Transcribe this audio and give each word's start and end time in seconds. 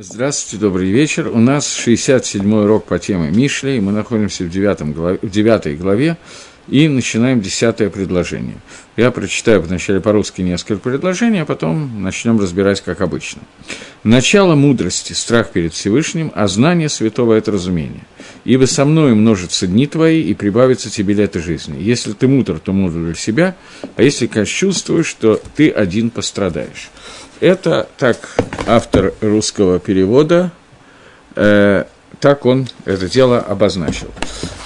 Здравствуйте, 0.00 0.64
добрый 0.64 0.92
вечер. 0.92 1.26
У 1.26 1.40
нас 1.40 1.76
67-й 1.76 2.64
урок 2.64 2.84
по 2.84 3.00
теме 3.00 3.32
Мишли, 3.32 3.80
мы 3.80 3.90
находимся 3.90 4.44
в 4.44 4.48
9, 4.48 4.94
главе, 4.94 5.18
в 5.20 5.28
9 5.28 5.76
главе 5.76 6.16
и 6.68 6.86
начинаем 6.86 7.40
10 7.40 7.92
предложение. 7.92 8.58
Я 8.96 9.10
прочитаю 9.10 9.60
вначале 9.60 10.00
по-русски 10.00 10.42
несколько 10.42 10.80
предложений, 10.80 11.40
а 11.40 11.44
потом 11.46 12.00
начнем 12.00 12.38
разбирать, 12.38 12.80
как 12.80 13.00
обычно. 13.00 13.42
Начало 14.04 14.54
мудрости– 14.54 15.12
страх 15.14 15.50
перед 15.50 15.72
Всевышним, 15.72 16.30
а 16.32 16.46
знание 16.46 16.88
святого– 16.88 17.32
это 17.34 17.50
разумение. 17.50 18.06
Ибо 18.44 18.66
со 18.66 18.84
мной 18.84 19.16
множатся 19.16 19.66
дни 19.66 19.88
твои, 19.88 20.22
и 20.22 20.32
прибавится 20.34 20.90
тебе 20.90 21.14
лето 21.14 21.40
жизни. 21.40 21.82
Если 21.82 22.12
ты 22.12 22.28
мудр, 22.28 22.60
то 22.60 22.72
мудр 22.72 22.98
для 23.00 23.14
себя, 23.14 23.56
а 23.96 24.02
если, 24.04 24.28
конечно, 24.28 24.54
чувствуешь, 24.54 25.06
что 25.06 25.42
ты 25.56 25.70
один 25.70 26.10
пострадаешь. 26.10 26.90
Это 27.40 27.88
так 27.98 28.36
автор 28.66 29.14
русского 29.20 29.78
перевода, 29.78 30.50
э, 31.36 31.84
так 32.18 32.46
он 32.46 32.66
это 32.84 33.08
дело 33.08 33.38
обозначил. 33.38 34.08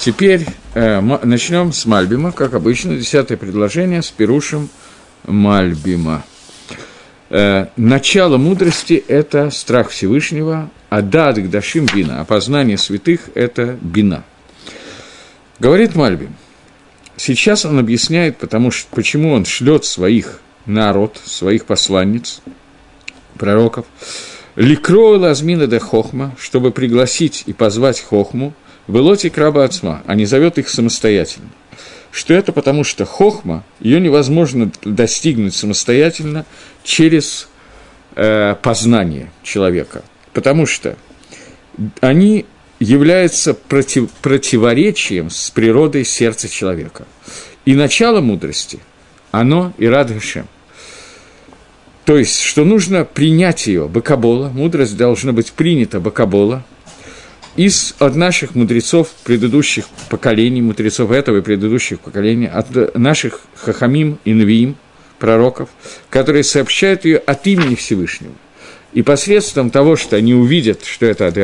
Теперь 0.00 0.46
э, 0.72 1.00
начнем 1.22 1.74
с 1.74 1.84
Мальбима, 1.84 2.32
как 2.32 2.54
обычно, 2.54 2.96
десятое 2.96 3.36
предложение 3.36 4.00
с 4.00 4.10
Перушем 4.10 4.70
Мальбима. 5.26 6.24
Э, 7.28 7.66
начало 7.76 8.38
мудрости– 8.38 9.04
это 9.08 9.50
страх 9.50 9.90
Всевышнего, 9.90 10.70
а 10.88 11.02
дат 11.02 11.36
к 11.36 11.50
дашим 11.50 11.84
бина, 11.94 12.22
а 12.22 12.24
познание 12.24 12.78
святых– 12.78 13.28
это 13.34 13.76
бина. 13.82 14.24
Говорит 15.58 15.94
Мальбим. 15.94 16.34
Сейчас 17.18 17.66
он 17.66 17.78
объясняет, 17.78 18.38
потому 18.38 18.70
что, 18.70 18.88
почему 18.96 19.32
он 19.32 19.44
шлет 19.44 19.84
своих 19.84 20.40
народ, 20.64 21.20
своих 21.22 21.66
посланниц– 21.66 22.40
пророков, 23.38 23.86
Ликроу 24.56 25.18
лазмина 25.18 25.66
де 25.66 25.78
хохма, 25.78 26.36
чтобы 26.38 26.72
пригласить 26.72 27.44
и 27.46 27.52
позвать 27.52 28.00
хохму, 28.00 28.52
Велоти 28.88 29.30
краба 29.30 29.64
отцма, 29.64 30.02
а 30.06 30.14
не 30.14 30.26
зовет 30.26 30.58
их 30.58 30.68
самостоятельно. 30.68 31.48
Что 32.10 32.34
это 32.34 32.52
потому, 32.52 32.84
что 32.84 33.06
хохма, 33.06 33.64
ее 33.80 34.00
невозможно 34.00 34.70
достигнуть 34.84 35.54
самостоятельно 35.54 36.44
через 36.84 37.48
э, 38.16 38.56
познание 38.60 39.30
человека. 39.42 40.02
Потому 40.34 40.66
что 40.66 40.96
они 42.00 42.44
являются 42.80 43.54
против, 43.54 44.10
противоречием 44.10 45.30
с 45.30 45.48
природой 45.50 46.04
сердца 46.04 46.48
человека. 46.48 47.06
И 47.64 47.74
начало 47.74 48.20
мудрости, 48.20 48.80
оно 49.30 49.72
и 49.78 49.86
Радхашем– 49.86 50.46
то 52.04 52.16
есть, 52.16 52.40
что 52.40 52.64
нужно 52.64 53.04
принять 53.04 53.66
ее, 53.66 53.86
Бакабола, 53.86 54.48
мудрость 54.48 54.96
должна 54.96 55.32
быть 55.32 55.52
принята 55.52 56.00
Бакабола, 56.00 56.64
из, 57.54 57.94
от 57.98 58.16
наших 58.16 58.54
мудрецов 58.54 59.08
предыдущих 59.24 59.84
поколений, 60.08 60.62
мудрецов 60.62 61.10
этого 61.10 61.38
и 61.38 61.42
предыдущих 61.42 62.00
поколений, 62.00 62.46
от 62.46 62.96
наших 62.96 63.42
хахамим 63.54 64.18
и 64.24 64.32
навиим, 64.32 64.76
пророков, 65.18 65.68
которые 66.10 66.42
сообщают 66.42 67.04
ее 67.04 67.18
от 67.18 67.46
имени 67.46 67.76
Всевышнего. 67.76 68.32
И 68.92 69.02
посредством 69.02 69.70
того, 69.70 69.96
что 69.96 70.16
они 70.16 70.34
увидят, 70.34 70.84
что 70.84 71.06
это 71.06 71.28
от 71.28 71.38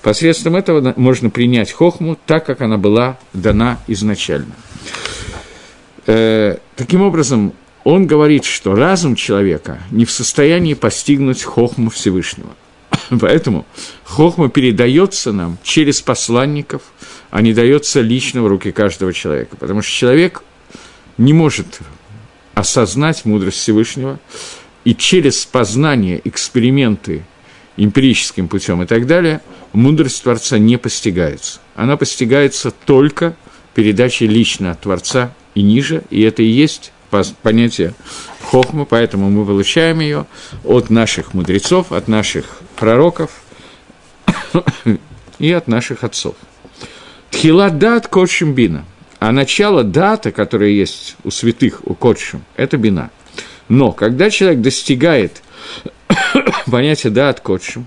посредством 0.00 0.56
этого 0.56 0.94
можно 0.96 1.30
принять 1.30 1.72
хохму 1.72 2.16
так, 2.26 2.46
как 2.46 2.62
она 2.62 2.78
была 2.78 3.18
дана 3.32 3.78
изначально. 3.86 4.54
Э, 6.06 6.56
таким 6.76 7.02
образом, 7.02 7.52
он 7.84 8.06
говорит, 8.06 8.44
что 8.44 8.74
разум 8.74 9.14
человека 9.14 9.78
не 9.90 10.06
в 10.06 10.10
состоянии 10.10 10.74
постигнуть 10.74 11.42
хохму 11.42 11.90
Всевышнего. 11.90 12.50
Поэтому 13.20 13.66
хохма 14.04 14.48
передается 14.48 15.32
нам 15.32 15.58
через 15.62 16.00
посланников, 16.00 16.82
а 17.30 17.42
не 17.42 17.52
дается 17.52 18.00
лично 18.00 18.42
в 18.42 18.46
руки 18.46 18.72
каждого 18.72 19.12
человека. 19.12 19.56
Потому 19.56 19.82
что 19.82 19.92
человек 19.92 20.42
не 21.18 21.34
может 21.34 21.80
осознать 22.54 23.24
мудрость 23.24 23.58
Всевышнего, 23.58 24.18
и 24.84 24.94
через 24.94 25.44
познание, 25.44 26.20
эксперименты 26.24 27.24
эмпирическим 27.76 28.48
путем 28.48 28.82
и 28.82 28.86
так 28.86 29.06
далее, 29.06 29.40
мудрость 29.72 30.22
Творца 30.22 30.58
не 30.58 30.76
постигается. 30.76 31.60
Она 31.74 31.96
постигается 31.96 32.70
только 32.70 33.34
передачей 33.74 34.26
лично 34.26 34.72
от 34.72 34.82
Творца 34.82 35.34
и 35.54 35.62
ниже, 35.62 36.04
и 36.10 36.22
это 36.22 36.42
и 36.42 36.46
есть 36.46 36.92
понятие 37.42 37.94
хохма, 38.42 38.84
поэтому 38.84 39.30
мы 39.30 39.44
получаем 39.44 40.00
ее 40.00 40.26
от 40.64 40.90
наших 40.90 41.34
мудрецов, 41.34 41.92
от 41.92 42.08
наших 42.08 42.60
пророков 42.76 43.30
и 45.38 45.52
от 45.52 45.68
наших 45.68 46.04
отцов. 46.04 46.34
Тхила 47.30 47.70
дат 47.70 48.08
кодшим 48.08 48.54
бина. 48.54 48.84
А 49.18 49.32
начало 49.32 49.84
дата, 49.84 50.32
которое 50.32 50.70
есть 50.70 51.16
у 51.24 51.30
святых, 51.30 51.80
у 51.84 51.94
кодшим, 51.94 52.44
это 52.56 52.76
бина. 52.76 53.10
Но 53.68 53.92
когда 53.92 54.28
человек 54.30 54.60
достигает 54.60 55.42
понятия 56.70 57.10
дат 57.10 57.40
кодшим, 57.40 57.86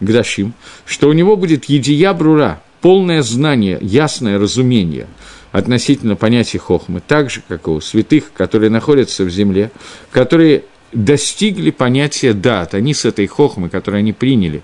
гдашим, 0.00 0.52
что 0.84 1.08
у 1.08 1.12
него 1.12 1.36
будет 1.36 1.64
едия 1.64 2.12
брура, 2.12 2.60
полное 2.80 3.22
знание, 3.22 3.78
ясное 3.80 4.38
разумение– 4.38 5.06
относительно 5.52 6.16
понятия 6.16 6.58
хохмы, 6.58 7.00
так 7.06 7.30
же, 7.30 7.42
как 7.46 7.66
и 7.66 7.70
у 7.70 7.80
святых, 7.80 8.32
которые 8.32 8.70
находятся 8.70 9.24
в 9.24 9.30
земле, 9.30 9.70
которые 10.10 10.64
достигли 10.92 11.70
понятия 11.70 12.32
дат, 12.32 12.74
они 12.74 12.94
с 12.94 13.04
этой 13.04 13.26
хохмы, 13.26 13.68
которую 13.68 14.00
они 14.00 14.12
приняли 14.12 14.62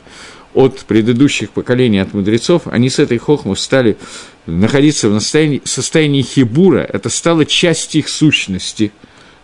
от 0.55 0.81
предыдущих 0.81 1.51
поколений, 1.51 1.99
от 1.99 2.15
мудрецов, 2.15 2.63
они 2.67 2.89
с 2.89 2.99
этой 2.99 3.19
хохмой 3.19 3.57
стали 3.57 3.97
находиться 4.47 5.09
в 5.09 5.21
состоянии, 5.21 5.63
состоянии 5.65 6.23
хибура, 6.23 6.79
это 6.81 7.09
стало 7.09 7.45
частью 7.45 8.01
их 8.01 8.09
сущности, 8.09 8.93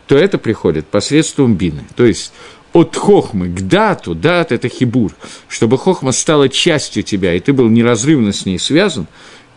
то 0.07 0.17
это 0.17 0.39
приходит 0.39 0.87
посредством 0.87 1.57
бины. 1.57 1.85
То 1.97 2.05
есть 2.05 2.33
от 2.73 2.97
хохмы 2.97 3.49
к 3.49 3.61
дату, 3.63 4.15
дат– 4.15 4.53
это 4.53 4.69
хибур, 4.69 5.13
чтобы 5.49 5.79
хохма 5.79 6.13
стала 6.13 6.49
частью 6.49 7.03
тебя, 7.03 7.35
и 7.35 7.41
ты 7.41 7.53
был 7.53 7.69
неразрывно 7.69 8.33
с 8.33 8.47
ней 8.47 8.59
связан, 8.59 9.07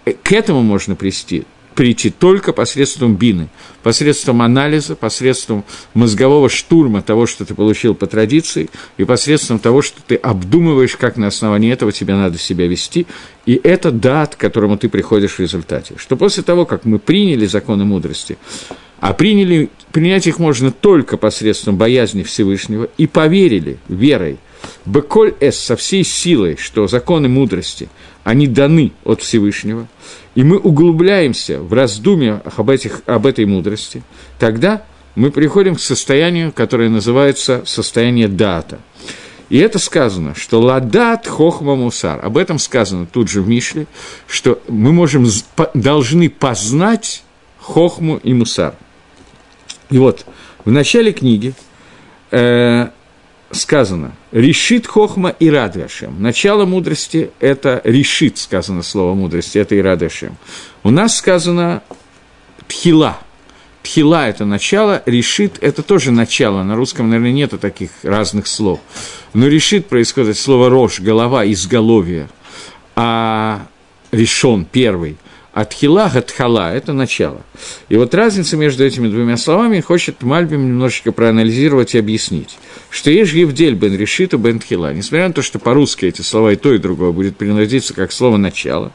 э, 0.05 0.13
к 0.13 0.31
этому 0.31 0.63
можно 0.63 0.95
прийти 0.95 1.45
прийти 1.73 2.09
только 2.09 2.53
посредством 2.53 3.15
бины, 3.15 3.49
посредством 3.81 4.41
анализа, 4.41 4.95
посредством 4.95 5.63
мозгового 5.93 6.49
штурма 6.49 7.01
того, 7.01 7.25
что 7.25 7.45
ты 7.45 7.53
получил 7.53 7.95
по 7.95 8.07
традиции, 8.07 8.69
и 8.97 9.03
посредством 9.03 9.59
того, 9.59 9.81
что 9.81 10.01
ты 10.05 10.15
обдумываешь, 10.15 10.95
как 10.95 11.17
на 11.17 11.27
основании 11.27 11.71
этого 11.71 11.91
тебе 11.91 12.15
надо 12.15 12.37
себя 12.37 12.67
вести, 12.67 13.07
и 13.45 13.59
это 13.63 13.91
дат, 13.91 14.35
к 14.35 14.39
которому 14.39 14.77
ты 14.77 14.89
приходишь 14.89 15.33
в 15.33 15.39
результате. 15.39 15.95
Что 15.97 16.15
после 16.15 16.43
того, 16.43 16.65
как 16.65 16.85
мы 16.85 16.99
приняли 16.99 17.45
законы 17.45 17.85
мудрости, 17.85 18.37
а 18.99 19.13
приняли, 19.13 19.69
принять 19.91 20.27
их 20.27 20.39
можно 20.39 20.71
только 20.71 21.17
посредством 21.17 21.75
боязни 21.75 22.23
Всевышнего, 22.23 22.87
и 22.97 23.05
поверили 23.05 23.77
верой, 23.89 24.37
Беколь 24.85 25.33
С 25.39 25.59
со 25.59 25.75
всей 25.75 26.03
силой, 26.03 26.57
что 26.57 26.87
законы 26.87 27.27
мудрости, 27.29 27.89
они 28.23 28.47
даны 28.47 28.91
от 29.03 29.21
Всевышнего– 29.21 29.87
и 30.35 30.43
мы 30.43 30.57
углубляемся 30.57 31.59
в 31.59 31.73
раздумье 31.73 32.41
об, 32.57 32.69
этих, 32.69 33.01
об 33.05 33.25
этой 33.25 33.45
мудрости, 33.45 34.03
тогда 34.39 34.83
мы 35.15 35.29
приходим 35.29 35.75
к 35.75 35.79
состоянию, 35.79 36.51
которое 36.51 36.89
называется 36.89 37.61
состояние 37.65 38.27
дата. 38.27 38.79
И 39.49 39.57
это 39.59 39.77
сказано, 39.77 40.33
что 40.33 40.59
ладат 40.59 41.27
хохма 41.27 41.75
мусар. 41.75 42.19
Об 42.25 42.37
этом 42.37 42.57
сказано 42.57 43.05
тут 43.05 43.29
же 43.29 43.41
в 43.41 43.47
Мишле, 43.47 43.85
что 44.25 44.59
мы 44.67 44.91
можем, 44.91 45.27
должны 45.75 46.29
познать 46.29 47.23
хохму 47.59 48.17
и 48.17 48.33
мусар. 48.33 48.73
И 49.91 49.99
вот 49.99 50.25
в 50.65 50.71
начале 50.71 51.13
книги 51.13 51.53
э, 52.31 52.87
сказано 53.51 54.13
«решит 54.33 54.87
хохма 54.87 55.29
и 55.29 55.49
радвашем». 55.49 56.21
Начало 56.21 56.65
мудрости– 56.65 57.29
это 57.39 57.79
«решит», 57.85 58.37
сказано 58.37 58.83
слово 58.83 59.13
мудрости, 59.13 59.57
это 59.57 59.75
и 59.75 59.81
радвашем. 59.81 60.37
У 60.83 60.89
нас 60.89 61.15
сказано 61.15 61.83
«тхила». 62.67 63.17
Тхила– 63.83 64.27
это 64.29 64.45
начало, 64.45 65.03
решит– 65.05 65.57
это 65.61 65.83
тоже 65.83 66.11
начало. 66.11 66.63
На 66.63 66.75
русском, 66.75 67.09
наверное, 67.09 67.31
нету 67.31 67.57
таких 67.57 67.91
разных 68.01 68.47
слов. 68.47 68.79
Но 69.33 69.47
решит 69.47 69.87
происходит 69.87 70.31
от 70.31 70.37
слова 70.37 70.69
рожь, 70.69 70.99
голова, 70.99 71.45
изголовье. 71.45 72.27
А 72.95 73.67
решен, 74.11 74.65
первый– 74.65 75.17
Атхила, 75.53 76.09
Гатхала– 76.11 76.73
это 76.73 76.93
начало. 76.93 77.43
И 77.87 77.95
вот 77.95 78.15
разница 78.15 78.57
между 78.57 78.83
этими 78.83 79.07
двумя 79.07 79.37
словами 79.37 79.81
хочет 79.81 80.23
Мальбим 80.23 80.67
немножечко 80.67 81.11
проанализировать 81.11 81.93
и 81.93 81.99
объяснить, 81.99 82.57
что 82.89 83.11
есть 83.11 83.33
Евдель 83.33 83.75
бен 83.75 83.95
решита 83.95 84.37
бен 84.37 84.59
тхила. 84.59 84.91
Несмотря 84.91 85.27
на 85.27 85.33
то, 85.33 85.43
что 85.43 85.59
по-русски 85.59 86.05
эти 86.05 86.21
слова 86.21 86.53
и 86.53 86.55
то, 86.55 86.73
и 86.73 86.79
другое 86.79 87.11
будет 87.11 87.37
приноситься 87.37 87.93
как 87.93 88.11
слово 88.11 88.37
«начало», 88.37 88.91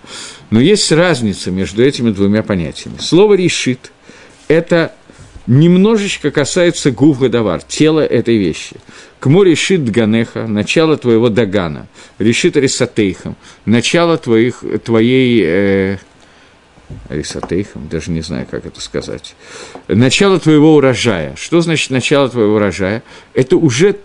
но 0.50 0.60
есть 0.60 0.90
разница 0.90 1.52
между 1.52 1.84
этими 1.84 2.10
двумя 2.10 2.43
понятиями. 2.43 2.96
Слово 2.99 3.34
«решит»– 3.34 3.93
это 4.49 4.93
немножечко 5.46 6.32
касается 6.32 6.90
гуфгадавар, 6.90 7.62
тела 7.62 8.00
этой 8.00 8.37
вещи. 8.37 8.76
К 9.20 9.26
море 9.26 9.52
решит 9.52 9.88
Ганеха, 9.88 10.46
начало 10.46 10.96
твоего 10.96 11.28
Дагана, 11.28 11.87
решит 12.19 12.56
Арисатейхам, 12.56 13.37
начало 13.64 14.19
твоих, 14.19 14.64
твоей... 14.84 15.43
Э, 15.44 15.99
Арисатейхам, 17.08 17.88
даже 17.88 18.11
не 18.11 18.20
знаю, 18.20 18.46
как 18.50 18.67
это 18.67 18.81
сказать. 18.81 19.35
Начало 19.88 20.38
твоего 20.40 20.75
урожая. 20.75 21.35
Что 21.37 21.61
значит 21.61 21.90
начало 21.90 22.29
твоего 22.29 22.56
урожая? 22.56 23.02
Это 23.35 23.56
уже 23.56 23.96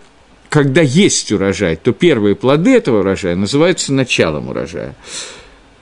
когда 0.49 0.81
есть 0.81 1.31
урожай, 1.31 1.75
то 1.75 1.93
первые 1.93 2.35
плоды 2.35 2.75
этого 2.75 2.99
урожая 2.99 3.35
называются 3.35 3.91
началом 3.91 4.49
урожая. 4.49 4.93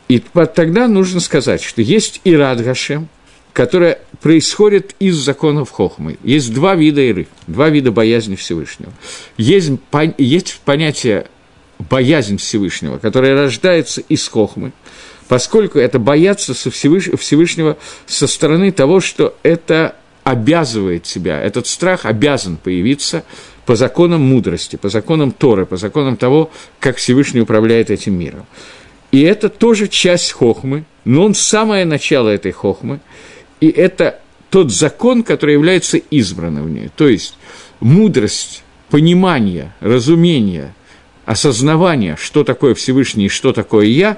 И 0.07 0.19
тогда 0.55 0.87
нужно 0.87 1.19
сказать, 1.19 1.61
что 1.61 1.81
есть 1.81 2.21
Ирад 2.23 2.63
Гашем, 2.63 3.09
которая 3.51 3.99
происходит 4.21 4.95
из 4.99 5.15
законов 5.15 5.71
Хохмы. 5.71 6.17
Есть 6.23 6.53
два 6.53 6.75
вида 6.75 7.01
Иры, 7.01 7.27
два 7.47 7.69
вида 7.69 7.91
боязни 7.91 8.35
Всевышнего. 8.35 8.93
Есть, 9.37 9.71
есть 10.17 10.61
понятие 10.63 11.27
боязнь 11.89 12.37
Всевышнего, 12.37 12.97
которая 12.97 13.35
рождается 13.35 14.01
из 14.01 14.25
Хохмы, 14.27 14.71
поскольку 15.31 15.79
это 15.79 15.97
бояться 15.97 16.53
Всевышнего 16.53 17.77
со 18.05 18.27
стороны 18.27 18.73
того, 18.73 18.99
что 18.99 19.37
это 19.43 19.95
обязывает 20.25 21.05
себя, 21.05 21.39
этот 21.39 21.67
страх 21.67 22.05
обязан 22.05 22.57
появиться 22.57 23.23
по 23.65 23.77
законам 23.77 24.21
мудрости, 24.21 24.75
по 24.75 24.89
законам 24.89 25.31
Торы, 25.31 25.65
по 25.65 25.77
законам 25.77 26.17
того, 26.17 26.51
как 26.81 26.97
Всевышний 26.97 27.39
управляет 27.39 27.91
этим 27.91 28.19
миром. 28.19 28.45
И 29.13 29.21
это 29.21 29.47
тоже 29.47 29.87
часть 29.87 30.33
хохмы, 30.33 30.83
но 31.05 31.23
он 31.23 31.33
самое 31.33 31.85
начало 31.85 32.27
этой 32.27 32.51
хохмы, 32.51 32.99
и 33.61 33.69
это 33.69 34.19
тот 34.49 34.69
закон, 34.69 35.23
который 35.23 35.53
является 35.53 35.95
избранным 35.95 36.65
в 36.65 36.69
ней. 36.71 36.89
То 36.93 37.07
есть 37.07 37.37
мудрость, 37.79 38.65
понимание, 38.89 39.73
разумение, 39.79 40.73
осознавание, 41.23 42.17
что 42.19 42.43
такое 42.43 42.73
Всевышний 42.73 43.27
и 43.27 43.29
что 43.29 43.53
такое 43.53 43.85
я, 43.85 44.17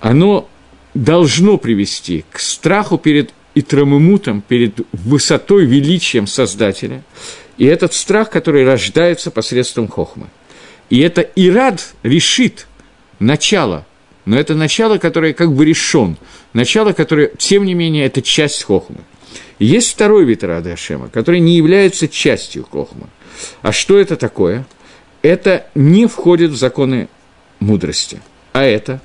оно 0.00 0.48
должно 0.94 1.56
привести 1.56 2.24
к 2.30 2.40
страху 2.40 2.98
перед 2.98 3.32
Итрамымутом, 3.54 4.42
перед 4.42 4.80
высотой, 4.92 5.64
величием 5.66 6.26
Создателя– 6.26 7.02
и 7.60 7.66
этот 7.66 7.92
страх, 7.92 8.30
который 8.30 8.64
рождается 8.64 9.30
посредством 9.30 9.86
хохмы. 9.86 10.28
И 10.88 10.98
это 11.00 11.20
Ирад 11.20 11.92
решит 12.02 12.66
начало, 13.18 13.86
но 14.24 14.38
это 14.38 14.54
начало, 14.54 14.96
которое 14.96 15.34
как 15.34 15.52
бы 15.52 15.66
решен, 15.66 16.16
начало, 16.54 16.94
которое, 16.94 17.30
тем 17.36 17.66
не 17.66 17.74
менее, 17.74 18.06
это 18.06 18.22
часть 18.22 18.62
хохмы. 18.62 19.00
И 19.58 19.66
есть 19.66 19.92
второй 19.92 20.24
вид 20.24 20.42
Ирада 20.42 20.72
Ашема, 20.72 21.10
который 21.10 21.40
не 21.40 21.54
является 21.54 22.08
частью 22.08 22.64
хохмы. 22.64 23.08
А 23.60 23.72
что 23.72 23.98
это 23.98 24.16
такое? 24.16 24.66
Это 25.20 25.66
не 25.74 26.06
входит 26.06 26.52
в 26.52 26.56
законы 26.56 27.10
мудрости, 27.58 28.22
а 28.54 28.64
это 28.64 29.02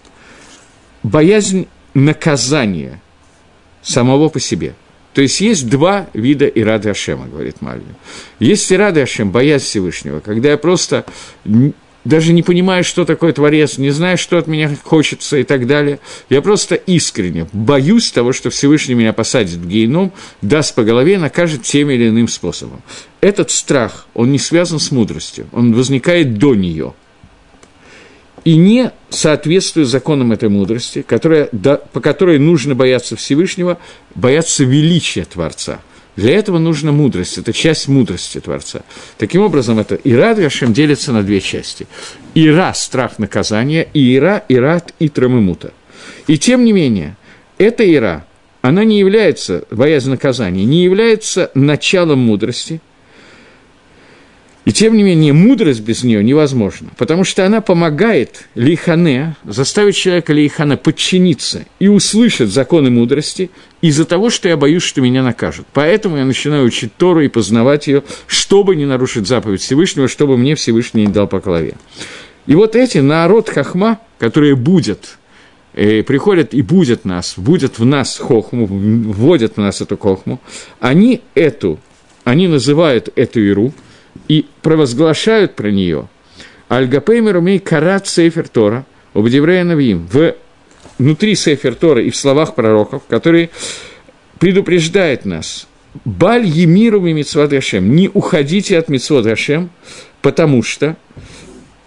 боязнь 1.05 1.67
наказания 1.93 3.01
самого 3.81 4.29
по 4.29 4.39
себе– 4.39 4.73
то 5.15 5.21
есть 5.21 5.39
есть 5.39 5.69
два 5.69 6.07
вида 6.13 6.45
Ирады 6.45 6.89
Ашема, 6.89 7.25
говорит 7.27 7.61
Мальвин. 7.61 7.95
Есть 8.39 8.69
Ирады 8.73 8.99
Ашем, 8.99 9.31
боязнь 9.31 9.63
Всевышнего, 9.63 10.19
когда 10.19 10.49
я 10.49 10.57
просто 10.57 11.05
даже 12.03 12.33
не 12.33 12.43
понимаю, 12.43 12.83
что 12.83 13.05
такое 13.05 13.31
Творец, 13.31 13.77
не 13.77 13.91
знаю, 13.91 14.17
что 14.17 14.37
от 14.37 14.47
меня 14.47 14.75
хочется 14.83 15.37
и 15.37 15.43
так 15.43 15.67
далее. 15.67 15.99
Я 16.29 16.41
просто 16.41 16.75
искренне 16.75 17.47
боюсь 17.53 18.11
того, 18.11 18.33
что 18.33 18.49
Всевышний 18.49 18.93
меня 18.93 19.13
посадит 19.13 19.55
в 19.55 19.65
гейном, 19.69 20.11
даст 20.41 20.75
по 20.75 20.83
голове, 20.83 21.17
накажет 21.17 21.63
тем 21.63 21.89
или 21.91 22.09
иным 22.09 22.27
способом. 22.27 22.81
Этот 23.21 23.51
страх, 23.51 24.07
он 24.15 24.33
не 24.33 24.37
связан 24.37 24.79
с 24.79 24.91
мудростью, 24.91 25.47
он 25.53 25.73
возникает 25.73 26.37
до 26.37 26.55
нее– 26.55 26.93
и 28.45 28.55
не 28.57 28.91
соответствует 29.09 29.87
законам 29.87 30.31
этой 30.31 30.49
мудрости, 30.49 31.01
которая, 31.01 31.49
да, 31.51 31.77
по 31.77 31.99
которой 31.99 32.37
нужно 32.37 32.75
бояться 32.75 33.15
Всевышнего, 33.15 33.79
бояться 34.13 34.63
величия 34.63 35.25
Творца. 35.25 35.81
Для 36.15 36.37
этого 36.37 36.59
нужна 36.59 36.93
мудрость, 36.93 37.39
это 37.39 37.51
часть 37.51 37.89
мудрости 37.89 38.39
Творца. 38.39 38.83
Таким 39.17 39.41
образом, 39.41 39.79
это 39.79 39.95
Ира 39.95 40.33
Гашем 40.33 40.71
делится 40.71 41.11
на 41.11 41.23
две 41.23 41.41
части. 41.41 41.87
Ира– 42.35 42.73
страх 42.75 43.19
наказания, 43.19 43.89
и 43.93 44.15
Ира– 44.15 44.43
Ират 44.47 44.93
и 44.99 45.09
Трамымута. 45.09 45.73
И 46.27 46.37
тем 46.37 46.63
не 46.63 46.71
менее, 46.71 47.17
эта 47.57 47.83
Ира, 47.91 48.25
она 48.61 48.85
не 48.85 48.99
является, 48.99 49.65
боязнь 49.71 50.09
наказания, 50.09 50.63
не 50.63 50.83
является 50.83 51.51
началом 51.55 52.19
мудрости– 52.19 52.79
и 54.65 54.73
тем 54.73 54.97
не 54.97 55.03
менее, 55.03 55.31
мудрость 55.31 55.81
без 55.81 56.03
нее 56.03 56.23
невозможна, 56.23 56.89
потому 56.97 57.23
что 57.23 57.45
она 57.45 57.61
помогает 57.61 58.47
лихане, 58.55 59.35
заставить 59.45 59.95
человека 59.95 60.33
лихане 60.33 60.75
подчиниться 60.75 61.65
и 61.77 61.87
услышать 61.87 62.49
законы 62.49 62.89
мудрости 62.89 63.51
из-за 63.81 64.05
того, 64.05 64.31
что 64.31 64.49
я 64.49 64.57
боюсь, 64.57 64.81
что 64.81 65.01
меня 65.01 65.21
накажут. 65.21 65.67
Поэтому 65.71 66.17
я 66.17 66.25
начинаю 66.25 66.65
учить 66.65 66.95
Тору 66.97 67.21
и 67.21 67.27
познавать 67.27 67.85
ее, 67.85 68.03
чтобы 68.25 68.75
не 68.75 68.87
нарушить 68.87 69.27
заповедь 69.27 69.61
Всевышнего, 69.61 70.07
чтобы 70.07 70.35
мне 70.35 70.55
Всевышний 70.55 71.05
не 71.05 71.13
дал 71.13 71.27
по 71.27 71.39
голове. 71.39 71.75
И 72.47 72.55
вот 72.55 72.75
эти 72.75 72.97
народ 72.97 73.49
хахма, 73.49 73.99
которые 74.17 74.55
будет, 74.55 75.19
э, 75.73 76.01
приходят 76.01 76.55
и 76.55 76.63
будет 76.63 77.05
нас, 77.05 77.35
будет 77.37 77.77
в 77.77 77.85
нас 77.85 78.17
хохму, 78.17 78.65
вводят 78.65 79.57
в 79.57 79.59
нас 79.59 79.79
эту 79.81 79.95
хохму, 79.95 80.41
они 80.79 81.21
эту, 81.35 81.79
они 82.23 82.47
называют 82.47 83.09
эту 83.15 83.41
иру– 83.41 83.71
и 84.27 84.45
провозглашают 84.61 85.55
про 85.55 85.71
нее. 85.71 86.07
Альгапеймер 86.67 87.37
умей 87.37 87.59
карат 87.59 88.07
Сейфер 88.07 88.47
Тора, 88.47 88.85
Обдеврея 89.13 89.63
Навиим, 89.63 90.07
в, 90.11 90.35
внутри 90.97 91.35
Сейфер 91.35 91.75
Тора 91.75 92.01
и 92.01 92.09
в 92.09 92.15
словах 92.15 92.55
пророков, 92.55 93.03
которые 93.07 93.49
предупреждают 94.39 95.25
нас, 95.25 95.67
Баль 96.03 96.45
Емиру 96.45 97.05
и 97.05 97.13
Митцват 97.13 97.51
не 97.51 98.09
уходите 98.09 98.77
от 98.77 98.89
Митцвот 98.89 99.23
Гашем, 99.23 99.69
потому 100.21 100.61
что 100.61 100.97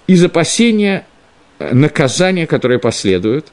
из 0.07 0.25
опасения 0.25 1.07
наказания, 1.59 2.47
которое 2.47 2.79
последует, 2.79 3.49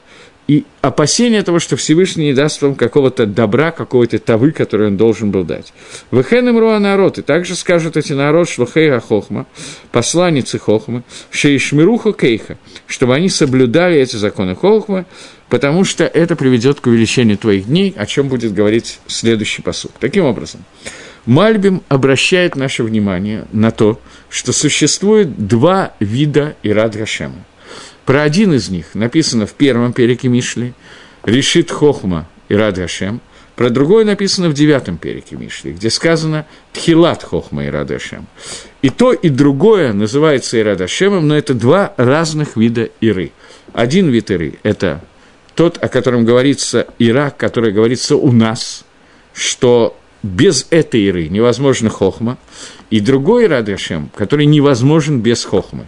и 0.48 0.64
опасение 0.80 1.42
того, 1.42 1.58
что 1.58 1.76
Всевышний 1.76 2.26
не 2.26 2.34
даст 2.34 2.62
вам 2.62 2.76
какого-то 2.76 3.26
добра, 3.26 3.72
какой-то 3.72 4.18
тавы, 4.18 4.52
который 4.52 4.88
он 4.88 4.96
должен 4.96 5.30
был 5.30 5.42
дать. 5.42 5.72
Вехен 6.12 6.48
им 6.48 6.58
руа 6.58 6.78
народ, 6.78 7.18
и 7.18 7.22
также 7.22 7.56
скажут 7.56 7.96
эти 7.96 8.12
народ, 8.12 8.48
шлухейха 8.48 9.00
хохма, 9.00 9.46
посланницы 9.90 10.58
хохмы, 10.58 11.02
шеишмируха 11.30 12.12
кейха, 12.12 12.58
чтобы 12.86 13.14
они 13.14 13.28
соблюдали 13.28 13.98
эти 13.98 14.16
законы 14.16 14.54
хохмы, 14.54 15.06
потому 15.48 15.84
что 15.84 16.04
это 16.04 16.36
приведет 16.36 16.80
к 16.80 16.86
увеличению 16.86 17.38
твоих 17.38 17.66
дней, 17.66 17.92
о 17.96 18.06
чем 18.06 18.28
будет 18.28 18.54
говорить 18.54 19.00
следующий 19.08 19.62
посуд. 19.62 19.92
Таким 19.98 20.24
образом, 20.24 20.64
Мальбим 21.24 21.82
обращает 21.88 22.54
наше 22.54 22.84
внимание 22.84 23.46
на 23.50 23.72
то, 23.72 24.00
что 24.28 24.52
существует 24.52 25.48
два 25.48 25.92
вида 25.98 26.54
Ирад 26.62 26.94
Гашема– 26.94 27.44
про 28.06 28.22
один 28.22 28.54
из 28.54 28.70
них 28.70 28.94
написано 28.94 29.46
в 29.46 29.52
первом 29.52 29.92
переке 29.92 30.28
Мишли, 30.28 30.72
решит 31.24 31.70
Хохма 31.70 32.28
и 32.48 32.54
Рад 32.54 32.76
Гашем. 32.76 33.20
Про 33.56 33.68
другой 33.68 34.04
написано 34.04 34.48
в 34.48 34.54
девятом 34.54 34.96
переке 34.96 35.34
Мишли, 35.34 35.72
где 35.72 35.90
сказано 35.90 36.46
Тхилат 36.72 37.24
Хохма 37.24 37.66
и 37.66 37.68
Рад 37.68 37.88
Гашем. 37.88 38.26
И 38.80 38.90
то, 38.90 39.12
и 39.12 39.28
другое 39.28 39.92
называется 39.92 40.60
Ирад 40.60 40.78
Гашемом, 40.78 41.26
но 41.26 41.36
это 41.36 41.52
два 41.52 41.94
разных 41.96 42.56
вида 42.56 42.90
Иры. 43.00 43.32
Один 43.72 44.08
вид 44.10 44.30
Иры– 44.30 44.54
это 44.62 45.02
тот, 45.56 45.82
о 45.82 45.88
котором 45.88 46.24
говорится 46.24 46.86
Ира, 46.98 47.30
который 47.30 47.72
говорится 47.72 48.14
у 48.14 48.30
нас, 48.30 48.84
что 49.32 49.98
без 50.22 50.66
этой 50.70 51.00
Иры 51.00 51.28
невозможно 51.28 51.90
Хохма, 51.90 52.38
и 52.90 53.00
другой 53.00 53.46
Ирад 53.46 53.64
Гашем, 53.64 54.10
который 54.14 54.46
невозможен 54.46 55.20
без 55.20 55.44
Хохмы. 55.44 55.86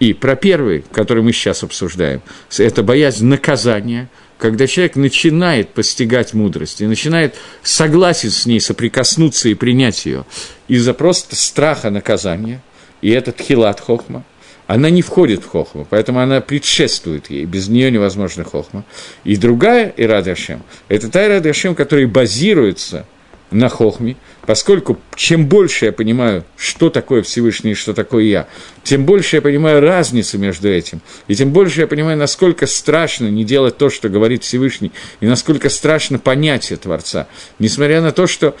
И 0.00 0.14
про 0.14 0.34
первый, 0.34 0.82
который 0.92 1.22
мы 1.22 1.32
сейчас 1.32 1.62
обсуждаем, 1.62 2.22
это 2.58 2.82
боязнь 2.82 3.26
наказания, 3.26 4.08
когда 4.38 4.66
человек 4.66 4.96
начинает 4.96 5.68
постигать 5.68 6.32
мудрость 6.32 6.80
и 6.80 6.86
начинает 6.86 7.34
согласен 7.62 8.30
с 8.30 8.46
ней 8.46 8.60
соприкоснуться 8.60 9.50
и 9.50 9.54
принять 9.54 10.06
ее 10.06 10.24
из-за 10.68 10.94
просто 10.94 11.36
страха 11.36 11.90
наказания, 11.90 12.62
и 13.02 13.10
этот 13.10 13.38
хилат 13.38 13.78
хохма, 13.78 14.24
она 14.66 14.88
не 14.88 15.02
входит 15.02 15.42
в 15.42 15.48
хохму, 15.48 15.86
поэтому 15.88 16.20
она 16.20 16.40
предшествует 16.40 17.28
ей, 17.28 17.44
без 17.44 17.68
нее 17.68 17.90
невозможно 17.90 18.44
хохма. 18.44 18.84
И 19.24 19.36
другая 19.36 19.92
Ирада 19.96 20.32
Ашем, 20.32 20.62
это 20.88 21.10
та 21.10 21.26
Ирада 21.26 21.52
которая 21.74 22.06
базируется 22.06 23.04
на 23.50 23.68
хохме, 23.68 24.16
поскольку 24.46 24.98
чем 25.16 25.46
больше 25.46 25.86
я 25.86 25.92
понимаю, 25.92 26.44
что 26.56 26.88
такое 26.88 27.22
Всевышний 27.22 27.72
и 27.72 27.74
что 27.74 27.94
такое 27.94 28.24
я, 28.24 28.46
тем 28.90 29.04
больше 29.04 29.36
я 29.36 29.42
понимаю 29.42 29.80
разницу 29.80 30.36
между 30.36 30.68
этим, 30.68 31.00
и 31.28 31.36
тем 31.36 31.52
больше 31.52 31.82
я 31.82 31.86
понимаю, 31.86 32.18
насколько 32.18 32.66
страшно 32.66 33.28
не 33.28 33.44
делать 33.44 33.78
то, 33.78 33.88
что 33.88 34.08
говорит 34.08 34.42
Всевышний, 34.42 34.90
и 35.20 35.26
насколько 35.26 35.70
страшно 35.70 36.18
понятие 36.18 36.76
Творца, 36.76 37.28
несмотря 37.60 38.02
на 38.02 38.10
то, 38.10 38.26
что 38.26 38.56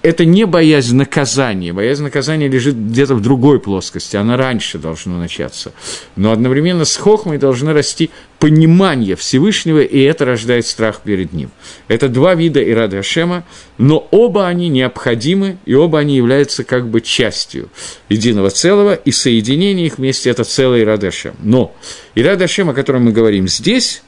это 0.00 0.24
не 0.24 0.46
боязнь 0.46 0.96
наказания, 0.96 1.74
боязнь 1.74 2.02
наказания 2.02 2.48
лежит 2.48 2.76
где-то 2.76 3.14
в 3.14 3.20
другой 3.20 3.60
плоскости, 3.60 4.16
она 4.16 4.38
раньше 4.38 4.78
должна 4.78 5.18
начаться, 5.18 5.74
но 6.16 6.32
одновременно 6.32 6.86
с 6.86 6.96
хохмой 6.96 7.36
должны 7.36 7.74
расти 7.74 8.08
понимание 8.38 9.16
Всевышнего, 9.16 9.80
и 9.80 10.00
это 10.00 10.26
рождает 10.26 10.66
страх 10.66 11.00
перед 11.02 11.32
ним. 11.32 11.50
Это 11.88 12.10
два 12.10 12.34
вида 12.34 12.62
Ирады 12.62 12.98
Ашема, 12.98 13.44
но 13.78 14.06
оба 14.10 14.48
они 14.48 14.68
необходимы, 14.68 15.56
и 15.64 15.74
оба 15.74 16.00
они 16.00 16.16
являются 16.16 16.62
как 16.62 16.88
бы 16.88 17.00
частью 17.00 17.70
единого 18.10 18.50
целого, 18.50 18.94
и 18.94 19.12
соединение 19.74 19.86
их 19.86 19.98
вместе– 19.98 20.30
это 20.30 20.44
целый 20.44 20.82
Ирады 20.82 21.08
Ашем. 21.08 21.34
Но 21.42 21.74
Ирада 22.14 22.44
Ашем, 22.44 22.70
о 22.70 22.74
котором 22.74 23.04
мы 23.04 23.12
говорим 23.12 23.48
здесь, 23.48 24.02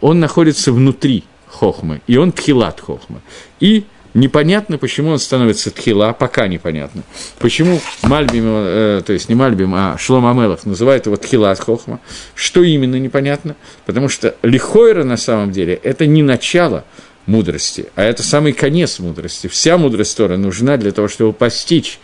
он 0.00 0.20
находится 0.20 0.72
внутри 0.72 1.24
Хохмы, 1.46 2.00
и 2.06 2.16
он 2.16 2.32
Тхилат 2.32 2.80
Хохмы. 2.80 3.20
И 3.60 3.84
Непонятно, 4.14 4.78
почему 4.78 5.10
он 5.10 5.18
становится 5.18 5.70
тхила, 5.70 6.12
пока 6.12 6.48
непонятно. 6.48 7.02
Почему 7.38 7.78
Мальбим, 8.02 8.44
э, 8.46 9.02
то 9.06 9.12
есть 9.12 9.28
не 9.28 9.34
Мальбим, 9.34 9.74
а 9.74 9.96
Шлом 9.98 10.26
Амелов 10.26 10.64
называет 10.64 11.06
его 11.06 11.16
тхилат 11.16 11.60
хохма. 11.60 12.00
Что 12.34 12.62
именно 12.62 12.96
непонятно? 12.96 13.54
Потому 13.84 14.08
что 14.08 14.34
лихойра 14.42 15.04
на 15.04 15.18
самом 15.18 15.52
деле– 15.52 15.74
это 15.84 16.06
не 16.06 16.22
начало 16.22 16.84
мудрости, 17.26 17.90
а 17.96 18.02
это 18.02 18.22
самый 18.22 18.54
конец 18.54 18.98
мудрости. 18.98 19.46
Вся 19.46 19.76
мудрость 19.76 20.16
Тора 20.16 20.38
нужна 20.38 20.78
для 20.78 20.90
того, 20.90 21.06
чтобы 21.06 21.34
постичь 21.34 22.00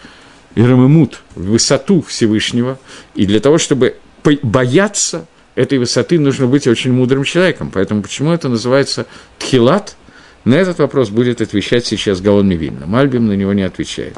Ирамымут, 0.55 1.21
высоту 1.35 2.03
Всевышнего, 2.03 2.79
и 3.15 3.27
для 3.27 3.41
того, 3.41 3.59
чтобы 3.59 3.97
бояться 4.43 5.27
этой 5.55 5.79
высоты, 5.79 6.19
нужно 6.19 6.47
быть 6.47 6.67
очень 6.67 6.93
мудрым 6.93 7.25
человеком. 7.25 7.71
Поэтому 7.73 8.03
почему 8.03 8.33
это 8.33 8.49
называется 8.49 9.07
тхилат– 9.39 9.97
на 10.45 10.55
этот 10.55 10.79
вопрос 10.79 11.09
будет 11.09 11.41
отвечать 11.41 11.87
сейчас 11.87 12.21
Гаон 12.21 12.47
Мивильна. 12.49 12.87
Мальбим 12.87 13.27
на 13.27 13.33
него 13.33 13.53
не 13.53 13.63
отвечает. 13.63 14.17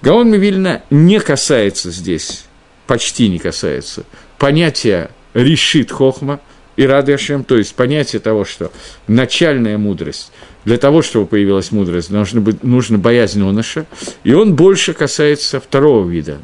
Гаон 0.00 0.30
Мивильна 0.30 0.82
не 0.90 1.20
касается 1.20 1.90
здесь, 1.90 2.44
почти 2.86 3.28
не 3.28 3.38
касается, 3.38 4.04
понятия 4.38 5.10
решит 5.34 5.92
хохма 5.92 6.40
и 6.76 6.84
рады 6.86 7.12
Ашем, 7.12 7.44
то 7.44 7.56
есть 7.56 7.74
понятие 7.74 8.20
того, 8.20 8.44
что 8.44 8.72
начальная 9.06 9.78
мудрость, 9.78 10.32
для 10.64 10.78
того, 10.78 11.02
чтобы 11.02 11.26
появилась 11.26 11.72
мудрость, 11.72 12.10
должна 12.10 12.40
быть, 12.40 12.62
нужно 12.62 12.98
боязнь 12.98 13.42
оноша, 13.42 13.86
и 14.24 14.32
он 14.32 14.54
больше 14.54 14.94
касается 14.94 15.60
второго 15.60 16.08
вида 16.08 16.38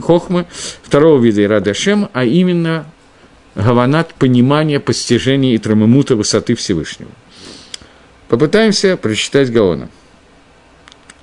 хохмы, 0.00 0.46
второго 0.82 1.22
вида 1.22 1.44
Ирады 1.44 1.70
Ашем, 1.70 2.08
а 2.12 2.24
именно 2.24 2.86
гаванат 3.54 4.14
понимания, 4.14 4.80
постижения 4.80 5.54
и 5.54 5.58
трамамута 5.58 6.16
высоты 6.16 6.54
Всевышнего. 6.54 7.10
Попытаемся 8.28 8.96
прочитать 8.96 9.52
Гаона. 9.52 9.88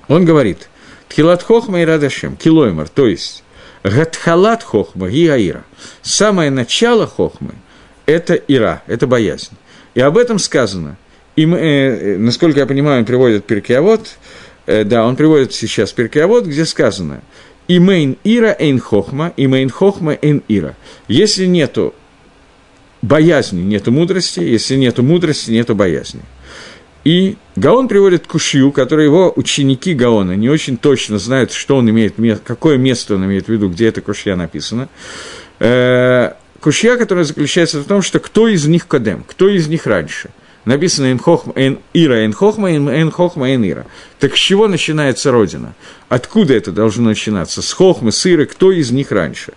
Он 0.08 0.24
говорит, 0.24 0.68
Тхилат 1.08 1.42
хохма 1.42 1.82
и 1.82 1.84
радашем, 1.84 2.36
килоймар, 2.36 2.88
то 2.88 3.06
есть 3.06 3.42
Гатхалат 3.82 4.62
хохма 4.62 5.08
и 5.08 5.26
аира. 5.26 5.64
Самое 6.02 6.50
начало 6.50 7.06
хохмы– 7.06 7.54
это 8.06 8.34
ира, 8.34 8.82
это 8.86 9.06
боязнь. 9.06 9.56
И 9.94 10.00
об 10.00 10.18
этом 10.18 10.38
сказано. 10.38 10.96
И 11.38 11.46
мы, 11.46 11.58
э, 11.58 12.18
насколько 12.18 12.58
я 12.58 12.66
понимаю, 12.66 12.98
он 12.98 13.04
приводит 13.04 13.44
Перкиавод, 13.44 14.18
э, 14.66 14.82
да, 14.82 15.06
он 15.06 15.14
приводит 15.14 15.54
сейчас 15.54 15.92
Перкиавод, 15.92 16.46
где 16.46 16.64
сказано 16.64 17.20
«Имейн 17.68 18.16
ира 18.24 18.56
эйн 18.58 18.80
хохма, 18.80 19.32
имейн 19.36 19.70
хохма 19.70 20.18
эйн 20.20 20.42
ира». 20.48 20.74
Если 21.06 21.46
нету 21.46 21.94
боязни, 23.02 23.62
нету 23.62 23.92
мудрости, 23.92 24.40
если 24.40 24.74
нету 24.74 25.04
мудрости, 25.04 25.52
нету 25.52 25.76
боязни. 25.76 26.22
И 27.04 27.36
Гаон 27.54 27.86
приводит 27.86 28.26
Кушью, 28.26 28.72
который 28.72 29.04
его 29.04 29.32
ученики 29.36 29.94
Гаона 29.94 30.32
не 30.32 30.48
очень 30.48 30.76
точно 30.76 31.20
знают, 31.20 31.52
что 31.52 31.76
он 31.76 31.88
имеет, 31.88 32.16
какое 32.44 32.78
место 32.78 33.14
он 33.14 33.26
имеет 33.26 33.46
в 33.46 33.48
виду, 33.48 33.68
где 33.68 33.86
эта 33.86 34.00
Кушья 34.00 34.34
написана. 34.34 34.88
Э, 35.60 36.32
кушья, 36.58 36.96
которая 36.96 37.24
заключается 37.24 37.78
в 37.78 37.84
том, 37.84 38.02
что 38.02 38.18
кто 38.18 38.48
из 38.48 38.66
них 38.66 38.88
Кадем, 38.88 39.22
кто 39.22 39.48
из 39.48 39.68
них 39.68 39.86
раньше. 39.86 40.30
Написано 40.68 41.06
«Эн 41.06 41.18
хохма, 41.18 41.54
эн 41.56 41.78
ира, 41.94 42.26
эн 42.26 42.34
хохма, 42.34 42.70
эн 42.70 43.10
хохма, 43.10 43.54
эн 43.54 43.64
ира». 43.64 43.86
Так 44.18 44.36
с 44.36 44.38
чего 44.38 44.68
начинается 44.68 45.30
Родина? 45.30 45.72
Откуда 46.10 46.52
это 46.52 46.72
должно 46.72 47.04
начинаться? 47.04 47.62
С 47.62 47.72
хохмы, 47.72 48.12
с 48.12 48.26
иры, 48.26 48.44
кто 48.44 48.70
из 48.70 48.90
них 48.90 49.10
раньше? 49.10 49.54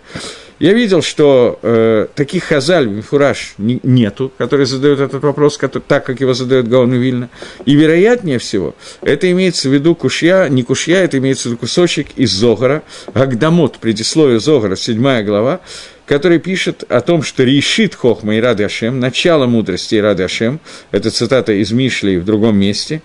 Я 0.58 0.72
видел, 0.72 1.02
что 1.02 1.58
э, 1.60 2.06
таких 2.14 2.44
хазаль, 2.44 2.88
мифураж 2.88 3.52
не, 3.58 3.78
нету, 3.82 4.32
которые 4.38 4.64
задают 4.64 5.00
этот 5.00 5.22
вопрос, 5.22 5.58
который, 5.58 5.82
так, 5.86 6.06
как 6.06 6.22
его 6.22 6.32
задает 6.32 6.66
Гаон 6.66 6.94
Вильна. 6.94 7.28
И 7.66 7.74
вероятнее 7.74 8.38
всего, 8.38 8.74
это 9.02 9.30
имеется 9.32 9.68
в 9.68 9.74
виду 9.74 9.94
кушья, 9.94 10.48
не 10.48 10.62
кушья, 10.62 10.96
это 10.98 11.18
имеется 11.18 11.42
в 11.42 11.46
виду 11.52 11.58
кусочек 11.58 12.06
из 12.16 12.30
Зогара, 12.30 12.84
Гагдамот, 13.12 13.80
предисловие 13.80 14.40
Зогара, 14.40 14.76
седьмая 14.76 15.22
глава, 15.22 15.60
который 16.06 16.38
пишет 16.38 16.84
о 16.88 17.00
том, 17.00 17.22
что 17.22 17.44
решит 17.44 17.94
Хохма 17.94 18.36
и 18.36 18.40
Рады 18.40 18.64
Ашем, 18.64 19.00
начало 19.00 19.46
мудрости 19.46 19.96
и 19.96 20.00
Рады 20.00 20.24
Ашем, 20.24 20.60
это 20.90 21.10
цитата 21.10 21.52
из 21.52 21.72
Мишли 21.72 22.18
в 22.18 22.24
другом 22.24 22.56
месте, 22.56 23.02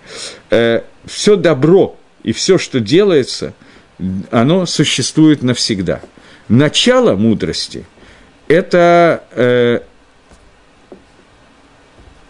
э, 0.50 0.82
все 1.06 1.36
добро 1.36 1.96
и 2.22 2.32
все, 2.32 2.58
что 2.58 2.80
делается, 2.80 3.54
оно 4.30 4.66
существует 4.66 5.42
навсегда– 5.42 6.00
начало 6.48 7.14
мудрости– 7.14 7.84
это 8.48 9.24
э, 9.32 9.80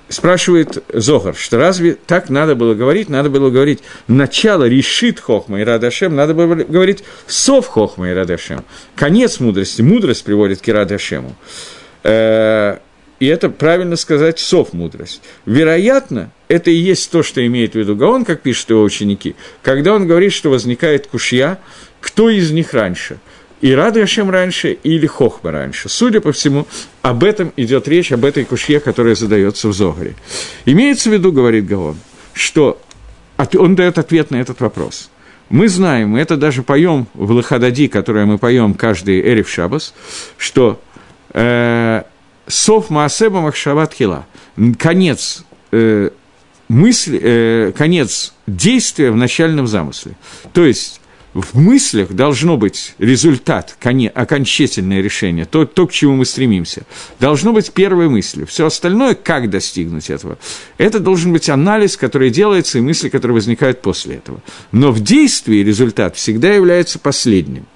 спрашивает 0.08 0.82
Зохар, 0.92 1.34
что 1.34 1.58
разве 1.58 1.94
так 1.94 2.30
надо 2.30 2.54
было 2.54 2.74
говорить? 2.74 3.08
Надо 3.08 3.30
было 3.30 3.50
говорить 3.50 3.80
начало 4.06 4.64
решит 4.64 5.20
Хохма 5.20 5.60
и 5.60 5.64
Радашем, 5.64 6.14
надо 6.14 6.34
было 6.34 6.54
говорить 6.54 7.04
сов 7.26 7.66
Хохма 7.66 8.10
и 8.10 8.14
Радашем. 8.14 8.64
Конец 8.94 9.40
мудрости, 9.40 9.82
мудрость 9.82 10.24
приводит 10.24 10.60
к 10.60 10.68
Радашему. 10.68 11.34
Э, 12.04 12.78
и 13.20 13.26
это 13.26 13.50
правильно 13.50 13.96
сказать 13.96 14.38
сов 14.38 14.72
мудрость. 14.72 15.20
Вероятно, 15.44 16.30
это 16.48 16.70
и 16.70 16.76
есть 16.76 17.10
то, 17.10 17.22
что 17.22 17.44
имеет 17.44 17.72
в 17.72 17.74
виду 17.74 17.96
Гаон, 17.96 18.24
как 18.24 18.42
пишут 18.42 18.70
его 18.70 18.82
ученики, 18.82 19.34
когда 19.62 19.92
он 19.92 20.06
говорит, 20.06 20.32
что 20.32 20.50
возникает 20.50 21.08
кушья, 21.08 21.58
кто 22.00 22.30
из 22.30 22.50
них 22.50 22.74
раньше– 22.74 23.18
и 23.60 23.72
Рады 23.72 24.02
Ашем 24.02 24.30
раньше, 24.30 24.72
или 24.72 25.06
Хохма 25.06 25.50
раньше. 25.50 25.88
Судя 25.88 26.20
по 26.20 26.32
всему, 26.32 26.66
об 27.02 27.24
этом 27.24 27.52
идет 27.56 27.88
речь, 27.88 28.12
об 28.12 28.24
этой 28.24 28.44
кушье, 28.44 28.80
которая 28.80 29.14
задается 29.14 29.68
в 29.68 29.72
Зогаре. 29.72 30.14
Имеется 30.64 31.10
в 31.10 31.12
виду, 31.12 31.32
говорит 31.32 31.66
Гаон, 31.66 31.96
что 32.32 32.80
он 33.54 33.74
дает 33.74 33.98
ответ 33.98 34.30
на 34.30 34.36
этот 34.36 34.60
вопрос. 34.60 35.10
Мы 35.48 35.68
знаем, 35.68 36.10
мы 36.10 36.20
это 36.20 36.36
даже 36.36 36.62
поем 36.62 37.06
в 37.14 37.32
Лахадади, 37.32 37.88
которое 37.88 38.26
мы 38.26 38.38
поем 38.38 38.74
каждый 38.74 39.20
Эриф 39.20 39.48
Шабас, 39.48 39.94
что 40.36 40.80
э, 41.32 42.02
Сов 42.46 42.90
Маасеба 42.90 43.40
Махшават 43.40 43.94
Хила, 43.94 44.26
конец 44.78 45.44
э, 45.72 46.10
мысли, 46.68 47.20
э, 47.22 47.72
конец 47.76 48.34
действия 48.46 49.10
в 49.10 49.16
начальном 49.16 49.66
замысле. 49.66 50.12
То 50.52 50.64
есть 50.64 51.00
в 51.34 51.58
мыслях 51.58 52.12
должно 52.12 52.56
быть 52.56 52.94
результат, 52.98 53.76
окончательное 53.80 55.02
решение, 55.02 55.44
то, 55.44 55.66
то, 55.66 55.86
к 55.86 55.92
чему 55.92 56.16
мы 56.16 56.24
стремимся. 56.24 56.82
Должно 57.20 57.52
быть 57.52 57.72
первой 57.72 58.08
мыслью. 58.08 58.46
Все 58.46 58.66
остальное, 58.66 59.14
как 59.14 59.50
достигнуть 59.50 60.10
этого, 60.10 60.38
это 60.78 61.00
должен 61.00 61.32
быть 61.32 61.48
анализ, 61.48 61.96
который 61.96 62.30
делается, 62.30 62.78
и 62.78 62.80
мысли, 62.80 63.08
которые 63.08 63.34
возникают 63.34 63.82
после 63.82 64.16
этого. 64.16 64.40
Но 64.72 64.90
в 64.90 65.00
действии 65.00 65.62
результат 65.62 66.16
всегда 66.16 66.52
является 66.52 66.98
последним. 66.98 67.66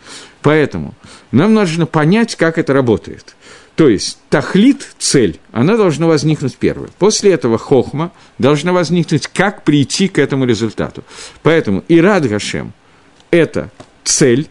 Поэтому 0.40 0.94
нам 1.30 1.54
нужно 1.54 1.86
понять, 1.86 2.36
как 2.36 2.58
это 2.58 2.72
работает. 2.72 3.36
То 3.76 3.88
есть 3.88 4.18
тахлит, 4.28 4.94
цель, 4.98 5.40
она 5.50 5.76
должна 5.76 6.06
возникнуть 6.06 6.56
первой. 6.56 6.88
После 6.98 7.32
этого 7.32 7.58
хохма 7.58 8.12
должна 8.38 8.72
возникнуть, 8.72 9.28
как 9.28 9.64
прийти 9.64 10.08
к 10.08 10.18
этому 10.18 10.44
результату. 10.44 11.04
Поэтому 11.42 11.84
и 11.88 12.00
рад 12.00 12.26
Гашем– 12.28 12.72
это 13.32 13.72
цель, 14.04 14.48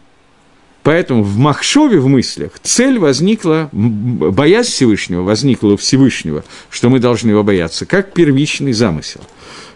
поэтому 0.82 1.22
в 1.22 1.38
Махшове, 1.38 1.98
в 1.98 2.08
мыслях, 2.08 2.52
цель 2.62 2.98
возникла, 2.98 3.70
боязнь 3.72 4.70
Всевышнего 4.70 5.22
возникла 5.22 5.72
у 5.72 5.76
Всевышнего, 5.78 6.44
что 6.68 6.90
мы 6.90 6.98
должны 6.98 7.30
его 7.30 7.42
бояться, 7.42 7.86
как 7.86 8.12
первичный 8.12 8.72
замысел. 8.72 9.22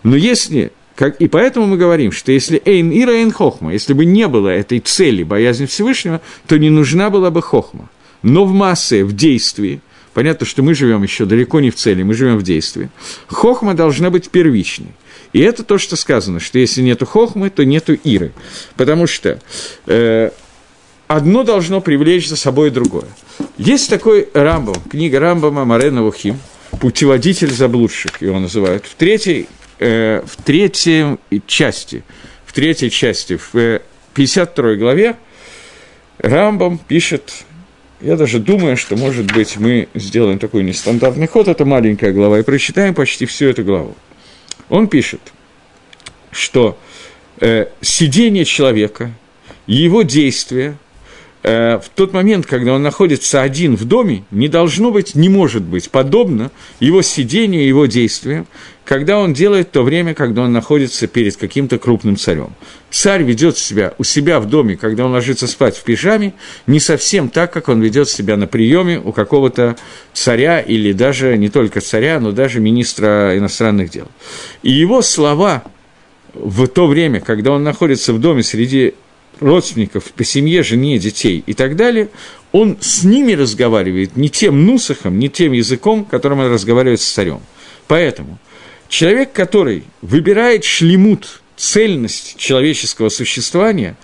Но 0.02 0.16
если 0.16 0.72
как, 0.96 1.20
и 1.20 1.28
поэтому 1.28 1.66
мы 1.66 1.76
говорим, 1.76 2.10
что 2.10 2.32
если 2.32 2.60
Эйн 2.64 2.90
Ира 2.90 3.12
Эйн 3.12 3.30
Хохма, 3.30 3.72
если 3.72 3.92
бы 3.92 4.06
не 4.06 4.26
было 4.28 4.48
этой 4.48 4.80
цели 4.80 5.22
боязни 5.22 5.66
Всевышнего, 5.66 6.22
то 6.46 6.56
не 6.56 6.70
нужна 6.70 7.10
была 7.10 7.30
бы 7.30 7.42
Хохма. 7.42 7.90
Но 8.22 8.46
в 8.46 8.52
массе, 8.54 9.04
в 9.04 9.14
действии, 9.14 9.82
понятно, 10.14 10.46
что 10.46 10.62
мы 10.62 10.74
живем 10.74 11.02
еще 11.02 11.26
далеко 11.26 11.60
не 11.60 11.70
в 11.70 11.76
цели, 11.76 12.02
мы 12.02 12.14
живем 12.14 12.38
в 12.38 12.42
действии, 12.42 12.88
Хохма 13.28 13.74
должна 13.74 14.08
быть 14.08 14.30
первичной. 14.30 14.94
И 15.32 15.40
это 15.40 15.62
то, 15.62 15.78
что 15.78 15.96
сказано, 15.96 16.40
что 16.40 16.58
если 16.58 16.82
нету 16.82 17.06
хохмы, 17.06 17.50
то 17.50 17.64
нету 17.64 17.94
иры. 17.94 18.32
Потому 18.76 19.06
что 19.06 19.40
э, 19.86 20.30
одно 21.08 21.42
должно 21.42 21.80
привлечь 21.80 22.28
за 22.28 22.36
собой 22.36 22.70
другое. 22.70 23.08
Есть 23.58 23.90
такой 23.90 24.28
Рамбам, 24.34 24.76
книга 24.90 25.20
Рамбама 25.20 25.64
Марена 25.64 26.02
Вухим, 26.02 26.38
«Путеводитель 26.80 27.52
заблудших», 27.52 28.20
его 28.20 28.38
называют, 28.38 28.84
в 28.86 28.94
третьей, 28.94 29.48
э, 29.78 30.22
в 30.26 30.42
третьей 30.42 31.18
части, 31.46 32.02
в 32.44 32.52
третьей 32.52 32.90
части, 32.90 33.38
в 33.52 33.80
52 34.14 34.70
э, 34.70 34.76
главе, 34.76 35.16
Рамбам 36.18 36.78
пишет, 36.78 37.32
я 38.00 38.16
даже 38.16 38.38
думаю, 38.38 38.76
что, 38.76 38.96
может 38.96 39.32
быть, 39.32 39.56
мы 39.56 39.88
сделаем 39.94 40.38
такой 40.38 40.64
нестандартный 40.64 41.26
ход, 41.26 41.48
это 41.48 41.64
маленькая 41.64 42.12
глава, 42.12 42.40
и 42.40 42.42
прочитаем 42.42 42.94
почти 42.94 43.26
всю 43.26 43.46
эту 43.46 43.64
главу. 43.64 43.96
Он 44.68 44.88
пишет, 44.88 45.20
что 46.30 46.78
э, 47.40 47.66
сидение 47.80 48.44
человека, 48.44 49.10
его 49.66 50.02
действия– 50.02 50.76
Э, 51.48 51.78
в 51.78 51.90
тот 51.90 52.12
момент, 52.12 52.44
когда 52.44 52.72
он 52.72 52.82
находится 52.82 53.40
один 53.40 53.76
в 53.76 53.84
доме, 53.84 54.24
не 54.32 54.48
должно 54.48 54.90
быть, 54.90 55.14
не 55.14 55.28
может 55.28 55.62
быть 55.62 55.92
подобно 55.92 56.50
его 56.80 57.02
сидению, 57.02 57.64
его 57.64 57.86
действиям, 57.86 58.48
когда 58.86 59.18
он 59.18 59.34
делает 59.34 59.72
то 59.72 59.82
время, 59.82 60.14
когда 60.14 60.42
он 60.42 60.52
находится 60.52 61.08
перед 61.08 61.36
каким-то 61.36 61.76
крупным 61.76 62.16
царем. 62.16 62.54
Царь 62.88 63.24
ведет 63.24 63.58
себя 63.58 63.92
у 63.98 64.04
себя 64.04 64.38
в 64.38 64.48
доме, 64.48 64.76
когда 64.76 65.04
он 65.04 65.12
ложится 65.12 65.48
спать 65.48 65.76
в 65.76 65.82
пижаме, 65.82 66.34
не 66.68 66.78
совсем 66.78 67.28
так, 67.28 67.52
как 67.52 67.68
он 67.68 67.82
ведет 67.82 68.08
себя 68.08 68.36
на 68.36 68.46
приеме 68.46 69.00
у 69.00 69.12
какого-то 69.12 69.76
царя 70.12 70.60
или 70.60 70.92
даже 70.92 71.36
не 71.36 71.48
только 71.48 71.80
царя, 71.80 72.20
но 72.20 72.30
даже 72.30 72.60
министра 72.60 73.36
иностранных 73.36 73.90
дел. 73.90 74.06
И 74.62 74.70
его 74.70 75.02
слова 75.02 75.64
в 76.32 76.68
то 76.68 76.86
время, 76.86 77.20
когда 77.20 77.50
он 77.50 77.64
находится 77.64 78.12
в 78.12 78.20
доме 78.20 78.44
среди 78.44 78.94
родственников 79.40 80.04
по 80.12 80.22
семье, 80.22 80.62
жене, 80.62 80.98
детей 81.00 81.42
и 81.44 81.54
так 81.54 81.74
далее, 81.74 82.08
он 82.52 82.78
с 82.80 83.02
ними 83.02 83.32
разговаривает 83.32 84.16
не 84.16 84.30
тем 84.30 84.64
нусахом, 84.64 85.18
не 85.18 85.28
тем 85.28 85.52
языком, 85.52 86.04
которым 86.04 86.38
он 86.38 86.52
разговаривает 86.52 87.00
с 87.00 87.12
царем. 87.12 87.40
Поэтому 87.88 88.38
человек, 88.88 89.32
который 89.32 89.84
выбирает 90.02 90.64
шлемут, 90.64 91.42
цельность 91.56 92.36
человеческого 92.36 93.08
существования, 93.08 93.96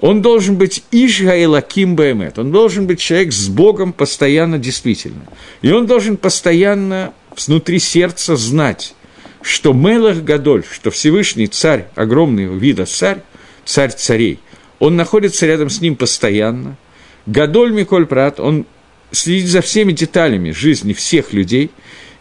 он 0.00 0.20
должен 0.20 0.56
быть 0.56 0.82
Ишгаилаким 0.90 1.96
Баэмет, 1.96 2.38
он 2.38 2.52
должен 2.52 2.86
быть 2.86 3.00
человек 3.00 3.32
с 3.32 3.48
Богом 3.48 3.92
постоянно 3.92 4.58
действительно. 4.58 5.24
И 5.62 5.70
он 5.70 5.86
должен 5.86 6.16
постоянно 6.16 7.14
внутри 7.34 7.78
сердца 7.78 8.36
знать, 8.36 8.94
что 9.40 9.72
Мелах 9.72 10.22
Гадоль, 10.22 10.64
что 10.70 10.90
Всевышний 10.90 11.46
царь, 11.46 11.86
огромный 11.94 12.46
вида 12.46 12.84
царь, 12.84 13.22
царь 13.64 13.92
царей, 13.92 14.40
он 14.78 14.96
находится 14.96 15.46
рядом 15.46 15.70
с 15.70 15.80
ним 15.80 15.96
постоянно. 15.96 16.76
Гадоль 17.24 17.72
Миколь 17.72 18.06
Прат, 18.06 18.38
он 18.38 18.66
следит 19.12 19.46
за 19.46 19.62
всеми 19.62 19.92
деталями 19.92 20.50
жизни 20.50 20.92
всех 20.92 21.32
людей, 21.32 21.70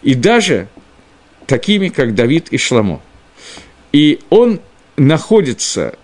и 0.02 0.14
даже 0.14 0.70
такими, 1.46 1.90
как 1.90 2.16
Давид 2.16 2.50
и 2.52 2.58
Шламо. 2.58 3.02
И 3.92 4.20
он 4.30 4.60
находится 4.98 5.98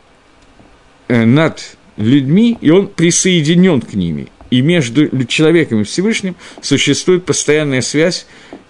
э, 1.08 1.26
над 1.26 1.78
людьми, 1.98 2.58
и 2.62 2.70
он 2.70 2.88
присоединен 2.88 3.82
к 3.82 3.94
ними. 3.94 4.28
И 4.50 4.62
между 4.62 5.26
человеком 5.26 5.82
и 5.82 5.84
Всевышним 5.84 6.36
существует 6.62 7.26
постоянная 7.26 7.82
связь, 7.82 8.26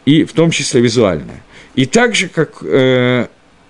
и 0.05 0.23
в 0.23 0.33
том 0.33 0.51
числе 0.51 0.81
визуальная. 0.81 1.43
И 1.75 1.85
так 1.85 2.15
же, 2.15 2.27
как 2.27 2.57
э, 2.61 3.27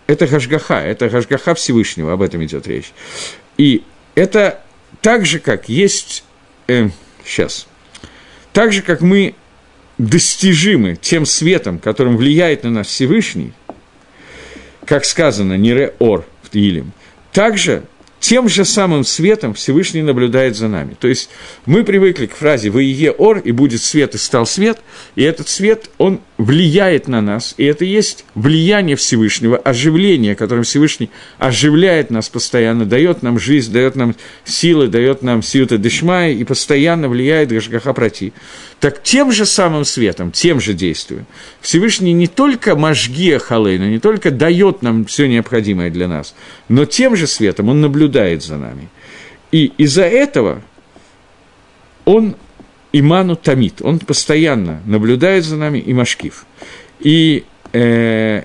это 0.08 0.28
Гашгаха, 0.28 0.82
это 0.82 1.10
Гашгаха 1.10 1.56
Всевышнего, 1.56 2.14
об 2.14 2.22
этом 2.22 2.44
идет 2.44 2.68
речь. 2.68 2.92
И 3.58 3.84
это 4.16 4.62
так 5.02 5.26
же, 5.26 5.40
как 5.40 5.70
есть... 5.70 6.24
Э, 6.68 6.90
сейчас. 7.26 7.68
Так 8.54 8.74
же, 8.74 8.82
как 8.82 9.02
мы 9.02 9.36
достижимы 10.08 10.98
тем 11.00 11.26
светом, 11.26 11.80
которым 11.80 12.18
влияет 12.18 12.64
на 12.64 12.72
нас 12.72 12.88
Всевышний, 12.88 13.54
как 14.86 15.06
сказано, 15.06 15.58
Нире 15.58 15.94
Ор 16.00 16.26
в 16.42 16.50
Тилим, 16.50 16.92
также 17.32 17.84
тем 18.20 18.48
же 18.48 18.66
самым 18.66 19.04
светом 19.04 19.56
Всевышний 19.56 20.04
наблюдает 20.04 20.56
за 20.56 20.68
нами. 20.68 20.96
То 21.00 21.08
есть 21.08 21.30
мы 21.66 21.84
привыкли 21.84 22.28
к 22.28 22.36
фразе 22.36 22.70
«Воие 22.70 23.12
ор» 23.12 23.40
и 23.40 23.52
«будет 23.52 23.82
свет» 23.82 24.14
и 24.14 24.20
«стал 24.20 24.46
свет», 24.46 24.78
и 25.16 25.24
этот 25.24 25.50
свет, 25.50 25.90
он 25.98 26.22
влияет 26.38 27.08
на 27.08 27.22
нас, 27.22 27.56
и 27.58 27.66
это 27.66 27.84
есть 27.84 28.26
влияние 28.36 28.96
Всевышнего, 28.96 29.58
оживление, 29.58 30.36
которым 30.36 30.64
Всевышний 30.64 31.10
оживляет 31.40 32.12
нас 32.12 32.30
постоянно, 32.30 32.86
дает 32.86 33.24
нам 33.24 33.40
жизнь, 33.40 33.74
дает 33.74 33.96
нам 33.96 34.16
силы, 34.46 34.88
дает 34.88 35.24
нам 35.24 35.42
сиюта 35.42 35.80
дешмая 35.80 36.32
и 36.32 36.44
постоянно 36.44 37.10
влияет 37.10 37.52
Гашгаха 37.52 37.94
Прати. 37.94 38.34
Так 38.82 39.04
тем 39.04 39.32
же 39.32 39.46
самым 39.46 39.86
светом, 39.86 40.32
тем 40.32 40.60
же 40.60 40.74
действием 40.74 41.28
Всевышний 41.62 42.14
не 42.14 42.26
только 42.26 42.76
мажгия 42.76 43.38
халейна, 43.38 43.88
не 43.88 44.00
только 44.00 44.32
дает 44.32 44.82
нам 44.82 45.06
все 45.06 45.28
необходимое 45.28 45.92
для 45.92 46.08
нас, 46.08 46.34
но 46.68 46.86
тем 46.86 47.16
же 47.16 47.28
светом 47.28 47.70
он 47.70 47.80
наблюдает 47.80 48.42
за 48.42 48.58
нами. 48.58 48.90
И 49.52 49.72
из-за 49.78 50.06
этого 50.06 50.64
он 52.06 52.36
иману 52.92 53.36
тамит, 53.36 53.84
он 53.84 54.00
постоянно 54.00 54.82
наблюдает 54.88 55.46
за 55.46 55.58
нами 55.58 55.78
и 55.78 55.94
машкив. 55.94 56.48
И 57.00 57.44
э, 57.74 58.44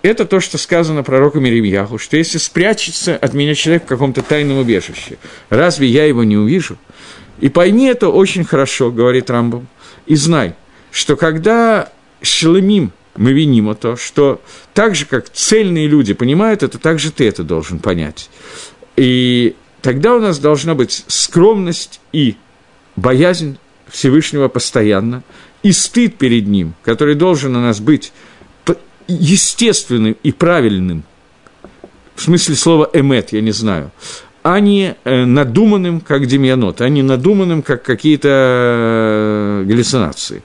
это 0.00 0.24
то, 0.24 0.40
что 0.40 0.56
сказано 0.56 1.02
пророку 1.02 1.38
Иеремьяху, 1.38 1.98
что 1.98 2.16
если 2.16 2.38
спрячется 2.38 3.14
от 3.14 3.34
меня 3.34 3.54
человек 3.54 3.84
в 3.84 3.88
каком-то 3.88 4.22
тайном 4.22 4.56
убежище, 4.56 5.18
разве 5.50 5.86
я 5.86 6.06
его 6.06 6.24
не 6.24 6.38
увижу? 6.38 6.78
И 7.40 7.48
пойми 7.48 7.86
это 7.86 8.08
очень 8.08 8.44
хорошо, 8.44 8.90
говорит 8.90 9.30
Рамбам, 9.30 9.66
и 10.06 10.16
знай, 10.16 10.54
что 10.90 11.16
когда 11.16 11.90
шелемим 12.22 12.92
мы 13.16 13.32
виним 13.32 13.74
то, 13.74 13.96
что 13.96 14.40
так 14.74 14.94
же, 14.94 15.06
как 15.06 15.28
цельные 15.30 15.86
люди 15.86 16.14
понимают 16.14 16.62
это, 16.62 16.78
так 16.78 16.98
же 16.98 17.10
ты 17.10 17.26
это 17.26 17.42
должен 17.42 17.78
понять. 17.78 18.30
И 18.96 19.54
тогда 19.82 20.14
у 20.14 20.20
нас 20.20 20.38
должна 20.38 20.74
быть 20.74 21.04
скромность 21.06 22.00
и 22.12 22.36
боязнь 22.94 23.58
Всевышнего 23.88 24.48
постоянно, 24.48 25.22
и 25.62 25.72
стыд 25.72 26.16
перед 26.16 26.46
Ним, 26.46 26.74
который 26.82 27.14
должен 27.14 27.56
у 27.56 27.60
нас 27.60 27.80
быть 27.80 28.12
естественным 29.08 30.16
и 30.22 30.32
правильным, 30.32 31.04
в 32.14 32.22
смысле 32.22 32.54
слова 32.56 32.90
«эмет», 32.92 33.32
я 33.32 33.40
не 33.40 33.52
знаю, 33.52 33.92
а 34.48 34.60
не 34.60 34.94
э, 35.02 35.24
надуманным, 35.24 36.00
как 36.00 36.26
демьянот, 36.26 36.80
а 36.80 36.88
не 36.88 37.02
надуманным, 37.02 37.62
как 37.62 37.82
какие-то 37.82 38.28
э, 38.30 39.64
галлюцинации, 39.66 40.44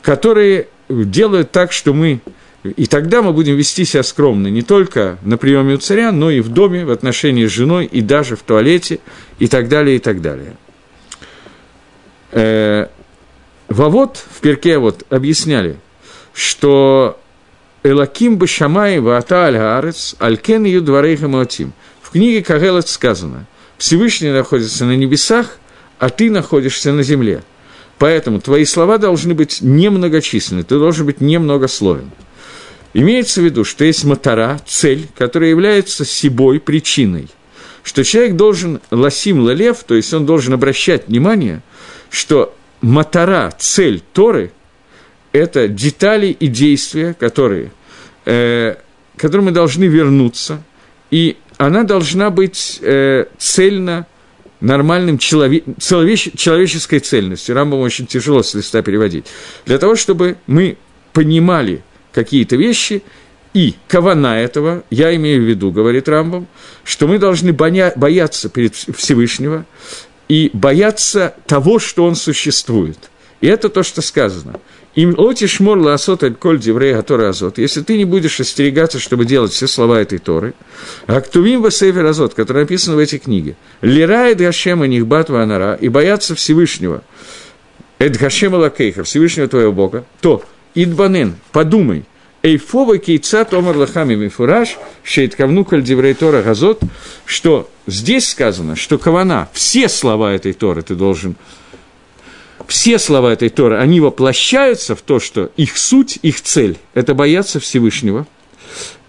которые 0.00 0.68
делают 0.88 1.50
так, 1.50 1.70
что 1.70 1.92
мы... 1.92 2.20
И 2.62 2.86
тогда 2.86 3.20
мы 3.20 3.34
будем 3.34 3.56
вести 3.56 3.84
себя 3.84 4.02
скромно 4.02 4.46
не 4.46 4.62
только 4.62 5.18
на 5.20 5.36
приеме 5.36 5.74
у 5.74 5.76
царя, 5.76 6.10
но 6.10 6.30
и 6.30 6.40
в 6.40 6.48
доме, 6.48 6.86
в 6.86 6.90
отношении 6.90 7.44
с 7.44 7.50
женой, 7.50 7.84
и 7.84 8.00
даже 8.00 8.34
в 8.36 8.42
туалете, 8.42 9.00
и 9.38 9.46
так 9.46 9.68
далее, 9.68 9.96
и 9.96 9.98
так 9.98 10.22
далее. 10.22 10.56
Э, 12.32 12.86
Вовод 13.68 14.24
в 14.30 14.40
перке 14.40 14.78
вот 14.78 15.04
объясняли, 15.10 15.76
что 16.32 17.20
Элаким 17.82 18.38
бы 18.38 18.46
Шамай 18.46 19.00
Ваата 19.00 19.44
Аль 19.44 19.58
Аарец, 19.58 20.16
Алькен 20.18 20.64
Ю 20.64 20.80
Дварейха 20.80 21.28
Маотим– 21.28 21.74
книге 22.14 22.44
Кагелет 22.44 22.88
сказано, 22.88 23.46
Всевышний 23.76 24.30
находится 24.30 24.84
на 24.84 24.94
небесах, 24.94 25.58
а 25.98 26.10
ты 26.10 26.30
находишься 26.30 26.92
на 26.92 27.02
земле. 27.02 27.42
Поэтому 27.98 28.40
твои 28.40 28.64
слова 28.64 28.98
должны 28.98 29.34
быть 29.34 29.58
немногочисленны, 29.60 30.62
ты 30.62 30.78
должен 30.78 31.06
быть 31.06 31.20
немногословен. 31.20 32.12
Имеется 32.92 33.40
в 33.40 33.44
виду, 33.44 33.64
что 33.64 33.84
есть 33.84 34.04
мотора, 34.04 34.60
цель, 34.64 35.08
которая 35.18 35.50
является 35.50 36.04
себой, 36.04 36.60
причиной, 36.60 37.26
что 37.82 38.04
человек 38.04 38.36
должен 38.36 38.80
ласим 38.92 39.40
лалев, 39.40 39.82
то 39.82 39.96
есть 39.96 40.14
он 40.14 40.24
должен 40.24 40.54
обращать 40.54 41.08
внимание, 41.08 41.62
что 42.10 42.54
мотора, 42.80 43.52
цель 43.58 44.00
Торы– 44.12 44.52
это 45.32 45.66
детали 45.66 46.28
и 46.28 46.46
действия, 46.46 47.12
которые, 47.18 47.72
э, 48.24 48.76
к 49.16 49.20
которым 49.20 49.46
мы 49.46 49.50
должны 49.50 49.86
вернуться, 49.86 50.62
и 51.10 51.38
она 51.58 51.84
должна 51.84 52.30
быть 52.30 52.78
э, 52.82 53.26
цельно 53.38 54.06
нормальным 54.60 55.18
челове- 55.18 55.62
человеч- 55.78 56.36
человеческой 56.36 57.00
цельностью. 57.00 57.54
Рамбам 57.54 57.80
очень 57.80 58.06
тяжело 58.06 58.42
с 58.42 58.54
листа 58.54 58.82
переводить. 58.82 59.26
Для 59.66 59.78
того, 59.78 59.94
чтобы 59.96 60.36
мы 60.46 60.76
понимали 61.12 61.82
какие-то 62.12 62.56
вещи, 62.56 63.02
и 63.52 63.74
кавана 63.86 64.40
этого, 64.40 64.82
я 64.90 65.14
имею 65.14 65.42
в 65.42 65.44
виду, 65.48 65.70
говорит 65.70 66.08
Рамбам, 66.08 66.48
что 66.82 67.06
мы 67.06 67.18
должны 67.18 67.52
боя- 67.52 67.92
бояться 67.94 68.48
перед 68.48 68.74
Всевышнего 68.74 69.64
и 70.28 70.50
бояться 70.52 71.34
того, 71.46 71.78
что 71.78 72.04
он 72.04 72.16
существует. 72.16 72.98
И 73.40 73.46
это 73.46 73.68
то, 73.68 73.82
что 73.84 74.02
сказано. 74.02 74.58
Им 74.94 75.14
лоти 75.18 75.46
шмор 75.46 75.78
ласот 75.78 76.22
аль 76.22 76.34
коль 76.34 76.60
диврей 76.60 76.94
гатора 76.94 77.30
азот. 77.30 77.58
Если 77.58 77.82
ты 77.82 77.96
не 77.96 78.04
будешь 78.04 78.38
остерегаться, 78.38 79.00
чтобы 79.00 79.24
делать 79.24 79.52
все 79.52 79.66
слова 79.66 80.00
этой 80.00 80.18
Торы, 80.18 80.54
а 81.06 81.20
ктувим 81.20 81.62
васейфер 81.62 82.06
азот, 82.06 82.34
который 82.34 82.62
написан 82.62 82.94
в 82.94 82.98
этой 82.98 83.18
книге, 83.18 83.56
лирает 83.80 84.38
гашема 84.38 84.86
нихбат 84.86 85.30
анара 85.30 85.74
и 85.74 85.88
бояться 85.88 86.36
Всевышнего, 86.36 87.02
эд 87.98 88.16
гашема 88.16 88.56
лакейха, 88.56 89.02
Всевышнего 89.02 89.48
твоего 89.48 89.72
Бога, 89.72 90.04
то 90.20 90.44
идбанен, 90.76 91.34
подумай, 91.50 92.04
Эйфова 92.44 92.98
кейца 92.98 93.44
томар 93.46 93.76
лахами 93.76 94.14
мифураж, 94.14 94.76
шейт 95.02 95.34
кавну 95.34 95.64
коль 95.64 95.82
диврей 95.82 96.12
Тора 96.12 96.42
газот, 96.42 96.80
что 97.24 97.70
здесь 97.86 98.28
сказано, 98.28 98.76
что 98.76 98.98
кавана, 98.98 99.48
все 99.54 99.88
слова 99.88 100.32
этой 100.34 100.52
Торы 100.52 100.82
ты 100.82 100.94
должен 100.94 101.36
все 102.66 102.98
слова 102.98 103.32
этой 103.32 103.48
Торы, 103.48 103.78
они 103.78 104.00
воплощаются 104.00 104.94
в 104.94 105.02
то, 105.02 105.20
что 105.20 105.50
их 105.56 105.76
суть, 105.76 106.18
их 106.22 106.40
цель– 106.40 106.76
это 106.94 107.14
бояться 107.14 107.60
Всевышнего. 107.60 108.26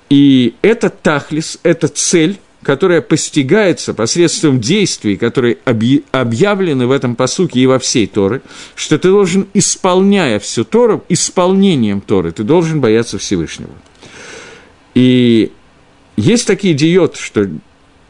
И 0.10 0.54
это 0.62 0.90
тахлис, 0.90 1.60
это 1.64 1.88
цель, 1.88 2.38
которая 2.62 3.02
постигается 3.02 3.94
посредством 3.94 4.60
действий, 4.60 5.18
которые 5.18 5.58
объявлены 6.12 6.88
в 6.88 6.92
этом 6.92 7.16
посуке 7.16 7.60
и 7.60 7.68
во 7.68 7.80
всей 7.80 8.08
Торы, 8.08 8.42
что 8.76 8.98
ты 8.98 9.10
должен, 9.10 9.48
исполняя 9.54 10.40
всю 10.40 10.64
Тору, 10.64 11.04
исполнением 11.08 12.02
Торы, 12.02 12.32
ты 12.32 12.44
должен 12.44 12.82
бояться 12.82 13.18
Всевышнего. 13.18 13.72
И 14.96 15.52
есть 16.18 16.48
такие 16.48 16.74
диет, 16.74 17.18
что 17.18 17.48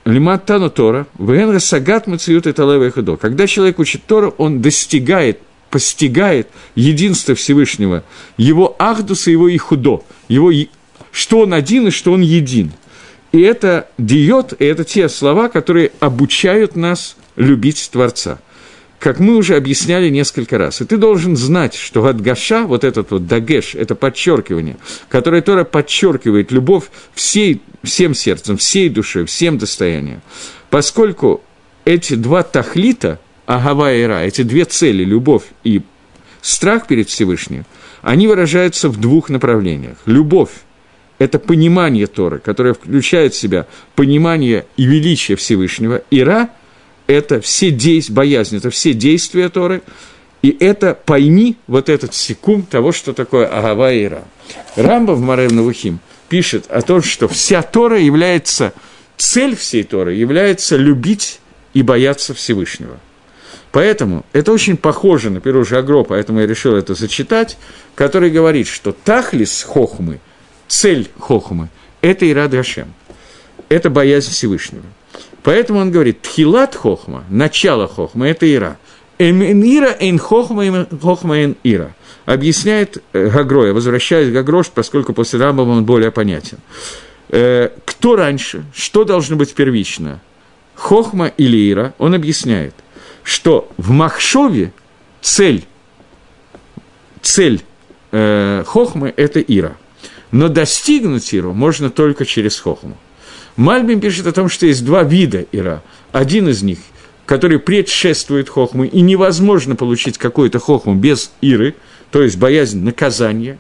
Лимат 0.06 0.46
Тану 0.46 0.70
Тора, 0.70 1.08
Венра 1.18 1.58
Сагат 1.58 2.06
Мациют 2.06 2.46
это 2.46 2.62
Лева 2.62 2.92
Худо. 2.92 3.18
Когда 3.18 3.48
человек 3.48 3.80
учит 3.80 4.06
Тору, 4.06 4.36
он 4.38 4.62
достигает, 4.62 5.40
постигает 5.72 6.48
единство 6.76 7.34
Всевышнего, 7.34 8.04
его 8.38 8.76
Ахдуса, 8.78 9.32
его 9.32 9.54
Ихудо, 9.54 10.04
его, 10.28 10.52
что 11.12 11.40
он 11.40 11.54
один 11.54 11.88
и 11.88 11.92
что 11.92 12.12
он 12.12 12.22
един. 12.22 12.72
И 13.32 13.42
это 13.42 13.90
диет, 13.98 14.54
и 14.60 14.66
это 14.66 14.84
те 14.84 15.10
слова, 15.10 15.50
которые 15.50 15.92
обучают 16.00 16.76
нас 16.76 17.18
любить 17.36 17.90
Творца 17.92 18.40
как 19.06 19.20
мы 19.20 19.36
уже 19.36 19.56
объясняли 19.56 20.10
несколько 20.10 20.58
раз. 20.58 20.82
И 20.82 20.86
ты 20.86 20.98
должен 20.98 21.38
знать, 21.38 21.76
что 21.76 22.02
Гадгаша, 22.02 22.66
вот 22.66 22.84
этот 22.84 23.12
вот 23.12 23.28
дагеш, 23.28 23.76
это 23.76 23.94
подчеркивание, 23.94 24.78
которое 25.10 25.44
Тора 25.44 25.64
подчеркивает 25.64 26.52
любовь 26.52 26.86
всей, 27.14 27.62
всем 27.84 28.16
сердцем, 28.16 28.58
всей 28.58 28.90
душой, 28.90 29.26
всем 29.26 29.60
достоянием. 29.60 30.24
Поскольку 30.72 31.44
эти 31.86 32.16
два 32.16 32.42
тахлита, 32.42 33.20
агава 33.46 33.94
и 33.94 34.02
ра, 34.02 34.24
эти 34.24 34.42
две 34.42 34.66
цели, 34.66 35.04
любовь 35.04 35.44
и 35.64 35.84
страх 36.42 36.88
перед 36.88 37.08
Всевышним, 37.08 37.66
они 38.02 38.28
выражаются 38.28 38.90
в 38.90 39.00
двух 39.00 39.30
направлениях. 39.30 39.98
Любовь– 40.08 40.50
это 41.20 41.38
понимание 41.38 42.08
Торы, 42.08 42.40
которое 42.40 42.74
включает 42.74 43.36
в 43.36 43.38
себя 43.38 43.68
понимание 43.94 44.66
и 44.78 44.86
величие 44.86 45.38
Всевышнего, 45.38 46.02
и 46.10 46.24
ра– 46.24 46.50
это 47.08 47.42
все 47.42 47.72
действия, 47.72 48.16
боязнь, 48.16 48.58
это 48.58 48.70
все 48.70 48.94
действия 48.94 49.50
Торы, 49.50 49.82
и 50.42 50.56
это 50.60 50.94
пойми 50.94 51.58
вот 51.68 51.90
этот 51.90 52.14
секунд 52.14 52.70
того, 52.70 52.92
что 52.92 53.14
такое 53.14 53.48
Агава 53.48 53.92
и 53.92 54.06
Ира. 54.06 54.24
Рамба 54.76 55.14
в 55.14 55.22
Марев 55.22 55.52
Навухим 55.52 56.00
пишет 56.30 56.66
о 56.70 56.82
том, 56.82 57.02
что 57.02 57.28
вся 57.28 57.62
Тора 57.62 58.00
является, 58.00 58.74
цель 59.18 59.56
всей 59.56 59.84
Торы 59.84 60.14
является 60.14 60.78
любить 60.78 61.40
и 61.74 61.82
бояться 61.82 62.34
Всевышнего. 62.34 63.00
Поэтому 63.72 64.26
это 64.32 64.54
очень 64.54 64.78
похоже 64.78 65.30
на 65.30 65.42
Перу 65.42 65.66
Жагро, 65.66 66.04
поэтому 66.04 66.40
я 66.40 66.48
решил 66.48 66.76
это 66.76 66.94
зачитать, 66.96 67.58
который 67.94 68.30
говорит, 68.30 68.68
что 68.68 68.94
Тахлис 68.94 69.64
Хохмы, 69.64 70.20
цель 70.68 71.10
Хохмы– 71.20 71.70
это 72.02 72.30
Ирад 72.30 72.52
Гашем, 72.52 72.94
это 73.68 73.90
боязнь 73.90 74.32
Всевышнего. 74.32 74.86
Поэтому 75.46 75.80
он 75.80 75.92
говорит, 75.92 76.24
тхилат 76.24 76.74
хохма, 76.74 77.24
начало 77.30 77.88
хохма, 77.88 78.28
это 78.28 78.52
ира. 78.52 78.78
Эм 79.20 79.44
ира 79.44 79.96
эйн 80.00 80.18
хохма, 80.18 80.88
хохма 81.00 81.38
эйн 81.38 81.56
ира. 81.64 81.94
Объясняет 82.26 83.04
э, 83.14 83.30
Гагро, 83.30 83.68
я 83.68 83.74
возвращаюсь 83.74 84.30
к 84.30 84.34
Гагрош, 84.34 84.72
поскольку 84.72 85.14
после 85.14 85.40
Рамбова 85.40 85.70
он 85.70 85.86
более 85.86 86.10
понятен. 86.10 86.58
Э, 87.30 87.70
кто 87.86 88.16
раньше, 88.16 88.66
что 88.74 89.04
должно 89.04 89.36
быть 89.36 89.54
первично, 89.54 90.20
хохма 90.74 91.28
или 91.28 91.72
ира, 91.72 91.94
он 92.00 92.16
объясняет, 92.16 92.74
что 93.22 93.70
в 93.78 93.92
Махшове 93.92 94.74
цель, 95.22 95.64
цель 97.22 97.62
э, 98.12 98.64
хохмы– 98.66 99.14
это 99.16 99.42
ира. 99.42 99.78
Но 100.32 100.50
достигнуть 100.50 101.32
иру 101.36 101.54
можно 101.54 101.92
только 101.92 102.26
через 102.26 102.60
хохму. 102.60 102.98
Мальбим 103.56 104.02
пишет 104.02 104.28
о 104.28 104.32
том, 104.32 104.50
что 104.50 104.66
есть 104.66 104.84
два 104.84 105.04
вида 105.04 105.46
ира. 105.52 105.82
Один 106.12 106.50
из 106.50 106.62
них, 106.62 106.80
который 107.26 107.60
предшествует 107.60 108.50
хохму, 108.50 108.84
и 108.84 109.02
невозможно 109.02 109.76
получить 109.76 110.18
какую-то 110.18 110.60
хохму 110.60 110.96
без 110.96 111.32
иры, 111.42 111.76
то 112.12 112.22
есть 112.22 112.38
боязнь 112.38 112.84
наказания. 112.84 113.58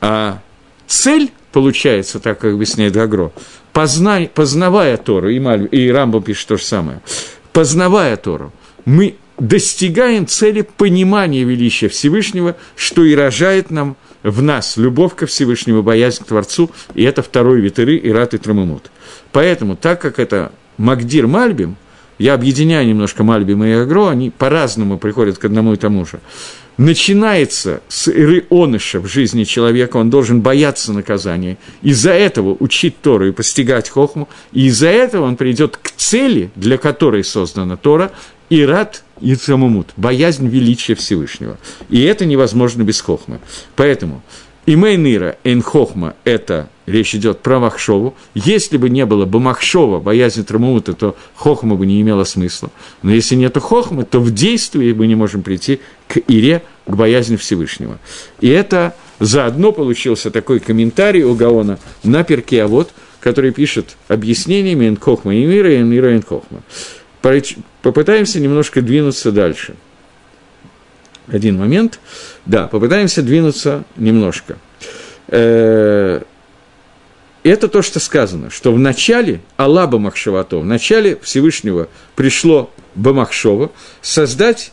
А 0.00 0.40
цель 0.86 1.30
получается, 1.52 2.18
так 2.20 2.38
как 2.38 2.54
объясняет 2.54 2.92
Гагро, 2.92 3.32
позна, 3.72 4.20
познавая 4.34 4.96
Тору, 4.96 5.28
и, 5.28 5.38
Маль, 5.38 5.68
и 5.70 5.90
Рамбо 5.90 6.20
пишет 6.20 6.48
то 6.48 6.56
же 6.56 6.64
самое, 6.64 7.00
познавая 7.52 8.16
Тору, 8.16 8.52
мы 8.84 9.16
достигаем 9.38 10.26
цели 10.26 10.62
понимания 10.62 11.44
величия 11.44 11.88
Всевышнего, 11.88 12.56
что 12.76 13.04
и 13.04 13.14
рожает 13.14 13.70
нам 13.70 13.96
в 14.22 14.42
нас 14.42 14.76
любовь 14.76 15.14
ко 15.14 15.26
Всевышнему, 15.26 15.82
боязнь 15.82 16.22
к 16.22 16.26
Творцу, 16.26 16.70
и 16.94 17.02
это 17.02 17.22
второй 17.22 17.60
витеры, 17.60 17.98
Ират 18.02 18.34
и 18.34 18.38
Трамамут. 18.38 18.90
Поэтому, 19.32 19.76
так 19.76 20.00
как 20.00 20.18
это 20.18 20.52
Магдир 20.76 21.26
Мальбим, 21.26 21.76
я 22.18 22.34
объединяю 22.34 22.86
немножко 22.86 23.24
Мальбим 23.24 23.64
и 23.64 23.72
Агро, 23.72 24.08
они 24.08 24.30
по-разному 24.30 24.98
приходят 24.98 25.38
к 25.38 25.44
одному 25.44 25.72
и 25.72 25.76
тому 25.76 26.06
же. 26.06 26.20
Начинается 26.76 27.82
с 27.88 28.08
Иры 28.08 28.46
Оныша 28.48 29.00
в 29.00 29.06
жизни 29.06 29.44
человека, 29.44 29.96
он 29.98 30.08
должен 30.08 30.40
бояться 30.40 30.92
наказания, 30.92 31.58
из-за 31.82 32.12
этого 32.12 32.56
учить 32.58 33.00
Тору 33.02 33.28
и 33.28 33.32
постигать 33.32 33.88
Хохму, 33.88 34.28
и 34.52 34.66
из-за 34.66 34.88
этого 34.88 35.24
он 35.24 35.36
придет 35.36 35.76
к 35.76 35.90
цели, 35.96 36.50
для 36.54 36.78
которой 36.78 37.24
создана 37.24 37.76
Тора, 37.76 38.12
Ират 38.48 39.02
Ицамумут, 39.22 39.90
боязнь 39.96 40.48
величия 40.48 40.94
Всевышнего. 40.94 41.58
И 41.88 42.02
это 42.02 42.26
невозможно 42.26 42.82
без 42.82 43.00
хохмы. 43.00 43.40
Поэтому 43.76 44.22
Имейнира 44.64 45.36
Эйн 45.42 45.60
Хохма– 45.60 46.14
это 46.24 46.68
речь 46.86 47.16
идет 47.16 47.40
про 47.40 47.58
Махшову. 47.58 48.14
Если 48.34 48.76
бы 48.76 48.90
не 48.90 49.04
было 49.06 49.24
бы 49.24 49.40
Махшова, 49.40 49.98
боязнь 49.98 50.44
Трамута, 50.44 50.92
то 50.92 51.16
Хохма 51.34 51.74
бы 51.74 51.84
не 51.84 52.00
имела 52.00 52.22
смысла. 52.22 52.70
Но 53.02 53.12
если 53.12 53.34
нет 53.34 53.58
Хохмы, 53.58 54.04
то 54.04 54.20
в 54.20 54.32
действии 54.32 54.92
мы 54.92 55.08
не 55.08 55.16
можем 55.16 55.42
прийти 55.42 55.80
к 56.06 56.18
Ире, 56.28 56.62
к 56.86 56.94
боязни 56.94 57.34
Всевышнего. 57.34 57.98
И 58.40 58.48
это 58.48 58.94
заодно 59.18 59.72
получился 59.72 60.30
такой 60.30 60.60
комментарий 60.60 61.24
у 61.24 61.34
Гаона 61.34 61.80
на 62.04 62.22
перке, 62.22 62.62
а 62.62 62.68
вот, 62.68 62.90
который 63.18 63.50
пишет 63.50 63.96
объяснениями 64.06 64.84
Эйн 64.84 64.96
Хохма 64.96 65.34
и 65.34 65.44
Мира, 65.44 65.70
Эйн 65.70 65.88
Мира, 65.88 66.10
Эйн 66.10 66.22
Хохма. 66.22 66.62
Попытаемся 67.82 68.40
немножко 68.40 68.82
двинуться 68.82 69.32
дальше. 69.32 69.74
Один 71.28 71.58
момент. 71.58 72.00
Да, 72.46 72.66
попытаемся 72.66 73.22
двинуться 73.22 73.84
немножко. 73.96 74.58
Э, 75.28 76.20
это 77.44 77.68
то, 77.68 77.82
что 77.82 78.00
сказано, 78.00 78.50
что 78.50 78.72
в 78.72 78.78
начале 78.78 79.40
Аллаба 79.56 79.98
Махшавато, 79.98 80.58
в 80.58 80.64
начале 80.64 81.16
Всевышнего 81.22 81.88
пришло 82.16 82.70
Бамахшова 82.94 83.70
создать 84.00 84.72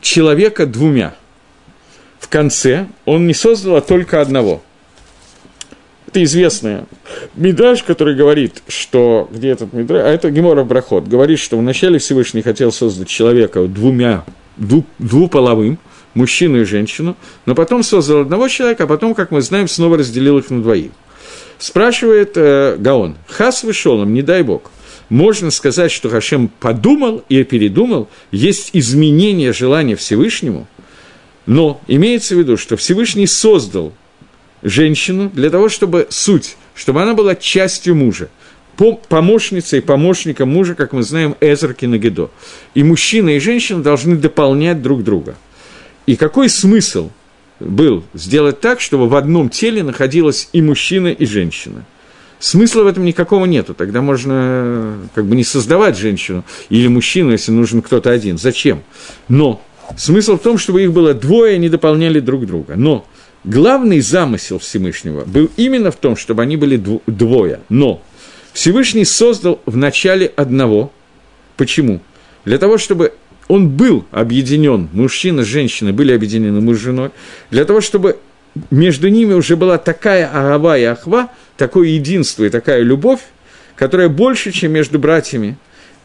человека 0.00 0.66
двумя. 0.66 1.14
В 2.18 2.28
конце 2.28 2.86
он 3.04 3.26
не 3.26 3.34
создал 3.34 3.76
а 3.76 3.80
только 3.80 4.20
одного– 4.20 4.62
это 6.10 6.24
известная 6.24 6.86
Мидраж, 7.34 7.82
который 7.82 8.14
говорит, 8.14 8.62
что... 8.68 9.28
Где 9.32 9.50
этот 9.50 9.72
Мидраж? 9.72 10.04
А 10.04 10.08
это 10.08 10.30
Гемора 10.30 10.64
Брахот. 10.64 11.06
Говорит, 11.06 11.38
что 11.38 11.56
вначале 11.56 11.98
Всевышний 11.98 12.42
хотел 12.42 12.72
создать 12.72 13.08
человека 13.08 13.62
двумя, 13.66 14.24
дву, 14.56 14.84
двуполовым, 14.98 15.78
мужчину 16.14 16.60
и 16.60 16.64
женщину, 16.64 17.16
но 17.46 17.54
потом 17.54 17.84
создал 17.84 18.22
одного 18.22 18.48
человека, 18.48 18.84
а 18.84 18.86
потом, 18.86 19.14
как 19.14 19.30
мы 19.30 19.40
знаем, 19.40 19.68
снова 19.68 19.98
разделил 19.98 20.38
их 20.38 20.50
на 20.50 20.62
двоих. 20.62 20.90
Спрашивает 21.58 22.32
э, 22.36 22.76
Гаон, 22.78 23.16
хас 23.28 23.62
вышелом, 23.62 24.12
не 24.12 24.22
дай 24.22 24.42
бог, 24.42 24.70
можно 25.08 25.50
сказать, 25.50 25.92
что 25.92 26.08
Хашем 26.08 26.48
подумал 26.48 27.24
и 27.28 27.44
передумал, 27.44 28.08
есть 28.32 28.70
изменение 28.72 29.52
желания 29.52 29.94
Всевышнему, 29.94 30.66
но 31.46 31.80
имеется 31.86 32.34
в 32.34 32.38
виду, 32.38 32.56
что 32.56 32.76
Всевышний 32.76 33.26
создал 33.26 33.92
женщину 34.62 35.30
для 35.32 35.50
того, 35.50 35.68
чтобы 35.68 36.06
суть, 36.10 36.56
чтобы 36.74 37.02
она 37.02 37.14
была 37.14 37.34
частью 37.34 37.94
мужа, 37.94 38.28
помощницей 39.08 39.80
и 39.80 39.82
помощником 39.82 40.50
мужа, 40.50 40.74
как 40.74 40.92
мы 40.92 41.02
знаем, 41.02 41.36
Эзер 41.40 41.74
Кинагидо. 41.74 42.30
И 42.74 42.82
мужчина 42.82 43.30
и 43.30 43.38
женщина 43.38 43.82
должны 43.82 44.16
дополнять 44.16 44.80
друг 44.80 45.04
друга. 45.04 45.36
И 46.06 46.16
какой 46.16 46.48
смысл 46.48 47.10
был 47.60 48.04
сделать 48.14 48.60
так, 48.60 48.80
чтобы 48.80 49.08
в 49.08 49.14
одном 49.14 49.50
теле 49.50 49.82
находилась 49.82 50.48
и 50.52 50.62
мужчина, 50.62 51.08
и 51.08 51.26
женщина? 51.26 51.84
Смысла 52.38 52.84
в 52.84 52.86
этом 52.86 53.04
никакого 53.04 53.44
нету. 53.44 53.74
Тогда 53.74 54.00
можно 54.00 54.96
как 55.14 55.26
бы 55.26 55.36
не 55.36 55.44
создавать 55.44 55.98
женщину 55.98 56.42
или 56.70 56.88
мужчину, 56.88 57.32
если 57.32 57.52
нужен 57.52 57.82
кто-то 57.82 58.10
один. 58.10 58.38
Зачем? 58.38 58.82
Но 59.28 59.62
смысл 59.98 60.38
в 60.38 60.40
том, 60.40 60.56
чтобы 60.56 60.82
их 60.82 60.92
было 60.92 61.12
двое, 61.12 61.56
они 61.56 61.68
дополняли 61.68 62.18
друг 62.18 62.46
друга. 62.46 62.76
Но 62.76 63.06
главный 63.44 64.00
замысел 64.00 64.58
Всевышнего 64.58 65.24
был 65.24 65.50
именно 65.56 65.90
в 65.90 65.96
том, 65.96 66.16
чтобы 66.16 66.42
они 66.42 66.56
были 66.56 66.76
двое. 67.06 67.60
Но 67.68 68.02
Всевышний 68.52 69.04
создал 69.04 69.60
в 69.66 69.76
начале 69.76 70.26
одного. 70.36 70.92
Почему? 71.56 72.00
Для 72.44 72.58
того, 72.58 72.78
чтобы 72.78 73.12
он 73.48 73.68
был 73.68 74.04
объединен, 74.10 74.88
мужчина 74.92 75.42
с 75.42 75.46
женщиной 75.46 75.92
были 75.92 76.12
объединены 76.12 76.60
муж 76.60 76.78
с 76.78 76.80
женой, 76.80 77.10
для 77.50 77.64
того, 77.64 77.80
чтобы 77.80 78.18
между 78.70 79.08
ними 79.08 79.34
уже 79.34 79.56
была 79.56 79.78
такая 79.78 80.26
агава 80.26 80.78
и 80.78 80.84
ахва, 80.84 81.30
такое 81.56 81.88
единство 81.88 82.44
и 82.44 82.48
такая 82.48 82.82
любовь, 82.82 83.20
которая 83.76 84.08
больше, 84.08 84.52
чем 84.52 84.72
между 84.72 84.98
братьями 84.98 85.56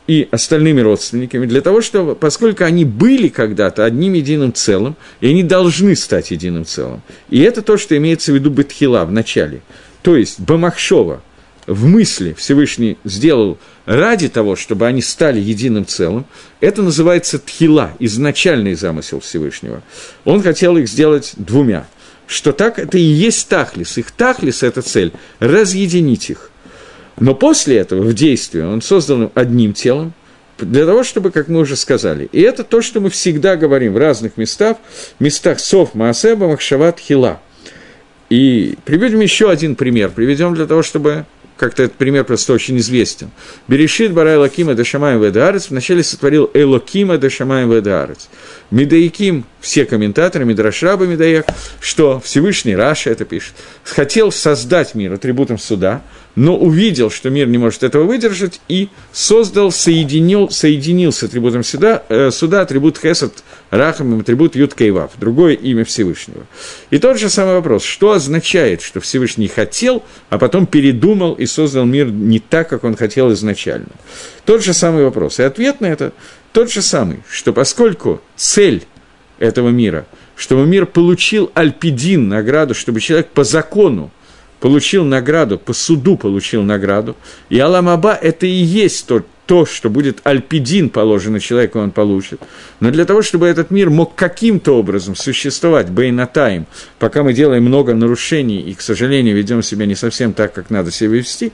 и 0.08 0.28
остальными 0.32 0.82
родственниками, 0.82 1.46
для 1.46 1.62
того, 1.62 1.82
чтобы, 1.82 2.16
поскольку 2.16 2.64
они 2.64 2.86
были 2.86 3.28
когда-то 3.28 3.86
одним 3.86 4.14
единым 4.14 4.54
целым, 4.54 4.96
и 5.22 5.30
они 5.30 5.44
должны 5.44 5.96
стать 5.96 6.32
единым 6.32 6.66
целым. 6.66 7.02
И 7.30 7.40
это 7.42 7.62
то, 7.62 7.78
что 7.78 7.98
имеется 7.98 8.32
в 8.32 8.36
виду 8.36 8.50
Бетхила 8.50 9.04
в 9.06 9.12
начале. 9.12 9.62
То 10.02 10.16
есть 10.16 10.40
Бамахшова 10.40 11.22
в 11.66 11.86
мысли 11.86 12.36
Всевышний 12.38 12.98
сделал 13.04 13.58
ради 13.86 14.30
того, 14.30 14.56
чтобы 14.56 14.86
они 14.86 15.02
стали 15.02 15.40
единым 15.40 15.86
целым, 15.86 16.26
это 16.60 16.84
называется 16.84 17.40
тхила, 17.40 17.94
изначальный 18.00 18.76
замысел 18.76 19.20
Всевышнего. 19.20 19.82
Он 20.24 20.44
хотел 20.44 20.78
их 20.78 20.88
сделать 20.88 21.34
двумя– 21.38 21.88
что 22.28 22.54
так 22.54 22.80
это 22.80 22.98
и 22.98 23.04
есть 23.04 23.48
тахлис. 23.48 23.98
Их 23.98 24.12
тахлис– 24.12 24.64
это 24.64 24.82
цель– 24.82 25.12
разъединить 25.40 26.30
их. 26.30 26.52
Но 27.18 27.34
после 27.34 27.78
этого 27.78 28.02
в 28.02 28.14
действии 28.14 28.62
он 28.62 28.82
создан 28.82 29.32
одним 29.36 29.74
телом, 29.74 30.14
для 30.58 30.86
того, 30.86 31.04
чтобы, 31.04 31.32
как 31.32 31.50
мы 31.50 31.60
уже 31.60 31.76
сказали, 31.76 32.30
и 32.32 32.42
это 32.42 32.64
то, 32.64 32.82
что 32.82 33.02
мы 33.02 33.10
всегда 33.10 33.58
говорим 33.58 33.94
в 33.94 33.98
разных 33.98 34.38
местах, 34.38 34.78
местах 35.20 35.60
Сов, 35.60 35.96
Маасеба, 35.96 36.48
Махшават, 36.48 37.00
Хила. 37.00 37.42
И 38.30 38.78
приведем 38.86 39.20
еще 39.20 39.52
один 39.52 39.76
пример, 39.76 40.12
приведем 40.12 40.56
для 40.56 40.66
того, 40.66 40.82
чтобы 40.82 41.26
как-то 41.58 41.84
этот 41.84 41.98
пример 41.98 42.26
просто 42.26 42.54
очень 42.54 42.78
известен. 42.78 43.32
Берешит 43.68 44.14
бара 44.14 44.36
Элокима 44.36 44.76
Дашамаем 44.76 45.22
Ведаарец 45.22 45.70
вначале 45.70 46.04
сотворил 46.04 46.50
Элокима 46.54 47.18
Дашамаем 47.18 47.72
Ведаарец. 47.72 48.30
Медаиким, 48.72 49.46
все 49.62 49.86
комментаторы, 49.86 50.44
Мидрашраба 50.46 51.06
Медаек, 51.06 51.46
что 51.80 52.20
Всевышний 52.20 52.76
Раша 52.76 53.10
это 53.10 53.26
пишет, 53.26 53.54
хотел 53.84 54.32
создать 54.32 54.96
мир 54.96 55.14
атрибутом 55.14 55.58
суда, 55.58 56.02
но 56.36 56.58
увидел, 56.58 57.10
что 57.10 57.30
мир 57.30 57.48
не 57.48 57.58
может 57.58 57.84
этого 57.84 58.04
выдержать, 58.04 58.60
и 58.68 58.90
создал, 59.12 59.72
соединил, 59.72 60.50
соединил 60.50 61.12
с 61.12 61.24
атрибутом 61.24 61.64
суда, 61.64 62.04
э, 62.10 62.30
суда 62.32 62.62
атрибут 62.62 62.98
Хесад 62.98 63.44
Рахам, 63.70 64.20
атрибут 64.20 64.56
Ют 64.56 64.76
Кейвав, 64.76 65.12
другое 65.18 65.54
имя 65.54 65.86
Всевышнего. 65.86 66.46
И 66.90 66.98
тот 67.00 67.20
же 67.20 67.30
самый 67.30 67.56
вопрос, 67.56 67.84
что 67.84 68.12
означает, 68.12 68.82
что 68.82 69.00
Всевышний 69.00 69.48
хотел, 69.48 70.04
а 70.30 70.38
потом 70.38 70.68
передумал 70.68 71.34
и 71.34 71.46
создал 71.46 71.86
мир 71.86 72.08
не 72.08 72.40
так, 72.40 72.70
как 72.70 72.84
он 72.84 72.96
хотел 72.96 73.32
изначально. 73.34 73.88
Тот 74.46 74.64
же 74.64 74.74
самый 74.74 75.04
вопрос. 75.04 75.40
И 75.40 75.44
ответ 75.44 75.82
на 75.82 75.88
это 75.88 76.12
тот 76.52 76.72
же 76.72 76.82
самый, 76.82 77.20
что 77.30 77.54
поскольку 77.54 78.22
цель 78.36 78.84
этого 79.40 79.70
мира, 79.70 80.06
чтобы 80.36 80.66
мир 80.66 80.86
получил 80.86 81.52
альпидин, 81.54 82.28
награду, 82.28 82.74
чтобы 82.74 83.00
человек 83.00 83.30
по 83.30 83.44
закону 83.44 84.12
получил 84.60 85.04
награду, 85.04 85.58
по 85.58 85.74
суду 85.74 86.18
получил 86.18 86.64
награду, 86.64 87.16
и 87.50 87.60
Аламаба– 87.60 88.14
это 88.22 88.46
и 88.46 88.50
есть 88.50 89.08
тот 89.08 89.26
то, 89.46 89.66
что 89.66 89.90
будет 89.90 90.20
альпидин 90.24 90.90
положено 90.90 91.40
человеку, 91.40 91.80
он 91.80 91.92
получит. 91.92 92.42
Но 92.80 92.92
для 92.92 93.06
того, 93.06 93.22
чтобы 93.22 93.48
этот 93.48 93.72
мир 93.72 93.90
мог 93.90 94.16
каким-то 94.16 94.78
образом 94.78 95.16
существовать, 95.16 95.90
бейнатаем, 95.90 96.66
пока 97.00 97.24
мы 97.24 97.34
делаем 97.34 97.64
много 97.64 97.94
нарушений 97.94 98.60
и, 98.60 98.74
к 98.74 98.82
сожалению, 98.82 99.36
ведем 99.36 99.62
себя 99.62 99.86
не 99.86 99.96
совсем 99.96 100.34
так, 100.34 100.54
как 100.54 100.70
надо 100.70 100.92
себя 100.92 101.12
вести, 101.12 101.52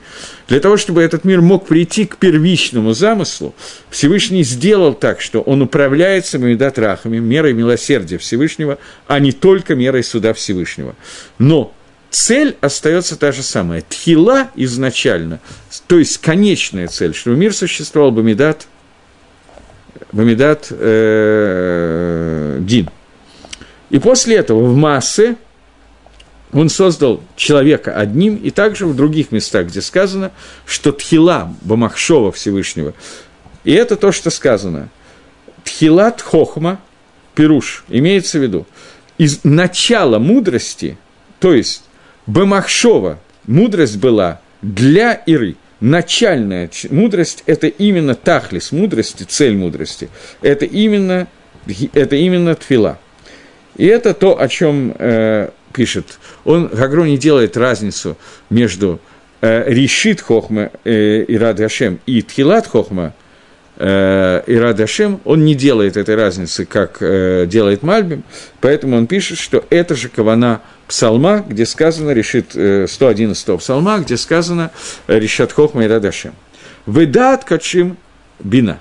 для 0.48 0.60
того, 0.60 0.76
чтобы 0.76 1.02
этот 1.02 1.24
мир 1.24 1.40
мог 1.40 1.66
прийти 1.66 2.06
к 2.06 2.16
первичному 2.16 2.94
замыслу, 2.94 3.54
Всевышний 3.90 4.42
сделал 4.42 4.94
так, 4.94 5.20
что 5.20 5.40
он 5.42 5.62
управляется 5.62 6.38
Мамедат 6.38 6.78
Рахами, 6.78 7.18
мерой 7.18 7.52
милосердия 7.52 8.18
Всевышнего, 8.18 8.78
а 9.06 9.18
не 9.18 9.32
только 9.32 9.74
мерой 9.74 10.02
суда 10.02 10.32
Всевышнего. 10.32 10.94
Но 11.38 11.74
цель 12.12 12.56
остается 12.60 13.16
та 13.16 13.32
же 13.32 13.42
самая. 13.42 13.82
Тхила 13.82 14.50
изначально, 14.54 15.40
то 15.88 15.98
есть 15.98 16.18
конечная 16.18 16.86
цель, 16.86 17.14
чтобы 17.14 17.36
мир 17.36 17.54
существовал 17.54 18.12
Бамидат, 18.12 18.68
Бамидат 20.12 20.68
э, 20.70 22.58
Дин. 22.60 22.90
И 23.90 23.98
после 23.98 24.36
этого 24.36 24.64
в 24.64 24.76
массе 24.76 25.36
он 26.52 26.68
создал 26.68 27.22
человека 27.34 27.94
одним, 27.94 28.36
и 28.36 28.50
также 28.50 28.86
в 28.86 28.94
других 28.94 29.32
местах, 29.32 29.68
где 29.68 29.80
сказано, 29.80 30.32
что 30.66 30.92
Тхила 30.92 31.54
Бамахшова 31.62 32.30
Всевышнего, 32.30 32.92
и 33.64 33.72
это 33.72 33.96
то, 33.96 34.12
что 34.12 34.28
сказано, 34.30 34.90
Тхилат 35.64 36.20
Хохма, 36.20 36.80
Пируш, 37.34 37.84
имеется 37.88 38.38
в 38.38 38.42
виду, 38.42 38.66
из 39.16 39.44
начала 39.44 40.18
мудрости, 40.18 40.98
то 41.40 41.54
есть 41.54 41.84
Бамахшова 42.26 43.18
мудрость 43.46 43.98
была 43.98 44.40
для 44.62 45.14
Иры. 45.26 45.56
Начальная 45.80 46.70
мудрость– 46.90 47.42
это 47.46 47.66
именно 47.66 48.14
тахлис 48.14 48.70
мудрости, 48.70 49.24
цель 49.24 49.56
мудрости. 49.56 50.08
Это 50.40 50.64
именно, 50.64 51.26
это 51.92 52.14
именно 52.14 52.54
тфила. 52.54 52.98
И 53.76 53.86
это 53.86 54.14
то, 54.14 54.40
о 54.40 54.46
чем 54.46 54.94
э, 54.96 55.48
пишет. 55.72 56.18
Он, 56.44 56.68
Гагро 56.68 57.02
не 57.04 57.18
делает 57.18 57.56
разницу 57.56 58.16
между 58.48 59.00
э, 59.40 59.64
решит 59.66 60.20
хохма 60.20 60.70
э, 60.84 61.24
и 61.26 61.36
рад 61.36 61.58
Хашем 61.58 61.98
и 62.06 62.22
тхилат 62.22 62.66
хохма 62.66 63.14
э, 63.76 64.42
и 64.46 64.56
рад 64.56 64.78
Хашем, 64.78 65.20
он 65.24 65.44
не 65.44 65.54
делает 65.54 65.96
этой 65.96 66.14
разницы, 66.14 66.64
как 66.64 66.98
э, 67.00 67.46
делает 67.48 67.82
Мальбим, 67.82 68.22
поэтому 68.60 68.96
он 68.96 69.06
пишет, 69.06 69.38
что 69.38 69.64
это 69.70 69.94
же 69.94 70.08
кавана 70.08 70.60
псалма, 70.86 71.44
где 71.46 71.66
сказано, 71.66 72.10
решит 72.10 72.52
111 72.52 73.48
э, 73.48 73.58
псалма, 73.58 73.98
где 73.98 74.16
сказано 74.16 74.70
э, 75.06 75.18
решат 75.18 75.52
хохма 75.52 75.84
и 75.84 75.88
радашем. 75.88 76.34
Выдат 76.86 77.44
качим 77.44 77.96
бина. 78.40 78.80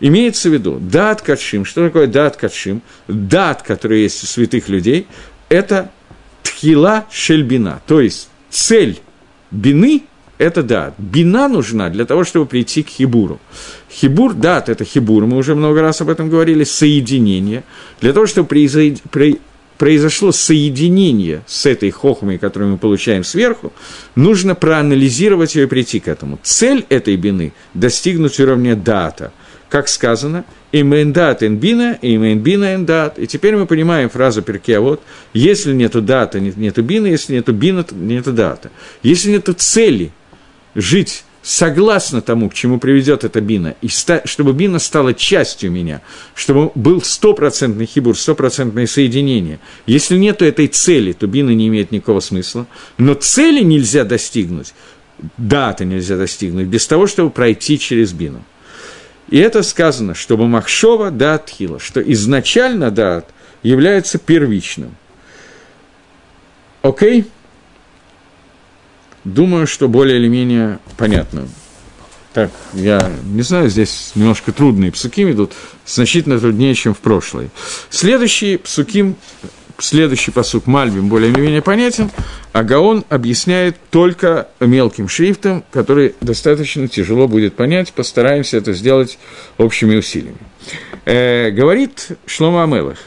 Имеется 0.00 0.50
в 0.50 0.52
виду, 0.52 0.78
дат 0.80 1.22
качим. 1.22 1.64
Что 1.64 1.86
такое 1.86 2.08
дат 2.08 2.36
качим? 2.36 2.82
Дат, 3.06 3.62
который 3.62 4.02
есть 4.02 4.24
у 4.24 4.26
святых 4.26 4.68
людей, 4.68 5.06
это 5.48 5.90
тхила 6.42 7.06
шельбина. 7.10 7.80
То 7.86 8.00
есть 8.00 8.28
цель 8.50 9.00
бины– 9.52 10.02
это 10.38 10.64
дат. 10.64 10.94
Бина 10.98 11.46
нужна 11.46 11.88
для 11.88 12.04
того, 12.04 12.24
чтобы 12.24 12.46
прийти 12.46 12.82
к 12.82 12.88
хибуру. 12.88 13.38
Хибур, 13.90 14.34
дат– 14.34 14.68
это 14.70 14.84
хибур, 14.84 15.26
мы 15.26 15.36
уже 15.36 15.54
много 15.54 15.82
раз 15.82 16.00
об 16.00 16.08
этом 16.08 16.28
говорили, 16.30 16.64
соединение. 16.64 17.62
Для 18.00 18.12
того, 18.12 18.26
чтобы 18.26 18.48
произошло 19.82 20.30
соединение 20.30 21.42
с 21.48 21.66
этой 21.66 21.90
хохмой, 21.90 22.38
которую 22.38 22.70
мы 22.70 22.78
получаем 22.78 23.24
сверху, 23.24 23.72
нужно 24.14 24.54
проанализировать 24.54 25.56
ее 25.56 25.64
и 25.64 25.66
прийти 25.66 25.98
к 25.98 26.06
этому. 26.06 26.38
Цель 26.44 26.86
этой 26.88 27.16
бины– 27.16 27.52
достигнуть 27.74 28.38
уровня 28.38 28.76
дата. 28.76 29.32
Как 29.68 29.88
сказано, 29.88 30.44
«Имен 30.70 31.12
дат 31.12 31.42
бина, 31.42 31.98
имен 32.00 32.38
бина 32.38 32.78
дат». 32.86 33.18
И 33.18 33.26
теперь 33.26 33.56
мы 33.56 33.66
понимаем 33.66 34.08
фразу 34.08 34.40
перке, 34.40 34.78
вот, 34.78 35.02
если 35.32 35.72
нету 35.72 36.00
дата, 36.00 36.38
нету 36.38 36.82
бина, 36.84 37.08
если 37.08 37.34
нету 37.34 37.52
бина, 37.52 37.84
нету 37.90 38.32
дата. 38.32 38.70
Если 39.02 39.32
нету 39.32 39.52
цели 39.52 40.12
жить 40.76 41.24
согласно 41.42 42.22
тому, 42.22 42.48
к 42.48 42.54
чему 42.54 42.78
приведет 42.78 43.24
эта 43.24 43.40
бина, 43.40 43.74
и 43.82 43.88
ста, 43.88 44.22
чтобы 44.24 44.52
бина 44.52 44.78
стала 44.78 45.12
частью 45.12 45.72
меня, 45.72 46.00
чтобы 46.34 46.70
был 46.74 47.02
стопроцентный 47.02 47.86
хибур, 47.86 48.16
стопроцентное 48.16 48.86
соединение. 48.86 49.58
Если 49.86 50.16
нет 50.16 50.40
этой 50.40 50.68
цели, 50.68 51.12
то 51.12 51.26
бина 51.26 51.50
не 51.50 51.68
имеет 51.68 51.90
никакого 51.90 52.20
смысла. 52.20 52.66
Но 52.96 53.14
цели 53.14 53.62
нельзя 53.62 54.04
достигнуть, 54.04 54.72
даты 55.36 55.84
нельзя 55.84 56.16
достигнуть, 56.16 56.68
без 56.68 56.86
того, 56.86 57.06
чтобы 57.06 57.30
пройти 57.30 57.78
через 57.78 58.12
бину. 58.12 58.44
И 59.28 59.38
это 59.38 59.62
сказано, 59.62 60.14
чтобы 60.14 60.46
Махшова 60.46 61.10
дат 61.10 61.50
хила, 61.50 61.80
что 61.80 62.00
изначально 62.00 62.90
дат 62.90 63.30
является 63.62 64.18
первичным. 64.18 64.94
Окей? 66.82 67.20
Okay? 67.22 67.26
Думаю, 69.24 69.66
что 69.66 69.88
более 69.88 70.18
или 70.18 70.28
менее 70.28 70.78
понятно. 70.96 71.48
Так, 72.32 72.50
я 72.72 73.10
не 73.24 73.42
знаю, 73.42 73.68
здесь 73.68 74.12
немножко 74.14 74.52
трудные 74.52 74.90
псуким 74.90 75.30
идут, 75.30 75.52
значительно 75.86 76.40
труднее, 76.40 76.74
чем 76.74 76.94
в 76.94 76.98
прошлой. 76.98 77.50
Следующий 77.90 78.56
псуким, 78.56 79.16
следующий 79.78 80.30
посук 80.30 80.66
Мальбим 80.66 81.08
более-менее 81.08 81.60
понятен, 81.60 82.10
а 82.52 82.62
Гаон 82.62 83.04
объясняет 83.10 83.76
только 83.90 84.48
мелким 84.60 85.08
шрифтом, 85.08 85.62
который 85.70 86.14
достаточно 86.22 86.88
тяжело 86.88 87.28
будет 87.28 87.54
понять, 87.54 87.92
постараемся 87.92 88.56
это 88.56 88.72
сделать 88.72 89.18
общими 89.58 89.96
усилиями. 89.96 90.38
Э, 91.04 91.50
говорит 91.50 92.08
Шлома 92.24 92.64
Амелах, 92.64 92.98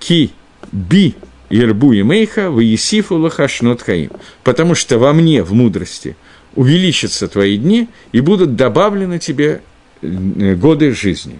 «Ки 0.00 0.32
би 0.72 1.14
Ирбу 1.50 1.92
и 1.92 2.02
Мейха, 2.02 2.50
Ваесифу 2.50 3.16
Лахашнот 3.16 3.82
Хаим, 3.82 4.10
потому 4.44 4.74
что 4.74 4.98
во 4.98 5.12
мне, 5.12 5.42
в 5.42 5.52
мудрости– 5.52 6.16
увеличатся 6.56 7.28
твои 7.28 7.56
дни 7.56 7.88
и 8.10 8.20
будут 8.20 8.56
добавлены 8.56 9.20
тебе 9.20 9.60
э, 10.02 10.54
годы 10.54 10.92
жизни. 10.92 11.38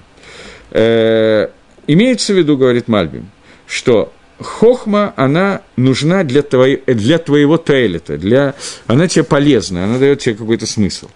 Э, 0.70 1.48
имеется 1.86 2.34
в 2.34 2.36
виду, 2.36 2.56
говорит 2.56 2.86
Мальбим, 2.86 3.30
что 3.66 4.12
хохма, 4.38 5.14
она 5.16 5.62
нужна 5.76 6.22
для, 6.22 6.42
твоей, 6.42 6.82
для 6.86 7.18
твоего 7.18 7.56
тейлета, 7.56 8.18
для, 8.18 8.54
она 8.86 9.08
тебе 9.08 9.24
полезна, 9.24 9.84
она 9.84 9.98
дает 9.98 10.20
тебе 10.20 10.34
какой-то 10.34 10.66
смысл. 10.66 11.08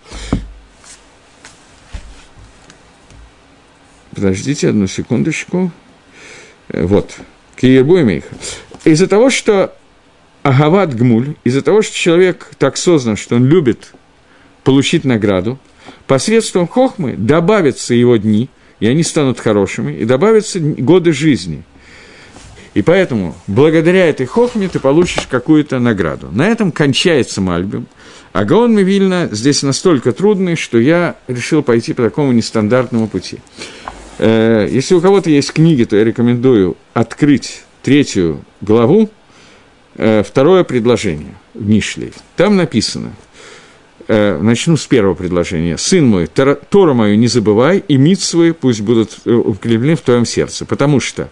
Подождите 4.15 4.71
одну 4.71 4.87
секундочку. 4.87 5.71
Э, 6.69 6.85
вот. 6.85 7.13
Киербу 7.57 7.99
и 7.99 8.23
Из-за 8.85 9.07
того, 9.07 9.31
что 9.31 9.75
Агават 10.43 10.95
Гмуль, 10.95 11.35
из-за 11.45 11.63
того, 11.63 11.83
что 11.83 11.95
человек 11.95 12.51
так 12.59 12.77
создан, 12.77 13.17
что 13.17 13.37
он 13.37 13.47
любит 13.47 13.93
получить 14.65 15.05
награду, 15.05 15.59
посредством 16.07 16.67
хохмы 16.67 17.15
добавятся 17.17 17.95
его 17.95 18.17
дни, 18.17 18.49
и 18.79 18.87
они 18.87 19.03
станут 19.03 19.39
хорошими, 19.39 19.93
и 19.93 20.05
добавятся 20.05 20.59
годы 20.59 21.13
жизни. 21.13 21.63
И 22.73 22.83
поэтому, 22.83 23.35
благодаря 23.47 24.07
этой 24.07 24.27
хохме, 24.27 24.69
ты 24.69 24.79
получишь 24.79 25.27
какую-то 25.29 25.79
награду. 25.81 26.29
На 26.31 26.49
этом 26.49 26.71
кончается 26.71 27.41
Мальбим. 27.41 27.87
А 28.33 28.45
Гаон 28.45 28.75
Мивильна 28.75 29.29
здесь 29.33 29.65
настолько 29.65 30.13
трудный, 30.13 30.55
что 30.55 30.79
я 30.79 31.17
решил 31.27 31.65
пойти 31.65 31.93
по 31.95 32.03
такому 32.05 32.31
нестандартному 32.31 33.09
пути. 33.09 33.39
Э, 34.19 34.69
если 34.71 34.95
у 34.95 35.01
кого-то 35.01 35.31
есть 35.31 35.53
книги, 35.53 35.83
то 35.83 35.97
я 35.97 36.05
рекомендую 36.05 36.77
открыть 36.95 37.65
третью 37.83 38.45
главу, 38.61 39.11
Э, 40.03 40.23
второе 40.23 40.65
предложение 40.65 41.35
в 41.53 41.69
Мишле. 41.69 42.13
Там 42.35 42.57
написано, 42.57 43.13
э, 44.09 44.39
начну 44.41 44.79
с 44.79 44.87
первого 44.87 45.15
предложения. 45.15 45.77
«Сын 45.77 46.07
мой, 46.07 46.27
Тору 46.27 46.95
мою 46.95 47.19
не 47.19 47.27
забывай, 47.27 47.85
и 47.87 47.97
митсвы 47.99 48.55
пусть 48.55 48.81
будут 48.81 49.19
э, 49.27 49.31
укреплены 49.31 49.97
в 49.97 50.01
твоем 50.01 50.25
сердце, 50.25 50.65
потому 50.65 51.01
что 51.01 51.31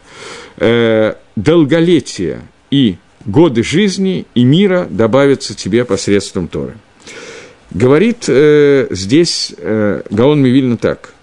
долголетие 1.37 2.43
и 2.71 2.97
годы 3.25 3.63
жизни 3.63 4.27
и 4.35 4.45
мира 4.45 4.87
добавятся 4.91 5.55
тебе 5.55 5.85
посредством 5.87 6.47
Торы». 6.47 6.77
Говорит 7.71 8.25
э, 8.29 8.89
здесь 8.91 9.55
э, 9.57 10.03
Гаон 10.11 10.43
Мивильна 10.43 10.77
так. 10.77 11.15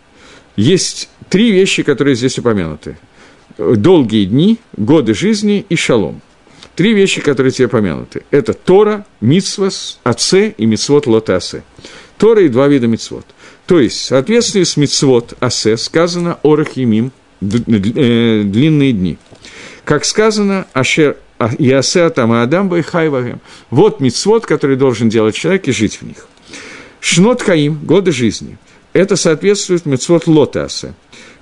Есть 0.55 1.09
три 1.29 1.51
вещи, 1.51 1.83
которые 1.83 2.15
здесь 2.15 2.39
упомянуты. 2.39 2.97
Долгие 3.57 4.25
дни, 4.25 4.57
годы 4.75 5.13
жизни 5.13 5.65
и 5.69 5.75
шалом. 5.75 6.21
Три 6.75 6.93
вещи, 6.93 7.21
которые 7.21 7.51
тебе 7.51 7.69
помянуты. 7.69 8.23
Это 8.31 8.53
Тора, 8.53 9.05
Мицвас, 9.21 9.99
Аце 10.03 10.53
и 10.57 10.65
Мицвот 10.65 11.07
Лотасе. 11.07 11.63
Тора 12.17 12.43
и 12.43 12.49
два 12.49 12.67
вида 12.67 12.87
Мицвот. 12.87 13.25
То 13.65 13.79
есть, 13.79 13.97
в 13.99 14.05
соответствии 14.05 14.63
с 14.63 14.77
Мицвот 14.77 15.33
Асе 15.39 15.77
сказано 15.77 16.37
Орах 16.43 16.73
Емим, 16.73 17.11
э, 17.41 18.41
длинные 18.43 18.91
дни. 18.91 19.17
Как 19.85 20.05
сказано, 20.05 20.67
Ашер 20.73 21.17
Ясе 21.59 22.03
Атама 22.03 22.43
Адамба 22.43 22.79
и 22.79 22.81
Хайвагем. 22.81 23.39
Вот 23.69 23.99
мицвод, 23.99 24.45
который 24.45 24.77
должен 24.77 25.09
делать 25.09 25.35
человек 25.35 25.67
и 25.67 25.71
жить 25.71 25.97
в 25.97 26.01
них. 26.03 26.27
Шнот 26.99 27.41
Хаим, 27.41 27.79
годы 27.83 28.11
жизни. 28.11 28.57
Это 28.93 29.15
соответствует 29.15 29.85
мицвод 29.85 30.27
Лотасе. 30.27 30.93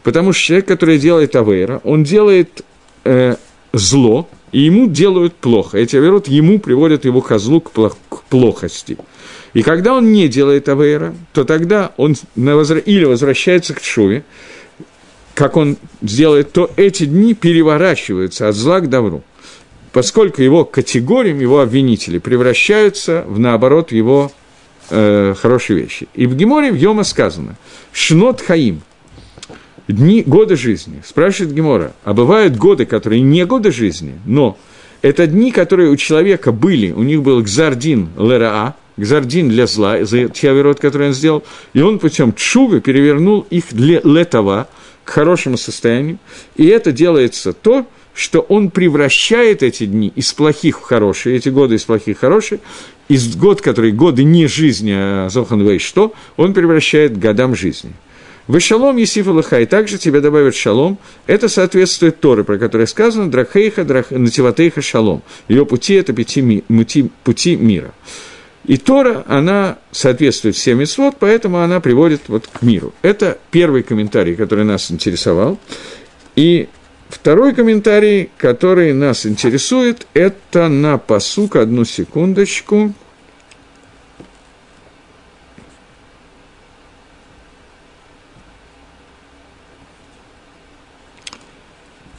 Потому 0.03 0.33
что 0.33 0.43
человек, 0.43 0.67
который 0.67 0.99
делает 0.99 1.35
Авейра, 1.35 1.81
он 1.83 2.03
делает 2.03 2.63
э, 3.05 3.35
зло, 3.73 4.27
и 4.51 4.61
ему 4.61 4.87
делают 4.87 5.33
плохо. 5.33 5.77
Эти 5.77 5.95
аверот 5.95 6.27
ему 6.27 6.59
приводят 6.59 7.05
его 7.05 7.21
козлу 7.21 7.59
к, 7.59 7.71
плох- 7.71 7.97
к 8.09 8.23
плохости. 8.23 8.97
И 9.53 9.63
когда 9.63 9.93
он 9.93 10.11
не 10.11 10.27
делает 10.27 10.69
авейра, 10.69 11.13
то 11.33 11.43
тогда 11.43 11.91
он 11.97 12.15
возра... 12.35 12.79
или 12.79 13.03
возвращается 13.03 13.73
к 13.73 13.83
Шуве, 13.83 14.23
как 15.33 15.57
он 15.57 15.77
сделает, 16.01 16.51
то 16.51 16.69
эти 16.75 17.05
дни 17.05 17.33
переворачиваются 17.33 18.47
от 18.47 18.55
зла 18.55 18.79
к 18.79 18.89
добру. 18.89 19.23
Поскольку 19.91 20.41
его 20.41 20.65
категориям, 20.65 21.39
его 21.39 21.59
обвинители 21.59 22.17
превращаются 22.17 23.25
в, 23.27 23.39
наоборот, 23.39 23.91
его 23.91 24.31
э, 24.89 25.35
хорошие 25.39 25.81
вещи. 25.81 26.07
И 26.13 26.25
в 26.25 26.35
Геморе 26.35 26.71
в 26.71 26.75
Йома 26.75 27.03
сказано 27.03 27.55
«Шнот 27.91 28.41
Хаим», 28.41 28.81
дни, 29.87 30.23
годы 30.23 30.55
жизни. 30.55 31.01
Спрашивает 31.05 31.53
Гемора, 31.53 31.93
а 32.03 32.13
бывают 32.13 32.55
годы, 32.55 32.85
которые 32.85 33.21
не 33.21 33.45
годы 33.45 33.71
жизни, 33.71 34.13
но 34.25 34.57
это 35.01 35.27
дни, 35.27 35.51
которые 35.51 35.89
у 35.89 35.95
человека 35.95 36.51
были, 36.51 36.91
у 36.91 37.03
них 37.03 37.21
был 37.23 37.41
гзардин 37.41 38.09
лераа, 38.17 38.75
гзардин 38.97 39.49
для 39.49 39.67
зла, 39.67 40.05
за 40.05 40.29
те 40.29 40.49
оверот, 40.49 40.79
которые 40.79 41.09
он 41.09 41.13
сделал, 41.13 41.43
и 41.73 41.81
он 41.81 41.99
путем 41.99 42.33
чувы 42.33 42.79
перевернул 42.79 43.45
их 43.49 43.65
для 43.71 43.99
летова, 44.03 44.67
к 45.03 45.09
хорошему 45.09 45.57
состоянию, 45.57 46.17
и 46.55 46.65
это 46.67 46.93
делается 46.93 47.51
то, 47.51 47.85
что 48.13 48.41
он 48.41 48.69
превращает 48.69 49.63
эти 49.63 49.85
дни 49.85 50.11
из 50.15 50.31
плохих 50.33 50.79
в 50.79 50.83
хорошие, 50.83 51.35
эти 51.35 51.49
годы 51.49 51.75
из 51.75 51.83
плохих 51.83 52.17
в 52.17 52.19
хорошие, 52.21 52.59
из 53.09 53.35
год, 53.35 53.61
которые 53.61 53.91
годы 53.91 54.23
не 54.23 54.47
жизни, 54.47 54.93
а 54.95 55.27
Зохан 55.29 55.79
что, 55.79 56.13
он 56.37 56.53
превращает 56.53 57.17
годам 57.17 57.55
жизни. 57.55 57.91
Вы 58.47 58.59
шалом 58.59 58.97
Есиф 58.97 59.27
и 59.27 59.65
также 59.65 59.97
тебе 59.97 60.19
добавят 60.19 60.55
шалом. 60.55 60.97
Это 61.27 61.47
соответствует 61.47 62.19
Торы, 62.19 62.43
про 62.43 62.57
которое 62.57 62.87
сказано, 62.87 63.31
драхейха, 63.31 63.85
драх, 63.85 64.11
нативатейха 64.11 64.81
шалом. 64.81 65.23
Ее 65.47 65.65
пути– 65.65 65.93
это 65.95 66.13
пути, 66.13 66.63
пути, 66.67 67.09
пути 67.23 67.55
мира. 67.55 67.93
И 68.65 68.77
Тора, 68.77 69.25
она 69.27 69.77
соответствует 69.91 70.55
всем 70.55 70.79
митцвот, 70.79 71.15
поэтому 71.19 71.59
она 71.59 71.79
приводит 71.79 72.21
вот 72.27 72.47
к 72.47 72.61
миру. 72.61 72.93
Это 73.01 73.37
первый 73.51 73.83
комментарий, 73.83 74.35
который 74.35 74.63
нас 74.63 74.89
интересовал. 74.89 75.59
И 76.35 76.69
второй 77.09 77.53
комментарий, 77.53 78.29
который 78.37 78.93
нас 78.93 79.25
интересует, 79.25 80.07
это 80.13 80.69
на 80.69 80.97
посук, 80.97 81.57
одну 81.57 81.83
секундочку. 81.83 82.93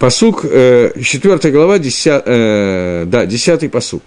Посук, 0.04 0.42
4 0.42 0.50
э, 0.52 1.50
глава, 1.50 1.78
10, 1.78 2.22
э, 2.26 3.04
да, 3.06 3.24
10 3.24 3.70
посук. 3.70 4.02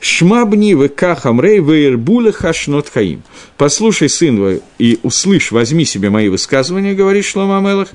Шмабни 0.00 0.72
века 0.72 1.14
хамрей 1.14 1.58
вейрбуле 1.58 2.32
хашнот 2.32 2.88
хаим. 2.88 3.22
Послушай, 3.58 4.08
сын 4.08 4.62
и 4.78 4.98
услышь, 5.02 5.52
возьми 5.52 5.84
себе 5.84 6.08
мои 6.08 6.30
высказывания, 6.30 6.94
говорит 6.94 7.26
Шлома 7.26 7.58
Амелах, 7.58 7.88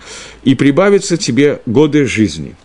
и 0.44 0.54
прибавится 0.54 1.18
тебе 1.18 1.60
годы 1.66 2.06
жизни. 2.06 2.56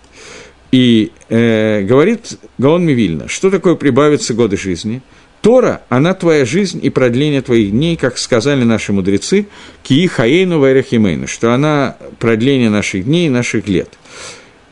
И 0.70 1.12
э, 1.30 1.80
говорит 1.80 2.38
Гаон 2.58 2.84
Мивильна, 2.84 3.26
что 3.26 3.50
такое 3.50 3.76
прибавится 3.76 4.34
годы 4.34 4.58
жизни? 4.58 5.00
Тора, 5.40 5.80
она 5.88 6.12
твоя 6.12 6.44
жизнь 6.44 6.80
и 6.82 6.90
продление 6.90 7.40
твоих 7.40 7.70
дней, 7.70 7.96
как 7.96 8.18
сказали 8.18 8.64
наши 8.64 8.92
мудрецы, 8.92 9.46
кии 9.82 10.06
хаейну 10.08 10.58
вайрахимейну, 10.58 11.26
что 11.26 11.54
она 11.54 11.96
продление 12.18 12.68
наших 12.68 13.06
дней 13.06 13.28
и 13.28 13.30
наших 13.30 13.66
лет. 13.66 13.88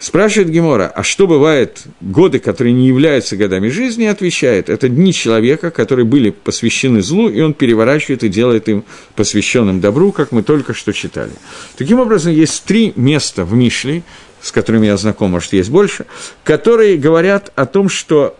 Спрашивает 0.03 0.51
Гемора, 0.51 0.89
а 0.93 1.05
что 1.05 1.29
бывает 1.29 1.85
годы, 2.01 2.41
которые 2.41 2.73
не 2.73 2.89
являются 2.89 3.37
годами 3.37 3.69
жизни, 3.69 4.07
отвечает, 4.07 4.69
это 4.69 4.89
дни 4.89 5.13
человека, 5.13 5.71
которые 5.71 6.05
были 6.05 6.31
посвящены 6.31 7.03
злу, 7.03 7.29
и 7.29 7.41
он 7.41 7.55
переворачивает 7.55 8.25
и 8.25 8.29
делает 8.29 8.69
им 8.69 8.83
посвященным 9.15 9.81
добру, 9.81 10.11
как 10.11 10.33
мы 10.33 10.43
только 10.43 10.75
что 10.75 10.93
читали. 10.93 11.31
Таким 11.79 12.01
образом, 12.01 12.33
есть 12.33 12.65
три 12.65 12.93
места 12.97 13.45
в 13.45 13.55
Мишле, 13.55 14.03
с 14.41 14.51
которыми 14.51 14.87
я 14.87 14.97
знаком, 14.97 15.31
может, 15.31 15.53
есть 15.53 15.71
больше, 15.71 16.07
которые 16.43 16.99
говорят 16.99 17.53
о 17.55 17.65
том, 17.65 17.89
что 17.89 18.37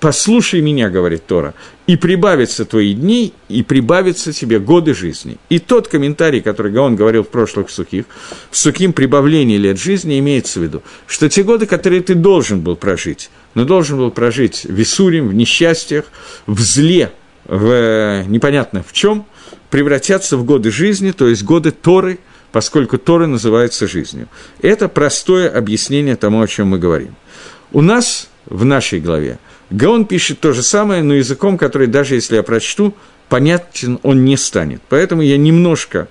послушай 0.00 0.60
меня, 0.60 0.90
говорит 0.90 1.26
Тора, 1.26 1.54
и 1.86 1.96
прибавятся 1.96 2.64
твои 2.64 2.94
дни, 2.94 3.32
и 3.48 3.62
прибавятся 3.62 4.32
тебе 4.32 4.58
годы 4.58 4.94
жизни. 4.94 5.38
И 5.48 5.58
тот 5.58 5.88
комментарий, 5.88 6.40
который 6.40 6.72
Гаон 6.72 6.96
говорил 6.96 7.22
в 7.22 7.28
прошлых 7.28 7.70
сухих, 7.70 8.06
в 8.50 8.56
сухим 8.56 8.92
прибавлении 8.92 9.56
лет 9.56 9.78
жизни 9.78 10.18
имеется 10.18 10.60
в 10.60 10.62
виду, 10.62 10.82
что 11.06 11.28
те 11.28 11.42
годы, 11.42 11.66
которые 11.66 12.02
ты 12.02 12.14
должен 12.14 12.60
был 12.60 12.76
прожить, 12.76 13.30
но 13.54 13.64
должен 13.64 13.98
был 13.98 14.10
прожить 14.10 14.64
в 14.64 14.82
Исурим, 14.82 15.28
в 15.28 15.34
несчастьях, 15.34 16.06
в 16.46 16.60
зле, 16.60 17.12
в, 17.44 18.24
непонятно 18.26 18.84
в 18.86 18.92
чем, 18.92 19.26
превратятся 19.70 20.36
в 20.36 20.44
годы 20.44 20.70
жизни, 20.70 21.12
то 21.12 21.28
есть 21.28 21.42
годы 21.44 21.70
Торы, 21.70 22.18
поскольку 22.52 22.98
Торы 22.98 23.26
называется 23.26 23.86
жизнью. 23.86 24.28
Это 24.62 24.88
простое 24.88 25.48
объяснение 25.48 26.16
тому, 26.16 26.40
о 26.40 26.48
чем 26.48 26.68
мы 26.68 26.78
говорим. 26.78 27.14
У 27.72 27.82
нас 27.82 28.28
в 28.46 28.64
нашей 28.64 29.00
главе 29.00 29.38
Гаон 29.70 30.04
пишет 30.04 30.40
то 30.40 30.52
же 30.52 30.62
самое, 30.62 31.02
но 31.02 31.14
языком, 31.14 31.58
который 31.58 31.88
даже 31.88 32.14
если 32.14 32.36
я 32.36 32.42
прочту, 32.42 32.94
понятен 33.28 33.98
он 34.02 34.24
не 34.24 34.36
станет. 34.36 34.80
Поэтому 34.88 35.22
я 35.22 35.36
немножко 35.36 36.08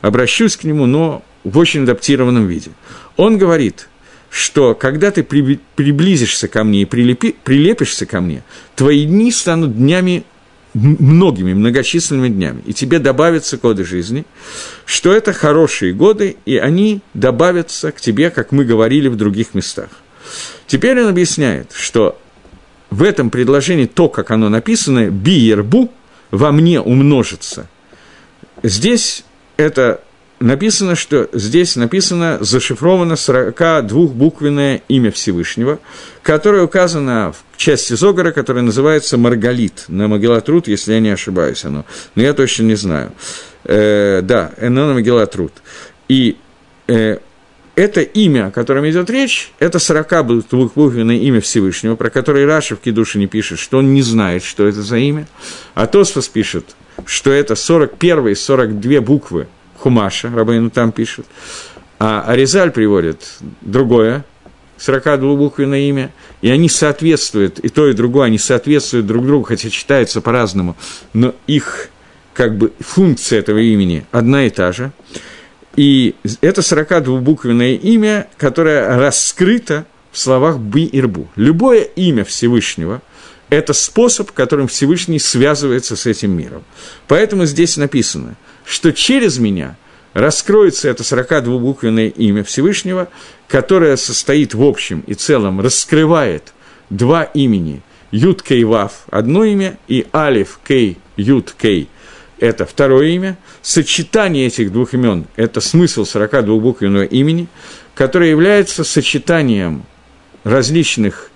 обращусь 0.00 0.56
к 0.56 0.64
нему, 0.64 0.86
но 0.86 1.22
в 1.44 1.58
очень 1.58 1.82
адаптированном 1.82 2.46
виде. 2.46 2.70
Он 3.16 3.36
говорит, 3.36 3.88
что 4.30 4.74
когда 4.74 5.10
ты 5.10 5.22
приблизишься 5.22 6.48
ко 6.48 6.64
мне 6.64 6.82
и 6.82 6.84
прилепи, 6.86 7.36
прилепишься 7.44 8.06
ко 8.06 8.20
мне, 8.20 8.42
твои 8.74 9.04
дни 9.04 9.30
станут 9.30 9.76
днями 9.76 10.24
многими, 10.72 11.54
многочисленными 11.54 12.28
днями, 12.28 12.62
и 12.66 12.72
тебе 12.72 12.98
добавятся 12.98 13.58
годы 13.58 13.84
жизни, 13.84 14.24
что 14.86 15.12
это 15.12 15.32
хорошие 15.32 15.92
годы, 15.92 16.36
и 16.46 16.56
они 16.56 17.00
добавятся 17.12 17.92
к 17.92 18.00
тебе, 18.00 18.30
как 18.30 18.50
мы 18.50 18.64
говорили 18.64 19.08
в 19.08 19.16
других 19.16 19.54
местах. 19.54 19.90
Теперь 20.66 21.00
он 21.00 21.08
объясняет, 21.08 21.72
что 21.72 22.18
в 22.90 23.02
этом 23.02 23.30
предложении 23.30 23.86
то, 23.86 24.08
как 24.08 24.30
оно 24.30 24.48
написано, 24.48 25.10
«биербу» 25.10 25.90
во 26.30 26.52
мне 26.52 26.80
умножится. 26.80 27.68
Здесь 28.62 29.24
это 29.56 30.00
написано, 30.40 30.94
что 30.94 31.28
здесь 31.32 31.76
написано, 31.76 32.38
зашифровано 32.40 33.14
42-буквенное 33.14 34.82
имя 34.88 35.10
Всевышнего, 35.10 35.78
которое 36.22 36.62
указано 36.62 37.32
в 37.32 37.56
части 37.56 37.94
Зогара, 37.94 38.30
которая 38.32 38.62
называется 38.62 39.16
Маргалит, 39.16 39.84
на 39.88 40.08
Магеллатруд, 40.08 40.68
если 40.68 40.94
я 40.94 41.00
не 41.00 41.10
ошибаюсь 41.10 41.64
оно, 41.64 41.84
но 42.14 42.22
я 42.22 42.32
точно 42.34 42.64
не 42.64 42.74
знаю. 42.74 43.12
Э, 43.64 44.20
да, 44.22 44.52
оно 44.60 44.88
на 44.88 44.94
Магеллатруд. 44.94 45.52
И 46.08 46.36
э, 46.88 47.18
это 47.76 48.02
имя, 48.02 48.46
о 48.46 48.50
котором 48.50 48.88
идет 48.88 49.10
речь, 49.10 49.52
это 49.58 49.78
42-буквенное 49.78 51.18
имя 51.18 51.40
Всевышнего, 51.40 51.96
про 51.96 52.10
которое 52.10 52.46
Раша 52.46 52.76
в 52.76 52.80
Кедуше 52.80 53.18
не 53.18 53.26
пишет, 53.26 53.58
что 53.58 53.78
он 53.78 53.94
не 53.94 54.02
знает, 54.02 54.44
что 54.44 54.66
это 54.66 54.82
за 54.82 54.98
имя, 54.98 55.26
а 55.74 55.86
Тосфос 55.86 56.28
пишет, 56.28 56.76
что 57.04 57.30
это 57.32 57.56
41 57.56 58.28
и 58.28 58.34
42 58.34 59.00
буквы 59.00 59.48
Хумаша, 59.78 60.30
Рабейну 60.30 60.70
там 60.70 60.92
пишет, 60.92 61.26
а 61.98 62.22
Аризаль 62.26 62.70
приводит 62.70 63.38
другое, 63.60 64.24
42-буквенное 64.78 65.88
имя, 65.88 66.12
и 66.42 66.50
они 66.50 66.68
соответствуют, 66.68 67.58
и 67.58 67.68
то, 67.68 67.88
и 67.88 67.92
другое, 67.92 68.26
они 68.26 68.38
соответствуют 68.38 69.06
друг 69.06 69.26
другу, 69.26 69.44
хотя 69.44 69.70
читаются 69.70 70.20
по-разному, 70.20 70.76
но 71.12 71.34
их 71.46 71.88
как 72.34 72.56
бы 72.56 72.72
функция 72.80 73.38
этого 73.38 73.58
имени 73.58 74.06
одна 74.12 74.46
и 74.46 74.50
та 74.50 74.70
же– 74.70 74.92
и 75.76 76.14
это 76.40 76.60
42-буквенное 76.60 77.74
имя, 77.76 78.28
которое 78.36 78.96
раскрыто 78.96 79.86
в 80.12 80.18
словах 80.18 80.58
«би» 80.58 80.84
и 80.84 81.00
«рбу». 81.00 81.28
Любое 81.36 81.82
имя 81.82 82.24
Всевышнего– 82.24 83.02
это 83.50 83.72
способ, 83.72 84.32
которым 84.32 84.68
Всевышний 84.68 85.18
связывается 85.18 85.96
с 85.96 86.06
этим 86.06 86.36
миром. 86.36 86.64
Поэтому 87.08 87.44
здесь 87.46 87.76
написано, 87.76 88.36
что 88.64 88.92
через 88.92 89.38
меня 89.38 89.76
раскроется 90.12 90.88
это 90.88 91.02
42-буквенное 91.02 92.08
имя 92.08 92.44
Всевышнего, 92.44 93.08
которое 93.48 93.96
состоит 93.96 94.54
в 94.54 94.62
общем 94.62 95.02
и 95.06 95.14
целом, 95.14 95.60
раскрывает 95.60 96.52
два 96.90 97.24
имени– 97.24 97.82
Юд 98.14 98.44
Кей 98.44 98.62
Вав– 98.62 98.92
одно 99.10 99.42
имя, 99.42 99.76
и 99.88 100.06
Алиф 100.14 100.60
Кей 100.64 100.98
Юд 101.16 101.52
Кей– 101.58 101.88
это 102.38 102.66
второе 102.66 103.08
имя– 103.08 103.36
сочетание 103.62 104.46
этих 104.46 104.72
двух 104.72 104.94
имен– 104.94 105.26
это 105.36 105.60
смысл 105.60 106.02
42-буквенного 106.02 107.04
имени, 107.04 107.48
которое 107.94 108.30
является 108.30 108.84
сочетанием 108.84 109.84
различных, 110.42 111.30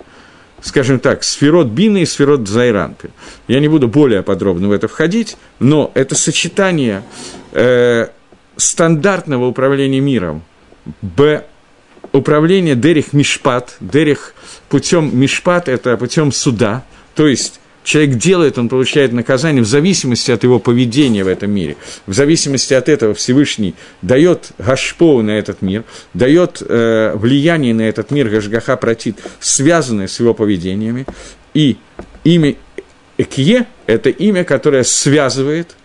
скажем 0.61 0.99
так, 0.99 1.23
сферот 1.23 1.67
Бина 1.67 1.99
и 1.99 2.05
сферот 2.05 2.47
Зайранпи. 2.47 3.09
Я 3.47 3.59
не 3.59 3.67
буду 3.67 3.87
более 3.87 4.23
подробно 4.23 4.67
в 4.67 4.71
это 4.71 4.87
входить, 4.87 5.37
но 5.59 5.91
это 5.95 6.15
сочетание 6.15 7.03
э, 7.53 8.07
стандартного 8.57 9.47
управления 9.47 10.01
миром, 10.01 10.43
б, 11.01 11.45
управление 12.11 12.75
Дерих 12.75 13.13
Мишпат, 13.13 13.77
Дерих 13.79 14.33
путем 14.69 15.17
Мишпат– 15.17 15.67
это 15.69 15.95
путем 15.97 16.31
суда, 16.31 16.83
то 17.15 17.27
есть 17.27 17.58
человек 17.89 18.17
делает, 18.17 18.59
он 18.59 18.69
получает 18.69 19.13
наказание 19.13 19.63
в 19.63 19.67
зависимости 19.67 20.29
от 20.29 20.43
его 20.43 20.59
поведения 20.59 21.23
в 21.23 21.27
этом 21.27 21.49
мире. 21.49 21.75
В 22.05 22.13
зависимости 22.13 22.75
от 22.75 22.87
этого 22.87 23.15
Всевышний 23.15 23.73
дает 24.03 24.51
гашпоу 24.59 25.23
на 25.23 25.31
этот 25.31 25.63
мир, 25.63 25.83
дает 26.13 26.61
э, 26.61 27.13
влияние 27.15 27.73
на 27.73 27.81
этот 27.81 28.11
мир, 28.11 28.29
гашгаха 28.29 28.77
протит, 28.77 29.17
связанное 29.39 30.07
с 30.07 30.19
его 30.19 30.35
поведениями. 30.35 31.07
И 31.55 31.77
имя 32.23 32.55
Экье– 33.17 33.65
это 33.87 34.11
имя, 34.11 34.43
которое 34.43 34.83
связывает 34.83 35.75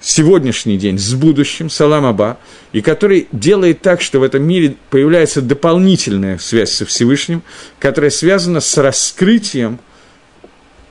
сегодняшний 0.00 0.78
день 0.78 0.98
с 0.98 1.12
будущим, 1.12 1.68
Салам 1.68 2.06
Аба, 2.06 2.38
и 2.72 2.80
который 2.80 3.28
делает 3.30 3.82
так, 3.82 4.00
что 4.00 4.20
в 4.20 4.22
этом 4.22 4.42
мире 4.42 4.74
появляется 4.88 5.42
дополнительная 5.42 6.38
связь 6.38 6.72
со 6.72 6.86
Всевышним, 6.86 7.42
которая 7.78 8.10
связана 8.10 8.60
с 8.60 8.78
раскрытием– 8.78 9.80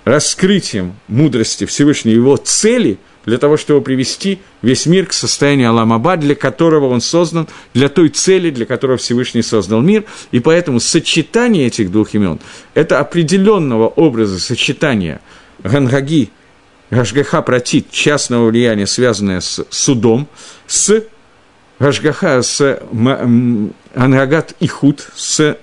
раскрытием 0.07 0.95
мудрости 1.09 1.65
Всевышнего, 1.65 2.13
его 2.13 2.37
цели 2.37 2.97
для 3.25 3.37
того, 3.37 3.57
чтобы 3.57 3.81
привести 3.81 4.39
весь 4.61 4.85
мир 4.85 5.05
к 5.05 5.11
состоянию 5.11 5.69
Аламаба, 5.69 6.15
для 6.15 6.33
которого 6.33 6.87
он 6.87 7.01
создан, 7.01 7.49
для 7.73 7.89
той 7.89 8.07
цели, 8.07 8.49
для 8.49 8.65
которой 8.65 8.97
Всевышний 8.97 9.41
создал 9.41 9.81
мир. 9.81 10.05
И 10.31 10.39
поэтому 10.39 10.79
сочетание 10.79 11.67
этих 11.67 11.91
двух 11.91 12.13
имен– 12.13 12.39
это 12.73 12.99
определенного 12.99 13.89
образа 13.89 14.39
сочетания 14.39 15.19
Гангаги, 15.61 16.29
Гашгаха 16.89 17.41
Пратит, 17.41 17.91
частного 17.91 18.47
влияния, 18.47 18.87
связанное 18.87 19.41
с 19.41 19.65
судом, 19.69 20.29
с 20.67 21.03
Гашгаха, 21.79 22.41
с 22.41 22.81
Ангагат 23.93 24.55
Ихуд, 24.61 25.05
с 25.17 25.57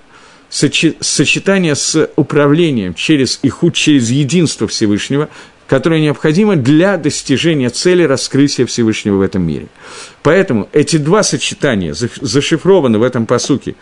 сочетание 0.55 1.75
с 1.75 2.09
управлением 2.15 2.93
через 2.93 3.39
Ихуд, 3.43 3.73
через 3.73 4.09
единство 4.09 4.67
Всевышнего, 4.67 5.29
которое 5.67 5.99
необходимо 5.99 6.55
для 6.55 6.95
достижения 6.97 7.69
цели 7.69 8.03
раскрытия 8.03 8.65
Всевышнего 8.65 9.17
в 9.17 9.21
этом 9.21 9.41
мире. 9.43 9.67
Поэтому 10.23 10.69
эти 10.71 10.97
два 10.97 11.23
сочетания 11.23 11.93
зашифрованы 11.93 12.99
в 12.99 13.03
этом 13.03 13.25
посуке 13.25 13.75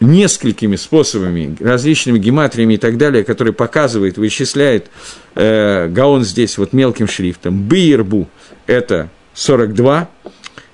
несколькими 0.00 0.76
способами, 0.76 1.56
различными 1.58 2.18
гематриями 2.18 2.74
и 2.74 2.78
так 2.78 2.98
далее, 2.98 3.24
которые 3.24 3.54
показывает, 3.54 4.18
вычисляет 4.18 4.90
э, 5.34 5.88
Гаон 5.88 6.22
здесь 6.22 6.58
вот 6.58 6.72
мелким 6.72 7.08
шрифтом. 7.08 7.62
Бирбу– 7.62 8.28
это 8.66 9.08
42, 9.34 10.08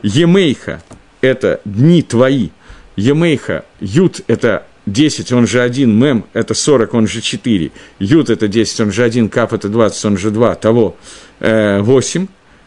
Емейха– 0.03 0.83
это 1.21 1.61
дни 1.65 2.03
твои, 2.03 2.49
Емейха, 2.97 3.65
Ют– 3.81 4.21
это 4.27 4.67
10, 4.87 5.33
он 5.33 5.47
же 5.47 5.63
1, 5.63 5.91
мем– 5.91 6.25
это 6.33 6.55
40, 6.55 6.95
он 6.95 7.07
же 7.07 7.21
4, 7.21 7.71
ют– 7.99 8.31
это 8.31 8.49
10, 8.49 8.81
он 8.81 8.93
же 8.93 9.03
1, 9.05 9.29
кап– 9.29 9.53
это 9.55 9.69
20, 9.69 10.05
он 10.05 10.17
же 10.19 10.31
2, 10.31 10.55
того 10.57 10.97
э, 11.41 11.81
8, 11.81 12.27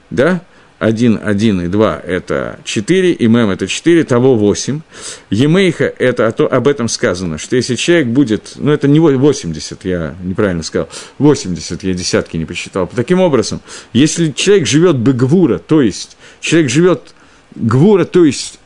да, 0.09 0.41
1, 0.80 1.20
1 1.24 1.61
и 1.61 1.68
2– 1.68 2.01
это 2.07 2.59
4, 2.63 3.11
и 3.11 3.28
мем– 3.28 3.49
это 3.51 3.68
4, 3.68 4.03
того 4.03 4.36
8. 4.36 4.82
Емейха– 5.30 5.86
это 5.99 6.32
то, 6.32 6.47
об 6.51 6.68
этом 6.68 6.88
сказано, 6.88 7.38
что 7.38 7.55
если 7.55 7.76
человек 7.76 8.07
будет, 8.07 8.53
ну, 8.55 8.72
это 8.72 8.88
не 8.88 8.99
80, 8.99 9.86
я 9.86 10.15
неправильно 10.24 10.63
сказал, 10.63 10.89
80, 11.20 11.84
я 11.84 11.93
десятки 11.93 12.38
не 12.38 12.45
посчитал. 12.45 12.88
Таким 12.88 13.20
образом, 13.20 13.61
если 13.93 14.32
человек 14.32 14.68
живет 14.68 14.97
бегвура, 14.97 15.59
то 15.59 15.82
есть 15.82 16.18
человек 16.41 16.70
живет 16.72 17.13
гвура, 17.55 18.05
то 18.05 18.26
есть 18.26 18.59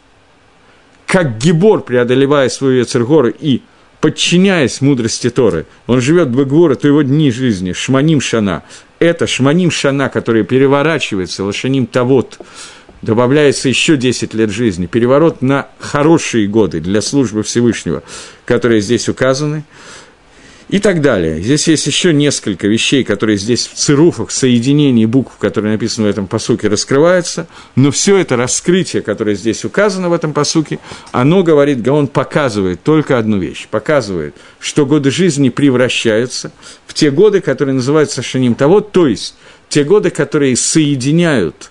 как 1.12 1.40
Гибор, 1.40 1.82
преодолевая 1.82 2.48
свою 2.48 2.80
Яцергору 2.80 3.28
и 3.28 3.64
подчиняясь 4.00 4.80
мудрости 4.80 5.30
Торы, 5.30 5.66
он 5.86 6.00
живет 6.00 6.30
Бегвора, 6.30 6.76
то 6.76 6.88
его 6.88 7.02
дни 7.02 7.32
жизни, 7.32 7.74
Шманим 7.74 8.22
Шана, 8.22 8.64
это 8.98 9.28
Шманим 9.28 9.72
Шана, 9.72 10.08
который 10.08 10.46
переворачивается, 10.46 11.44
Лошаним 11.44 11.86
Тавот, 11.86 12.40
добавляется 13.02 13.68
еще 13.68 13.98
10 13.98 14.34
лет 14.36 14.52
жизни, 14.52 14.86
переворот 14.86 15.42
на 15.42 15.68
хорошие 15.80 16.48
годы 16.48 16.80
для 16.80 17.02
службы 17.02 17.44
Всевышнего, 17.44 18.04
которые 18.46 18.80
здесь 18.80 19.10
указаны. 19.10 19.66
И 20.72 20.80
так 20.80 21.02
далее. 21.02 21.42
Здесь 21.42 21.68
есть 21.68 21.86
еще 21.86 22.14
несколько 22.14 22.66
вещей, 22.66 23.04
которые 23.04 23.38
здесь 23.38 23.68
в 23.68 23.74
цируфах, 23.74 24.32
соединении 24.32 25.06
букв, 25.06 25.36
которые 25.38 25.74
написаны 25.74 26.08
в 26.08 26.10
этом 26.10 26.28
посуке, 26.28 26.70
раскрываются, 26.70 27.48
но 27.76 27.92
все 27.92 28.18
это 28.18 28.38
раскрытие, 28.38 29.02
которое 29.02 29.36
здесь 29.36 29.66
указано 29.66 30.10
в 30.10 30.14
этом 30.14 30.34
посуке, 30.34 30.80
оно 31.12 31.44
говорит, 31.44 31.86
он 31.90 32.08
показывает 32.08 32.82
только 32.84 33.18
одну 33.18 33.38
вещь, 33.38 33.68
показывает, 33.70 34.34
что 34.60 34.86
годы 34.86 35.12
жизни 35.12 35.50
превращаются 35.50 36.54
в 36.88 36.94
те 36.94 37.12
годы, 37.12 37.42
которые 37.42 37.76
называются 37.76 38.22
шаним 38.22 38.56
того, 38.56 38.80
то 38.80 39.08
есть 39.08 39.36
те 39.68 39.84
годы, 39.84 40.10
которые 40.10 40.56
соединяют 40.56 41.70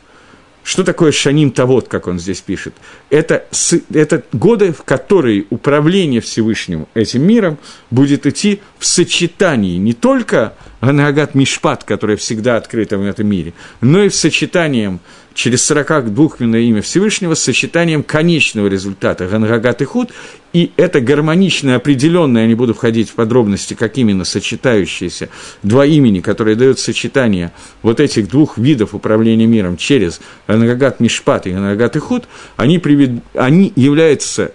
что 0.63 0.85
такое 0.85 1.13
шаним 1.13 1.51
тавод, 1.51 1.89
как 1.89 2.07
он 2.07 2.19
здесь 2.19 2.41
пишет? 2.41 2.75
Это, 3.09 3.47
это 3.93 4.23
годы, 4.33 4.73
в 4.73 4.83
которые 4.83 5.47
управление 5.51 6.21
Всевышним 6.21 6.87
этим 6.95 7.23
миром 7.23 7.59
будет 7.91 8.27
идти 8.27 8.61
в 8.79 8.87
сочетании 8.87 9.79
не 9.79 9.95
только 9.95 10.55
Ганагат 10.81 11.35
Мишпат, 11.35 11.85
которое 11.85 12.17
всегда 12.17 12.57
открыто 12.57 12.99
в 12.99 13.05
этом 13.05 13.27
мире, 13.27 13.53
но 13.81 14.03
и 14.03 14.09
в 14.09 14.15
сочетанием 14.15 15.01
через 15.35 15.70
42-кменное 15.70 16.61
имя 16.61 16.83
Всевышнего 16.83 17.35
с 17.35 17.43
сочетанием 17.43 18.03
конечного 18.03 18.66
результата 18.66 19.26
Гангагат 19.26 19.83
и 19.83 19.85
Худ, 19.85 20.11
и 20.53 20.72
это 20.76 21.01
гармонично 21.01 21.76
определенное, 21.76 22.43
я 22.43 22.49
не 22.49 22.55
буду 22.55 22.74
входить 22.74 23.11
в 23.11 23.14
подробности, 23.14 23.74
как 23.74 23.99
именно 23.99 24.24
сочетающиеся 24.24 25.28
два 25.62 25.87
имени, 25.87 26.20
которые 26.20 26.57
дают 26.57 26.78
сочетание 26.78 27.53
вот 27.83 28.01
этих 28.01 28.28
двух 28.28 28.59
видов 28.59 28.95
управления 28.95 29.47
миром 29.47 29.76
через 29.76 30.20
Гангагат 30.49 31.01
Мишпат 31.01 31.47
и 31.47 31.51
Гангагат 31.51 31.97
и 31.97 31.99
Худ, 32.01 32.24
они, 32.57 32.78
привед... 32.78 33.22
они 33.35 33.72
являются 33.76 34.53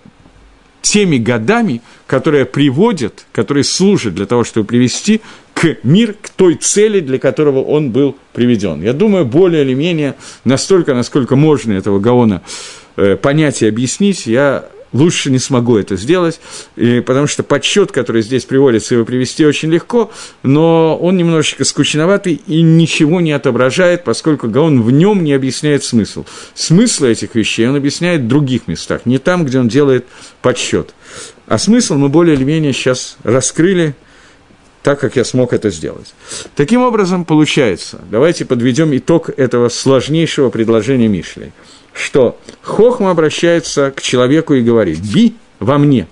теми 0.82 1.17
годами, 1.17 1.82
которые 2.05 2.45
приводят, 2.45 3.26
которые 3.32 3.63
служат 3.63 4.13
для 4.13 4.28
того, 4.28 4.43
чтобы 4.43 4.67
привести 4.67 5.21
к 5.56 5.78
мир, 5.84 6.14
к 6.22 6.30
той 6.30 6.56
цели, 6.56 6.99
для 6.99 7.18
которого 7.18 7.64
он 7.64 7.89
был 7.89 8.16
приведен. 8.34 8.84
Я 8.84 8.93
думаю, 8.93 9.26
более 9.26 9.64
или 9.64 9.74
менее, 9.74 10.16
настолько, 10.43 10.93
насколько 10.93 11.36
можно 11.36 11.74
этого 11.74 11.97
Гаона 11.97 12.41
э, 12.97 13.16
понять 13.16 13.64
и 13.64 13.68
объяснить, 13.68 14.28
я 14.28 14.66
лучше 14.91 15.32
не 15.32 15.39
смогу 15.39 15.78
это 15.78 15.95
сделать, 15.95 16.39
и, 16.76 16.99
потому 16.99 17.28
что 17.28 17.43
подсчет, 17.43 17.91
который 17.91 18.22
здесь 18.22 18.45
приводится, 18.45 18.95
его 18.95 19.06
привести 19.06 19.45
очень 19.45 19.72
легко, 19.72 20.12
но 20.43 20.97
он 20.97 21.18
немножечко 21.18 21.64
скучноватый 21.64 22.41
и 22.47 22.62
ничего 22.62 23.22
не 23.22 23.32
отображает, 23.32 24.03
поскольку 24.03 24.49
Гаон 24.49 24.82
в 24.82 24.91
нем 24.91 25.24
не 25.24 25.34
объясняет 25.34 25.84
смысл. 25.84 26.26
Смысл 26.53 27.06
этих 27.06 27.34
вещей 27.34 27.68
он 27.68 27.76
объясняет 27.76 28.22
в 28.22 28.28
других 28.28 28.68
местах, 28.68 29.01
не 29.06 29.20
там, 29.20 29.45
где 29.45 29.60
он 29.60 29.70
делает 29.70 30.06
подсчет. 30.41 30.93
А 31.47 31.58
смысл 31.58 31.95
мы 31.95 32.10
более 32.10 32.36
или 32.36 32.43
менее 32.43 32.74
сейчас 32.74 33.18
раскрыли, 33.24 33.95
так, 34.86 34.99
как 34.99 35.15
я 35.15 35.25
смог 35.25 35.51
это 35.51 35.71
сделать. 35.71 36.13
Таким 36.55 36.83
образом, 36.83 37.25
получается, 37.25 38.01
давайте 38.11 38.45
подведем 38.45 38.95
итог 38.95 39.31
этого 39.36 39.69
сложнейшего 39.69 40.51
предложения 40.51 41.07
Мишли, 41.07 41.53
что 41.91 42.38
Хохма 42.61 43.09
обращается 43.09 43.89
к 43.89 43.99
человеку 44.03 44.53
и 44.53 44.61
говорит, 44.61 44.99
«Би 44.99 45.38
во 45.59 45.79
мне, 45.79 46.07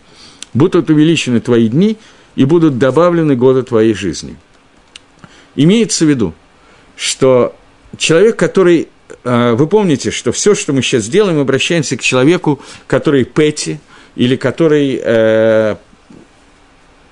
будут 0.56 0.90
увеличены 0.90 1.40
твои 1.40 1.68
дни 1.68 1.98
и 2.36 2.46
будут 2.46 2.80
добавлены 2.80 3.36
годы 3.36 3.62
твоей 3.62 3.94
жизни». 3.94 4.38
Имеется 5.56 6.06
в 6.06 6.10
виду, 6.10 6.34
что 6.96 7.56
человек, 7.96 8.38
который 8.38 8.88
э, 9.24 9.54
вы 9.54 9.68
помните, 9.68 10.10
что 10.10 10.32
все, 10.32 10.56
что 10.56 10.74
мы 10.74 10.82
сейчас 10.82 11.08
делаем, 11.08 11.40
обращаемся 11.40 11.96
к 11.96 12.02
человеку, 12.02 12.60
который 12.88 13.24
Пэти, 13.24 13.80
или 14.16 14.36
который 14.36 15.00
э, 15.00 15.76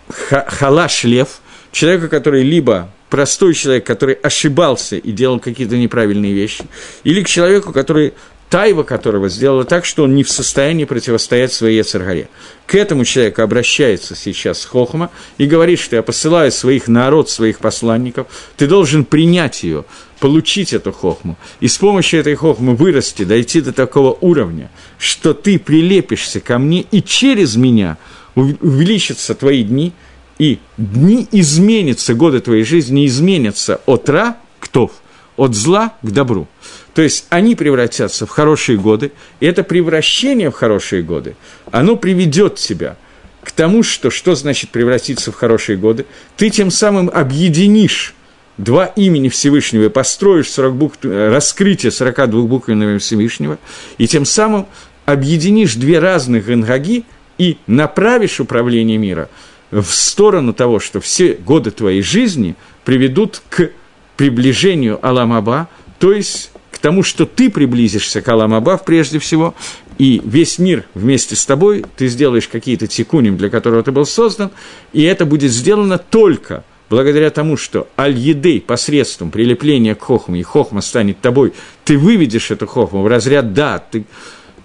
халаш 0.09 1.03
лев, 1.03 1.40
человека, 1.71 2.07
который 2.07 2.43
либо 2.43 2.89
простой 3.09 3.53
человек, 3.53 3.85
который 3.85 4.15
ошибался 4.15 4.95
и 4.95 5.11
делал 5.11 5.39
какие-то 5.39 5.77
неправильные 5.77 6.33
вещи, 6.33 6.63
или 7.03 7.23
к 7.23 7.27
человеку, 7.27 7.71
который 7.73 8.13
тайва 8.49 8.83
которого 8.83 9.29
сделала 9.29 9.63
так, 9.63 9.85
что 9.85 10.03
он 10.03 10.13
не 10.13 10.23
в 10.25 10.29
состоянии 10.29 10.83
противостоять 10.83 11.53
своей 11.53 11.77
Ецаргаре. 11.77 12.27
К 12.65 12.75
этому 12.75 13.05
человеку 13.05 13.41
обращается 13.43 14.13
сейчас 14.13 14.65
Хохма 14.65 15.09
и 15.37 15.45
говорит, 15.45 15.79
что 15.79 15.95
я 15.95 16.03
посылаю 16.03 16.51
своих 16.51 16.89
народ, 16.89 17.29
своих 17.29 17.59
посланников, 17.59 18.27
ты 18.57 18.67
должен 18.67 19.05
принять 19.05 19.63
ее, 19.63 19.85
получить 20.19 20.73
эту 20.73 20.91
хохму, 20.91 21.37
и 21.61 21.67
с 21.67 21.77
помощью 21.77 22.19
этой 22.19 22.35
хохмы 22.35 22.75
вырасти, 22.75 23.23
дойти 23.23 23.61
до 23.61 23.71
такого 23.71 24.17
уровня, 24.19 24.69
что 24.99 25.33
ты 25.33 25.57
прилепишься 25.57 26.41
ко 26.41 26.59
мне, 26.59 26.81
и 26.91 27.01
через 27.01 27.55
меня 27.55 27.97
увеличатся 28.35 29.33
твои 29.33 29.63
дни– 29.63 29.93
и 30.41 30.57
дни 30.75 31.27
изменятся, 31.31 32.15
годы 32.15 32.39
твоей 32.39 32.63
жизни 32.63 33.05
изменятся 33.05 33.79
от 33.85 34.09
ра 34.09 34.37
к 34.59 34.69
тов, 34.69 34.91
от 35.37 35.53
зла 35.53 35.93
к 36.01 36.09
добру. 36.09 36.47
То 36.95 37.03
есть 37.03 37.27
они 37.29 37.53
превратятся 37.53 38.25
в 38.25 38.31
хорошие 38.31 38.79
годы, 38.79 39.11
и 39.39 39.45
это 39.45 39.61
превращение 39.61 40.49
в 40.49 40.55
хорошие 40.55 41.03
годы, 41.03 41.35
оно 41.69 41.95
приведет 41.95 42.55
тебя 42.55 42.97
к 43.43 43.51
тому, 43.51 43.83
что 43.83 44.09
что 44.09 44.33
значит 44.33 44.71
превратиться 44.71 45.31
в 45.31 45.35
хорошие 45.35 45.77
годы, 45.77 46.07
ты 46.37 46.49
тем 46.49 46.71
самым 46.71 47.11
объединишь 47.13 48.15
два 48.57 48.85
имени 48.85 49.29
Всевышнего 49.29 49.89
построишь 49.89 50.49
40 50.49 50.75
букв, 50.75 50.97
раскрытие 51.03 51.91
42 51.91 52.41
буквенного 52.47 52.97
Всевышнего, 52.97 53.59
и 53.99 54.07
тем 54.07 54.25
самым 54.25 54.65
объединишь 55.05 55.75
две 55.75 55.99
разных 55.99 56.47
генгаги 56.47 57.03
и 57.37 57.57
направишь 57.67 58.39
управление 58.39 58.97
мира– 58.97 59.29
в 59.71 59.85
сторону 59.85 60.53
того, 60.53 60.79
что 60.79 60.99
все 60.99 61.33
годы 61.33 61.71
твоей 61.71 62.01
жизни 62.01 62.55
приведут 62.83 63.41
к 63.49 63.71
приближению 64.17 64.99
Аламаба, 65.05 65.69
то 65.99 66.11
есть 66.11 66.51
к 66.71 66.77
тому, 66.77 67.03
что 67.03 67.25
ты 67.25 67.49
приблизишься 67.49 68.21
к 68.21 68.27
Аламаба 68.27 68.77
прежде 68.77 69.19
всего, 69.19 69.55
и 69.97 70.21
весь 70.23 70.59
мир 70.59 70.85
вместе 70.93 71.35
с 71.35 71.45
тобой, 71.45 71.85
ты 71.95 72.07
сделаешь 72.07 72.47
какие-то 72.47 72.87
тикуним, 72.87 73.37
для 73.37 73.49
которого 73.49 73.83
ты 73.83 73.91
был 73.91 74.05
создан, 74.05 74.51
и 74.93 75.03
это 75.03 75.25
будет 75.25 75.51
сделано 75.51 75.97
только 75.97 76.63
благодаря 76.89 77.29
тому, 77.29 77.55
что 77.55 77.87
аль-едей 77.97 78.59
посредством 78.59 79.31
прилепления 79.31 79.95
к 79.95 80.01
хохме, 80.01 80.41
и 80.41 80.43
хохма 80.43 80.81
станет 80.81 81.21
тобой, 81.21 81.53
ты 81.85 81.97
выведешь 81.97 82.51
эту 82.51 82.67
хохму 82.67 83.01
в 83.01 83.07
разряд 83.07 83.53
«да», 83.53 83.79
ты 83.79 84.03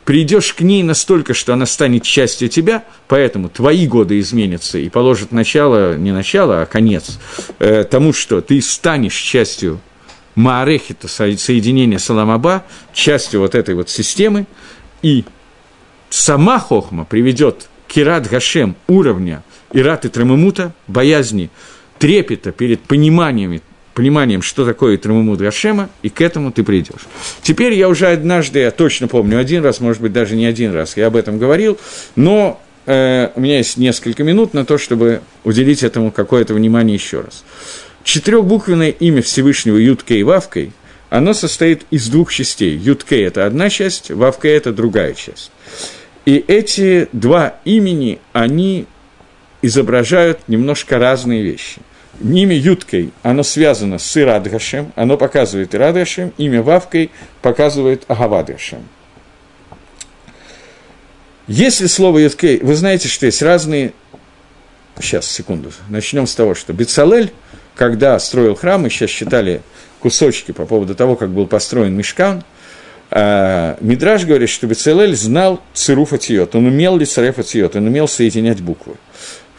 придешь 0.07 0.54
к 0.54 0.61
ней 0.61 0.84
настолько, 0.84 1.34
что 1.34 1.52
она 1.52 1.66
станет 1.66 2.04
частью 2.04 2.48
тебя, 2.48 2.84
поэтому 3.09 3.50
твои 3.50 3.86
годы 3.86 4.20
изменятся 4.20 4.78
и 4.78 4.88
положат 4.88 5.32
начало, 5.32 5.96
не 5.98 6.12
начало, 6.12 6.62
а 6.62 6.66
конец 6.66 7.18
э, 7.59 7.84
тому, 7.84 8.14
что 8.14 8.40
ты 8.40 8.62
станешь 8.62 9.16
частью 9.16 9.80
Маарехита, 10.36 11.09
соединения 11.09 11.98
Саламаба, 11.98 12.64
частью 12.94 13.40
вот 13.40 13.54
этой 13.54 13.74
вот 13.74 13.90
системы, 13.90 14.46
и 15.02 15.24
сама 16.09 16.61
Хохма 16.61 17.04
приведет 17.04 17.68
к 17.88 17.98
Ират 17.98 18.30
Гашем 18.30 18.76
уровня 18.86 19.42
Ират 19.72 20.04
и 20.04 20.09
Трамамута, 20.09 20.72
боязни, 20.86 21.50
трепета 21.98 22.52
перед 22.52 22.80
пониманиями 22.80 23.61
пониманием, 23.97 24.42
что 24.42 24.66
такое 24.66 24.99
Трамумуд 24.99 25.40
Гашема, 25.40 25.88
и 26.03 26.11
к 26.11 26.20
этому 26.20 26.53
ты 26.53 26.62
придешь. 26.62 27.01
Теперь 27.42 27.72
я 27.72 27.88
уже 27.88 28.09
однажды, 28.09 28.61
я 28.61 28.70
точно 28.70 29.09
помню, 29.09 29.38
один 29.40 29.64
раз, 29.64 29.80
может 29.80 30.03
быть, 30.03 30.12
даже 30.12 30.36
не 30.36 30.44
один 30.44 30.72
раз, 30.72 30.99
я 30.99 31.07
об 31.07 31.16
этом 31.16 31.38
говорил, 31.38 31.78
но 32.14 32.61
э, 32.84 33.30
у 33.34 33.40
меня 33.40 33.57
есть 33.57 33.78
несколько 33.78 34.22
минут 34.22 34.53
на 34.53 34.66
то, 34.66 34.76
чтобы 34.76 35.22
уделить 35.44 35.82
этому 35.82 36.12
какое-то 36.12 36.53
внимание 36.53 36.94
еще 36.94 37.22
раз. 37.22 37.42
Четырехбуквенное 38.05 38.90
имя 38.90 39.22
Всевышнего 39.22 39.78
Юткей 39.78 40.22
Вавкой, 40.22 40.72
оно 41.09 41.32
состоит 41.32 41.86
из 41.90 42.09
двух 42.09 42.30
частей. 42.30 42.76
Юткей– 42.76 43.24
это 43.26 43.47
одна 43.47 43.70
часть, 43.70 44.11
Вавкей– 44.11 44.51
это 44.53 44.72
другая 44.72 45.14
часть. 45.14 45.51
И 46.26 46.44
эти 46.47 47.09
два 47.12 47.61
имени, 47.64 48.18
они 48.34 48.84
изображают 49.62 50.40
немножко 50.49 50.99
разные 50.99 51.42
вещи– 51.42 51.80
Имя 52.23 52.57
Юткой, 52.57 53.12
оно 53.23 53.43
связано 53.43 53.99
с 53.99 54.17
Ирадгашем, 54.17 54.93
оно 54.97 55.17
показывает 55.17 55.75
Ирадгашем, 55.75 56.33
имя 56.39 56.62
Вавкой 56.62 57.11
показывает 57.43 58.05
Агавадгашем. 58.09 58.87
Если 61.47 61.87
слово 61.87 62.19
Юткей, 62.19 62.59
вы 62.59 62.75
знаете, 62.75 63.09
что 63.09 63.27
есть 63.27 63.43
разные... 63.43 63.93
Сейчас, 64.99 65.31
секунду, 65.31 65.71
начнем 65.89 66.27
с 66.27 66.35
того, 66.35 66.55
что 66.55 66.73
Бецалель, 66.73 67.31
когда 67.75 68.19
строил 68.19 68.55
храм, 68.55 68.83
мы 68.83 68.89
сейчас 68.91 69.11
считали 69.11 69.61
кусочки 70.01 70.53
по 70.53 70.64
поводу 70.64 70.95
того, 70.95 71.17
как 71.17 71.31
был 71.31 71.47
построен 71.47 71.95
Мешкан, 71.95 72.43
а, 73.11 73.77
Мидраж 73.81 74.25
говорит, 74.25 74.49
что 74.49 74.67
Бецалель 74.67 75.14
знал 75.14 75.62
цируф 75.75 76.12
атиот, 76.12 76.55
он 76.55 76.67
умел 76.67 76.97
ли 76.97 77.07
цареф 77.07 77.39
атиот, 77.39 77.77
он 77.77 77.87
умел 77.87 78.09
соединять 78.09 78.61
буквы. 78.61 78.95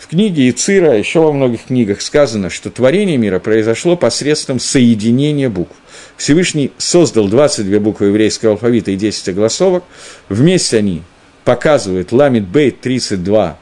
В 0.08 0.12
книге 0.12 0.50
Ицира, 0.50 0.98
еще 0.98 1.20
во 1.20 1.34
многих 1.34 1.66
книгах 1.66 2.00
сказано, 2.00 2.50
что 2.50 2.70
творение 2.70 3.18
мира 3.18 3.40
произошло 3.40 3.98
посредством 3.98 4.58
соединения 4.58 5.50
букв. 5.50 5.76
Всевышний 6.16 6.72
создал 6.78 7.28
22 7.28 7.78
буквы 7.82 8.06
еврейского 8.06 8.54
алфавита 8.54 8.92
и 8.92 8.96
10 8.96 9.28
огласовок. 9.28 9.84
Вместе 10.30 10.78
они 10.78 11.02
показывают 11.44 12.14
ламит 12.14 12.48
бейт 12.48 12.80
32 12.80 13.60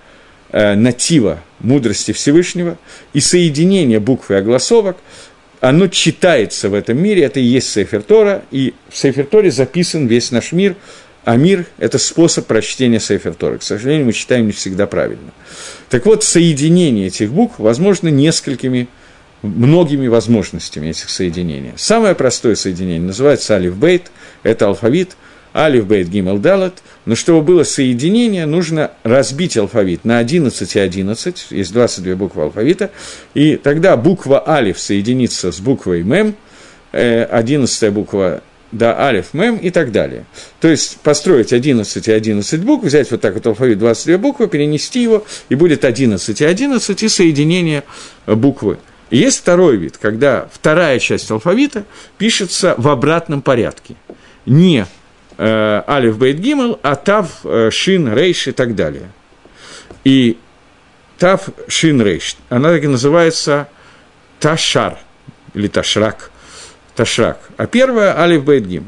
э, 0.51 0.75
натива 0.75 1.39
мудрости 1.61 2.11
Всевышнего, 2.11 2.77
и 3.13 3.21
соединение 3.21 3.99
букв 3.99 4.29
и 4.29 4.35
огласовок, 4.35 4.97
оно 5.61 5.87
читается 5.87 6.69
в 6.69 6.75
этом 6.75 7.01
мире, 7.01 7.23
это 7.23 7.39
и 7.39 7.43
есть 7.43 7.71
Сейфер 7.71 8.03
Тора, 8.03 8.43
и 8.51 8.75
в 8.89 8.95
Сейфер 8.95 9.25
Торе 9.25 9.49
записан 9.49 10.05
весь 10.05 10.29
наш 10.29 10.51
мир, 10.51 10.75
а 11.25 11.35
мир– 11.37 11.65
это 11.79 11.97
способ 11.97 12.45
прочтения 12.45 12.99
Сейфер 12.99 13.33
Торы. 13.33 13.57
К 13.57 13.63
сожалению, 13.63 14.05
мы 14.05 14.13
читаем 14.13 14.45
не 14.45 14.51
всегда 14.51 14.85
правильно. 14.85 15.31
Так 15.89 16.05
вот, 16.05 16.23
соединение 16.23 17.07
этих 17.07 17.31
букв 17.31 17.55
возможно 17.57 18.09
несколькими, 18.09 18.87
многими 19.41 20.07
возможностями 20.07 20.89
этих 20.89 21.09
соединений. 21.09 21.73
Самое 21.77 22.13
простое 22.13 22.55
соединение 22.55 23.07
называется 23.07 23.55
Алиф 23.55 23.75
Бейт, 23.75 24.11
это 24.43 24.67
алфавит, 24.67 25.17
Алиф 25.55 25.87
Бейт 25.87 26.09
Гимел 26.09 26.37
Далат, 26.37 26.83
но 27.05 27.15
чтобы 27.15 27.41
было 27.41 27.63
соединение, 27.63 28.45
нужно 28.45 28.91
разбить 29.03 29.57
алфавит 29.57 30.05
на 30.05 30.19
11 30.19 30.75
и 30.75 30.79
11, 30.79 31.47
есть 31.49 31.73
22 31.73 32.15
буквы 32.15 32.43
алфавита, 32.43 32.91
и 33.33 33.55
тогда 33.55 33.97
буква 33.97 34.47
Алиф 34.47 34.77
соединится 34.77 35.51
с 35.51 35.59
буквой 35.59 36.03
Мем, 36.03 36.35
11 36.91 37.83
э, 37.83 37.91
буква 37.91 38.43
да, 38.71 38.99
алиф, 38.99 39.33
мем 39.33 39.57
и 39.57 39.69
так 39.69 39.91
далее. 39.91 40.25
То 40.59 40.67
есть 40.67 40.99
построить 41.01 41.53
11 41.53 42.07
и 42.07 42.11
11 42.11 42.63
букв, 42.63 42.85
взять 42.85 43.09
вот 43.11 43.21
так 43.21 43.33
вот 43.35 43.45
алфавит 43.47 43.79
22 43.79 44.17
буквы, 44.17 44.47
перенести 44.47 45.01
его, 45.01 45.25
и 45.49 45.55
будет 45.55 45.85
11 45.85 46.41
и 46.41 46.45
11 46.45 47.03
и 47.03 47.09
соединение 47.09 47.83
буквы. 48.25 48.77
И 49.09 49.17
есть 49.17 49.39
второй 49.39 49.77
вид, 49.77 49.97
когда 49.97 50.49
вторая 50.51 50.99
часть 50.99 51.29
алфавита 51.29 51.85
пишется 52.17 52.75
в 52.77 52.87
обратном 52.87 53.41
порядке. 53.41 53.95
Не 54.45 54.87
э, 55.37 55.83
алиф, 55.87 56.17
бейт, 56.17 56.39
гимел, 56.39 56.79
а 56.81 56.95
тав, 56.95 57.29
э, 57.43 57.69
шин, 57.71 58.13
рейш 58.13 58.47
и 58.47 58.51
так 58.51 58.75
далее. 58.75 59.11
И 60.03 60.37
тав, 61.17 61.49
шин, 61.67 62.01
рейш, 62.01 62.35
она 62.49 62.69
так 62.69 62.83
и 62.83 62.87
называется 62.87 63.67
ташар 64.39 64.97
или 65.53 65.67
ташрак– 65.67 66.31
Ташрак, 66.95 67.39
а 67.57 67.67
первое– 67.67 68.17
Алиф 68.19 68.43
Бейт 68.43 68.65
Гим. 68.65 68.85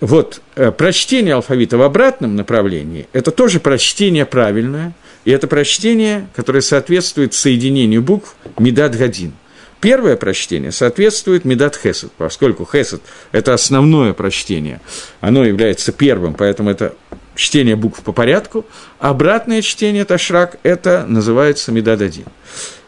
Вот 0.00 0.42
э, 0.56 0.72
прочтение 0.72 1.34
алфавита 1.34 1.78
в 1.78 1.82
обратном 1.82 2.36
направлении– 2.36 3.08
это 3.12 3.30
тоже 3.30 3.60
прочтение 3.60 4.26
правильное, 4.26 4.92
и 5.24 5.30
это 5.30 5.46
прочтение, 5.46 6.28
которое 6.34 6.60
соответствует 6.60 7.34
соединению 7.34 8.02
букв 8.02 8.34
Медат 8.58 8.96
Гадин. 8.96 9.32
Первое 9.80 10.16
прочтение 10.16 10.72
соответствует 10.72 11.44
Медат 11.44 11.76
Хесед, 11.76 12.10
поскольку 12.16 12.68
Хесед– 12.70 13.02
это 13.32 13.54
основное 13.54 14.12
прочтение, 14.12 14.80
оно 15.20 15.44
является 15.44 15.92
первым, 15.92 16.34
поэтому 16.34 16.70
это 16.70 16.94
чтение 17.34 17.76
букв 17.76 18.02
по 18.02 18.12
порядку, 18.12 18.66
обратное 18.98 19.62
чтение 19.62 20.04
Ташрак– 20.04 20.58
это 20.62 21.04
называется 21.06 21.72
Медат 21.72 22.00
Один. 22.00 22.24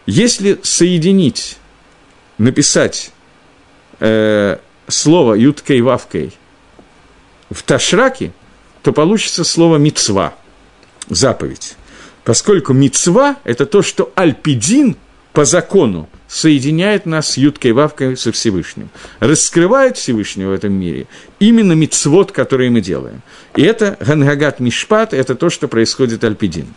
Если 0.06 0.58
соединить, 0.62 1.58
написать 2.38 3.12
э, 4.00 4.58
слово 4.88 5.34
юткей 5.34 5.80
вавкей 5.80 6.32
в 7.50 7.62
ташраке, 7.62 8.32
то 8.82 8.92
получится 8.92 9.44
слово 9.44 9.76
мицва, 9.76 10.34
заповедь. 11.08 11.76
Поскольку 12.24 12.72
мицва– 12.72 13.36
это 13.44 13.64
то, 13.66 13.82
что 13.82 14.12
альпидин 14.14 14.96
по 15.32 15.44
закону 15.44 16.08
соединяет 16.26 17.06
нас 17.06 17.32
с 17.32 17.36
юткой 17.38 17.72
вавкой 17.72 18.16
со 18.16 18.32
Всевышним, 18.32 18.90
раскрывает 19.18 19.96
Всевышнего 19.96 20.50
в 20.50 20.54
этом 20.54 20.72
мире 20.72 21.06
именно 21.38 21.72
мицвод, 21.72 22.32
который 22.32 22.68
мы 22.68 22.80
делаем. 22.80 23.22
И 23.56 23.62
это 23.62 23.96
гангагат 24.00 24.60
мишпат– 24.60 25.12
это 25.14 25.34
то, 25.34 25.48
что 25.48 25.68
происходит 25.68 26.24
альпидин. 26.24 26.74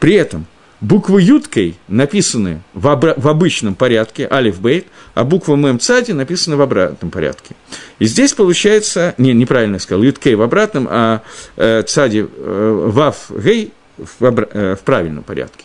При 0.00 0.14
этом– 0.14 0.46
Буквы 0.80 1.22
юткой 1.22 1.76
написаны 1.88 2.62
в, 2.72 2.86
обра- 2.86 3.20
в 3.20 3.26
обычном 3.26 3.74
порядке, 3.74 4.28
алиф 4.30 4.60
бейт, 4.60 4.86
а 5.14 5.24
буква 5.24 5.56
мем 5.56 5.80
цади 5.80 6.12
написаны 6.12 6.56
в 6.56 6.62
обратном 6.62 7.10
порядке. 7.10 7.56
И 7.98 8.06
здесь 8.06 8.32
получается, 8.32 9.12
не, 9.18 9.32
неправильно 9.32 9.80
сказал, 9.80 10.04
юткей 10.04 10.36
в 10.36 10.42
обратном, 10.42 10.86
а 10.88 11.22
э, 11.56 11.82
цади 11.82 12.28
э, 12.30 12.90
вав 12.92 13.28
гей 13.30 13.72
в, 13.96 14.22
обра- 14.24 14.48
э, 14.52 14.76
в 14.76 14.80
правильном 14.80 15.24
порядке. 15.24 15.64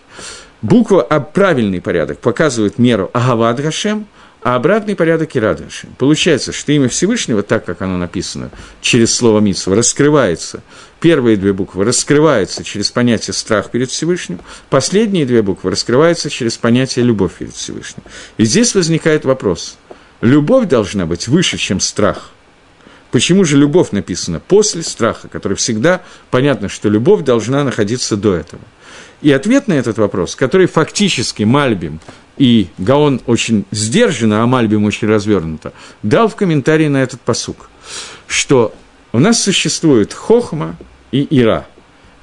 Буква, 0.63 1.03
а 1.03 1.19
правильный 1.19 1.81
порядок 1.81 2.17
показывает 2.17 2.79
меру 2.79 3.11
агавад 3.13 3.59
гашем, 3.59 4.07
а 4.43 4.55
обратный 4.55 4.95
порядок 4.95 5.35
и 5.35 5.39
радаши. 5.39 5.87
Получается, 5.97 6.51
что 6.51 6.71
имя 6.73 6.89
Всевышнего, 6.89 7.43
так 7.43 7.65
как 7.65 7.81
оно 7.81 7.97
написано 7.97 8.51
через 8.81 9.15
слово 9.15 9.39
Митсва, 9.39 9.75
раскрывается. 9.75 10.61
Первые 10.99 11.37
две 11.37 11.53
буквы 11.53 11.85
раскрываются 11.85 12.63
через 12.63 12.91
понятие 12.91 13.33
страх 13.33 13.71
перед 13.71 13.89
Всевышним, 13.89 14.39
последние 14.69 15.25
две 15.25 15.41
буквы 15.41 15.71
раскрываются 15.71 16.29
через 16.29 16.57
понятие 16.57 17.05
любовь 17.05 17.33
перед 17.39 17.53
Всевышним. 17.53 18.03
И 18.37 18.45
здесь 18.45 18.75
возникает 18.75 19.25
вопрос. 19.25 19.77
Любовь 20.21 20.67
должна 20.67 21.05
быть 21.05 21.27
выше, 21.27 21.57
чем 21.57 21.79
страх. 21.79 22.31
Почему 23.11 23.43
же 23.43 23.57
любовь 23.57 23.91
написана 23.91 24.39
после 24.39 24.81
страха, 24.81 25.27
который 25.27 25.55
всегда 25.55 26.01
понятно, 26.31 26.67
что 26.67 26.89
любовь 26.89 27.23
должна 27.23 27.63
находиться 27.63 28.17
до 28.17 28.33
этого? 28.33 28.61
И 29.21 29.31
ответ 29.31 29.67
на 29.67 29.73
этот 29.73 29.97
вопрос, 29.97 30.35
который 30.35 30.67
фактически 30.67 31.43
Мальбим 31.43 31.99
и 32.37 32.67
Гаон 32.77 33.21
очень 33.25 33.65
сдержанно, 33.71 34.43
а 34.43 34.47
Мальбим 34.47 34.85
очень 34.85 35.07
развернуто, 35.07 35.73
дал 36.01 36.27
в 36.27 36.35
комментарии 36.35 36.87
на 36.87 37.03
этот 37.03 37.21
посук, 37.21 37.69
что 38.27 38.73
у 39.11 39.19
нас 39.19 39.41
существует 39.41 40.13
хохма 40.13 40.75
и 41.11 41.27
ира. 41.29 41.67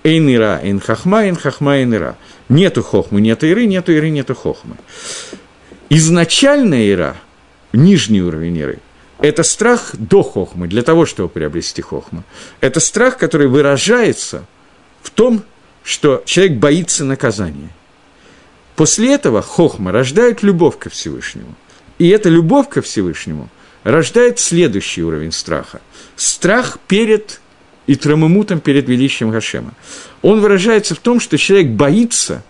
Эйн 0.02 0.34
ира, 0.34 0.58
эйн 0.62 0.80
хахма, 0.80 1.24
эйн 1.24 1.36
хахма, 1.36 1.76
эйн 1.76 1.94
ира. 1.94 2.16
Нету 2.48 2.82
хохмы, 2.82 3.20
нету 3.20 3.46
иры, 3.46 3.66
нету 3.66 3.92
иры, 3.92 4.10
нету 4.10 4.34
хохмы. 4.34 4.76
Изначальная 5.90 6.90
ира, 6.90 7.16
нижний 7.72 8.22
уровень 8.22 8.56
иры, 8.56 8.78
это 9.20 9.42
страх 9.42 9.94
до 9.94 10.22
хохмы, 10.22 10.66
для 10.66 10.82
того, 10.82 11.04
чтобы 11.04 11.28
приобрести 11.28 11.82
хохму. 11.82 12.24
Это 12.60 12.80
страх, 12.80 13.18
который 13.18 13.48
выражается 13.48 14.46
в 15.02 15.10
том, 15.10 15.42
что 15.84 16.22
человек 16.24 16.58
боится 16.58 17.04
наказания. 17.04 17.70
После 18.76 19.14
этого 19.14 19.42
хохма 19.42 19.92
рождает 19.92 20.42
любовь 20.42 20.78
ко 20.78 20.90
Всевышнему. 20.90 21.54
И 21.98 22.08
эта 22.08 22.28
любовь 22.28 22.68
ко 22.68 22.82
Всевышнему 22.82 23.48
рождает 23.84 24.38
следующий 24.38 25.02
уровень 25.02 25.32
страха. 25.32 25.80
Страх 26.16 26.78
перед 26.88 27.40
и 27.86 27.96
трамымутом 27.96 28.60
перед 28.60 28.88
величием 28.88 29.30
Гашема. 29.30 29.74
Он 30.22 30.40
выражается 30.40 30.94
в 30.94 30.98
том, 30.98 31.18
что 31.18 31.36
человек 31.36 31.68
боится 31.68 32.42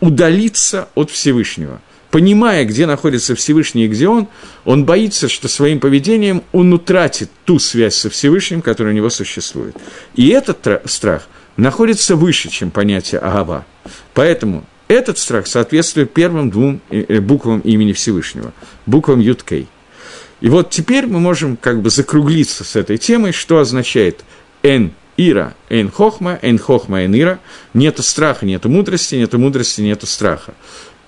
удалиться 0.00 0.88
от 0.94 1.10
Всевышнего. 1.10 1.80
Понимая, 2.10 2.64
где 2.64 2.86
находится 2.86 3.34
Всевышний 3.34 3.84
и 3.84 3.88
где 3.88 4.08
он, 4.08 4.28
он 4.64 4.86
боится, 4.86 5.28
что 5.28 5.46
своим 5.46 5.78
поведением 5.78 6.42
он 6.52 6.72
утратит 6.72 7.30
ту 7.44 7.58
связь 7.58 7.96
со 7.96 8.08
Всевышним, 8.08 8.62
которая 8.62 8.94
у 8.94 8.96
него 8.96 9.10
существует. 9.10 9.76
И 10.14 10.28
этот 10.28 10.82
страх 10.86 11.28
находится 11.58 12.16
выше, 12.16 12.48
чем 12.48 12.70
понятие 12.70 13.20
Агава. 13.20 13.66
Поэтому 14.14 14.64
этот 14.88 15.18
страх 15.18 15.46
соответствует 15.46 16.12
первым 16.12 16.50
двум 16.50 16.80
э, 16.90 17.04
э, 17.08 17.20
буквам 17.20 17.60
имени 17.60 17.92
Всевышнего, 17.92 18.52
буквам 18.86 19.20
Юткей. 19.20 19.68
И 20.40 20.48
вот 20.48 20.70
теперь 20.70 21.06
мы 21.06 21.20
можем 21.20 21.56
как 21.56 21.82
бы 21.82 21.90
закруглиться 21.90 22.64
с 22.64 22.74
этой 22.76 22.96
темой, 22.96 23.32
что 23.32 23.58
означает 23.58 24.24
«эн 24.62 24.92
ира, 25.16 25.54
эн 25.68 25.90
хохма, 25.90 26.38
эн 26.42 26.58
хохма, 26.58 27.04
эн 27.04 27.14
ира». 27.14 27.38
Нету 27.74 28.02
страха, 28.02 28.46
нету 28.46 28.68
мудрости, 28.68 29.16
нету 29.16 29.38
мудрости, 29.38 29.80
нету 29.82 30.06
страха. 30.06 30.54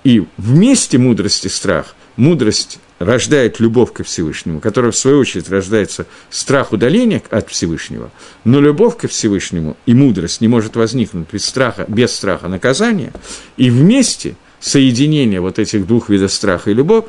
И 0.03 0.25
вместе 0.37 0.97
мудрости 0.97 1.47
страх, 1.47 1.95
мудрость 2.15 2.79
рождает 2.99 3.59
любовь 3.59 3.93
ко 3.93 4.03
Всевышнему, 4.03 4.59
которая, 4.59 4.91
в 4.91 4.97
свою 4.97 5.19
очередь, 5.19 5.49
рождается 5.49 6.05
страх 6.29 6.71
удаления 6.71 7.21
от 7.29 7.49
Всевышнего, 7.49 8.11
но 8.43 8.59
любовь 8.59 8.97
ко 8.97 9.07
Всевышнему 9.07 9.77
и 9.85 9.93
мудрость 9.93 10.41
не 10.41 10.47
может 10.47 10.75
возникнуть 10.75 11.27
без 11.31 11.45
страха, 11.45 11.85
без 11.87 12.13
страха 12.13 12.47
наказания, 12.47 13.13
и 13.57 13.69
вместе 13.69 14.35
соединение 14.59 15.41
вот 15.41 15.59
этих 15.59 15.87
двух 15.87 16.09
видов 16.09 16.31
страха 16.31 16.71
и 16.71 16.73
любовь 16.73 17.05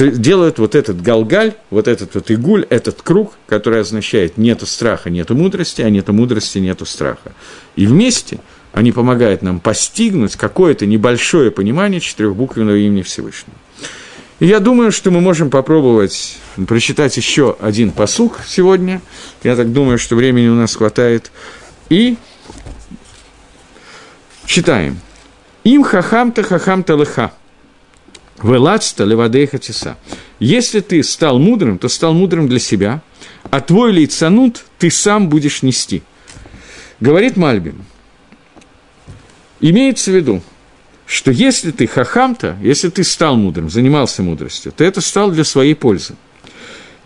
делают 0.00 0.58
вот 0.58 0.74
этот 0.74 1.02
галгаль, 1.02 1.54
вот 1.70 1.86
этот 1.86 2.14
вот 2.14 2.30
игуль, 2.30 2.66
этот 2.70 3.02
круг, 3.02 3.34
который 3.46 3.80
означает 3.80 4.38
нету 4.38 4.64
страха, 4.64 5.10
нету 5.10 5.34
мудрости, 5.34 5.82
а 5.82 5.90
нету 5.90 6.12
мудрости, 6.14 6.58
нету 6.58 6.86
страха. 6.86 7.32
И 7.76 7.86
вместе 7.86 8.40
они 8.72 8.92
помогают 8.92 9.42
нам 9.42 9.60
постигнуть 9.60 10.36
какое-то 10.36 10.86
небольшое 10.86 11.50
понимание 11.50 12.00
четырехбуквенного 12.00 12.76
имени 12.76 13.02
Всевышнего. 13.02 13.56
Я 14.42 14.58
думаю, 14.58 14.90
что 14.90 15.12
мы 15.12 15.20
можем 15.20 15.50
попробовать 15.50 16.36
прочитать 16.66 17.16
еще 17.16 17.56
один 17.60 17.92
посук 17.92 18.40
сегодня. 18.44 19.00
Я 19.44 19.54
так 19.54 19.72
думаю, 19.72 19.98
что 19.98 20.16
времени 20.16 20.48
у 20.48 20.56
нас 20.56 20.74
хватает. 20.74 21.30
И 21.90 22.16
читаем. 24.44 24.98
Им 25.62 25.84
хахамта 25.84 26.42
хахамта 26.42 26.96
лыха. 26.96 27.30
Велацта 28.42 29.04
левадейха 29.04 29.58
тиса. 29.58 29.96
Если 30.40 30.80
ты 30.80 31.04
стал 31.04 31.38
мудрым, 31.38 31.78
то 31.78 31.88
стал 31.88 32.12
мудрым 32.12 32.48
для 32.48 32.58
себя, 32.58 33.00
а 33.52 33.60
твой 33.60 33.92
лицанут 33.92 34.64
ты 34.80 34.90
сам 34.90 35.28
будешь 35.28 35.62
нести. 35.62 36.02
Говорит 36.98 37.36
Мальбим. 37.36 37.84
Имеется 39.60 40.10
в 40.10 40.16
виду, 40.16 40.42
что 41.12 41.30
если 41.30 41.72
ты 41.72 41.86
хахамта, 41.86 42.56
если 42.62 42.88
ты 42.88 43.04
стал 43.04 43.36
мудрым, 43.36 43.68
занимался 43.68 44.22
мудростью, 44.22 44.72
то 44.72 44.82
это 44.82 45.02
стал 45.02 45.30
для 45.30 45.44
своей 45.44 45.74
пользы. 45.74 46.14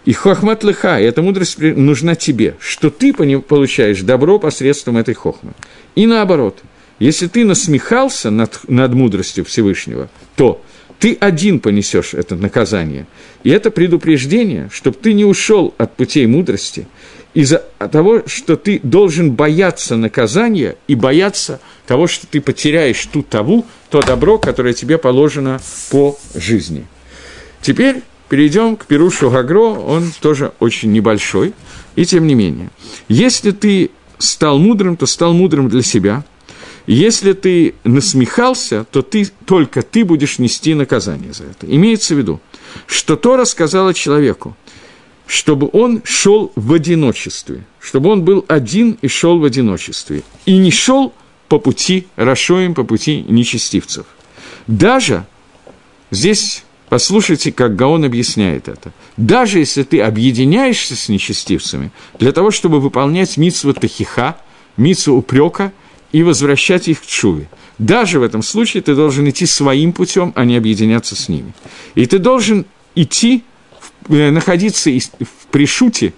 И 0.05 0.13
хохмат 0.13 0.63
лыха, 0.63 1.01
и 1.01 1.03
эта 1.03 1.23
мудрость 1.23 1.59
нужна 1.59 2.15
тебе, 2.15 2.55
что 2.61 2.91
ты 2.91 3.13
получаешь 3.13 4.03
добро 4.03 4.39
посредством 4.39 4.97
этой 4.97 5.15
хохмы. 5.15 5.55
И 5.97 6.07
наоборот, 6.07 6.63
если 7.01 7.27
ты 7.27 7.45
насмехался 7.45 8.31
над, 8.31 8.61
над 8.69 8.95
мудростью 8.95 9.45
Всевышнего, 9.45 10.09
то 10.37 10.63
ты 11.01 11.17
один 11.19 11.59
понесешь 11.59 12.15
это 12.15 12.37
наказание. 12.37 13.09
И 13.43 13.51
это 13.51 13.73
предупреждение, 13.73 14.71
чтобы 14.73 14.99
ты 15.03 15.15
не 15.15 15.25
ушел 15.25 15.75
от 15.79 15.97
путей 15.97 16.27
мудрости 16.27 16.87
из-за 17.37 17.59
того, 17.93 18.23
что 18.25 18.57
ты 18.57 18.81
должен 18.83 19.33
бояться 19.33 19.97
наказания 19.97 20.77
и 20.89 20.95
бояться 20.95 21.61
того, 21.87 22.07
что 22.07 22.27
ты 22.27 22.41
потеряешь 22.41 23.05
ту 23.05 23.23
таву, 23.23 23.67
то 23.91 24.01
добро, 24.01 24.39
которое 24.39 24.73
тебе 24.73 24.97
положено 24.97 25.61
по 25.91 26.19
жизни. 26.35 26.87
Теперь 27.61 28.03
перейдем 28.31 28.77
к 28.77 28.87
Перушу 28.87 29.29
Гагро, 29.29 29.69
он 29.69 30.13
тоже 30.23 30.53
очень 30.61 30.93
небольшой, 30.93 31.53
и 31.95 32.07
тем 32.07 32.27
не 32.27 32.35
менее. 32.35 32.71
Если 33.09 33.51
ты 33.51 33.91
стал 34.17 34.59
мудрым, 34.59 34.97
то 34.97 35.05
стал 35.05 35.35
мудрым 35.35 35.69
для 35.69 35.83
себя– 35.83 36.25
если 36.87 37.33
ты 37.33 37.75
насмехался, 37.83 38.87
то 38.93 39.03
ты, 39.03 39.27
только 39.45 39.83
ты 39.83 40.05
будешь 40.05 40.39
нести 40.39 40.73
наказание 40.73 41.33
за 41.33 41.43
это. 41.43 41.67
Имеется 41.67 42.15
в 42.15 42.19
виду, 42.19 42.41
что 42.87 43.17
Тора 43.17 43.45
сказала 43.45 43.93
человеку, 43.93 44.57
чтобы 45.27 45.69
он 45.73 46.03
шел 46.05 46.53
в 46.55 46.73
одиночестве, 46.73 47.65
чтобы 47.81 48.11
он 48.11 48.23
был 48.23 48.45
один 48.49 48.99
и 49.03 49.09
шел 49.09 49.39
в 49.39 49.45
одиночестве, 49.45 50.23
и 50.45 50.57
не 50.57 50.71
шел 50.71 51.13
по 51.49 51.59
пути 51.59 52.07
Рашоим, 52.17 52.75
по 52.75 52.85
пути 52.85 53.25
нечестивцев. 53.29 54.07
Даже 54.67 55.27
здесь 56.11 56.63
Послушайте, 56.89 57.51
как 57.51 57.75
Гаон 57.75 58.05
объясняет 58.05 58.69
это. 58.69 58.93
Даже 59.17 59.59
если 59.59 59.83
ты 59.83 60.01
объединяешься 60.01 60.95
с 60.95 61.09
нечестивцами 61.09 61.91
для 62.21 62.31
того, 62.31 62.53
чтобы 62.53 62.79
выполнять 62.79 63.37
митсву 63.37 63.75
тахиха, 63.75 64.37
митсву 64.77 65.17
упрека– 65.17 65.73
и 66.13 66.23
возвращать 66.23 66.89
их 66.89 67.03
к 67.03 67.07
Чуве. 67.07 67.49
Даже 67.79 68.21
в 68.21 68.23
этом 68.23 68.43
случае 68.43 68.83
ты 68.83 68.95
должен 68.95 69.29
идти 69.29 69.45
своим 69.45 69.93
путем, 69.93 70.33
а 70.35 70.47
не 70.47 70.57
объединяться 70.57 71.15
с 71.15 71.29
ними. 71.29 71.53
И 71.95 72.07
ты 72.07 72.19
должен 72.19 72.65
идти, 72.95 73.45
находиться 74.09 74.91
в 74.91 75.47
пришуте. 75.51 76.13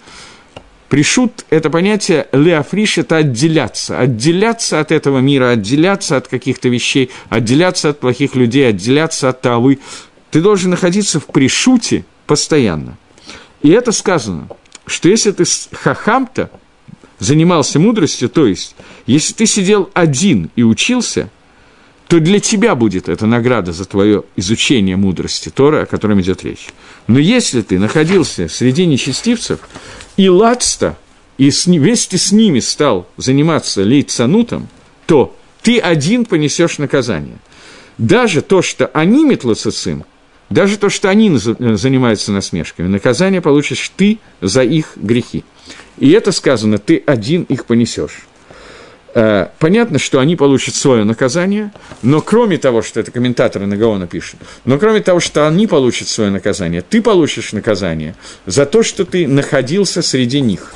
Пришут– 0.88 1.44
это 1.50 1.68
понятие 1.68 2.28
леофриш– 2.32 2.98
это 2.98 3.16
отделяться. 3.16 3.98
Отделяться 3.98 4.80
от 4.80 4.90
этого 4.90 5.18
мира, 5.18 5.50
отделяться 5.50 6.16
от 6.16 6.28
каких-то 6.28 6.70
вещей, 6.70 7.10
отделяться 7.28 7.90
от 7.90 8.00
плохих 8.00 8.34
людей, 8.34 8.68
отделяться 8.68 9.28
от 9.28 9.42
тавы. 9.42 9.80
Ты 10.30 10.40
должен 10.40 10.70
находиться 10.70 11.20
в 11.20 11.26
пришуте 11.26 12.06
постоянно. 12.26 12.96
И 13.60 13.68
это 13.70 13.92
сказано, 13.92 14.48
что 14.86 15.08
если 15.10 15.32
ты 15.32 15.44
хахамта, 15.72 16.50
занимался 17.18 17.78
мудростью, 17.78 18.28
то 18.28 18.46
есть, 18.46 18.74
если 19.06 19.34
ты 19.34 19.46
сидел 19.46 19.90
один 19.92 20.50
и 20.56 20.62
учился, 20.62 21.30
то 22.06 22.20
для 22.20 22.40
тебя 22.40 22.74
будет 22.74 23.08
эта 23.08 23.26
награда 23.26 23.72
за 23.72 23.84
твое 23.84 24.24
изучение 24.36 24.96
мудрости 24.96 25.50
Тора, 25.50 25.82
о 25.82 25.86
котором 25.86 26.20
идет 26.20 26.42
речь. 26.44 26.68
Но 27.08 27.18
если 27.18 27.62
ты 27.62 27.78
находился 27.78 28.48
среди 28.48 28.86
нечестивцев, 28.86 29.60
и 30.16 30.28
лацта, 30.28 30.96
и 31.38 31.50
вместе 31.50 32.18
с 32.18 32.32
ними 32.32 32.60
стал 32.60 33.08
заниматься 33.16 33.82
лейцанутом, 33.82 34.68
то 35.06 35.34
ты 35.62 35.78
один 35.78 36.26
понесешь 36.26 36.78
наказание. 36.78 37.38
Даже 37.96 38.42
то, 38.42 38.62
что 38.62 38.86
они 38.88 39.24
метлоцицим, 39.24 40.04
даже 40.50 40.76
то, 40.76 40.90
что 40.90 41.08
они 41.08 41.34
занимаются 41.36 42.30
насмешками, 42.30 42.88
наказание 42.88 43.40
получишь 43.40 43.90
ты 43.96 44.18
за 44.40 44.62
их 44.62 44.92
грехи. 44.96 45.44
И 45.98 46.10
это 46.10 46.30
сказано, 46.30 46.78
ты 46.78 47.02
один 47.06 47.42
их 47.44 47.64
понесешь. 47.64 48.26
Э, 49.14 49.48
понятно, 49.58 49.98
что 49.98 50.20
они 50.20 50.36
получат 50.36 50.74
свое 50.74 51.04
наказание, 51.04 51.72
но 52.02 52.20
кроме 52.20 52.58
того, 52.58 52.82
что 52.82 53.00
это 53.00 53.10
комментаторы 53.10 53.66
Нагаона 53.66 54.06
пишут, 54.06 54.40
но 54.64 54.78
кроме 54.78 55.00
того, 55.00 55.18
что 55.18 55.46
они 55.48 55.66
получат 55.66 56.08
свое 56.08 56.30
наказание, 56.30 56.82
ты 56.82 57.00
получишь 57.00 57.52
наказание 57.52 58.14
за 58.44 58.66
то, 58.66 58.82
что 58.82 59.04
ты 59.06 59.26
находился 59.26 60.02
среди 60.02 60.40
них. 60.40 60.74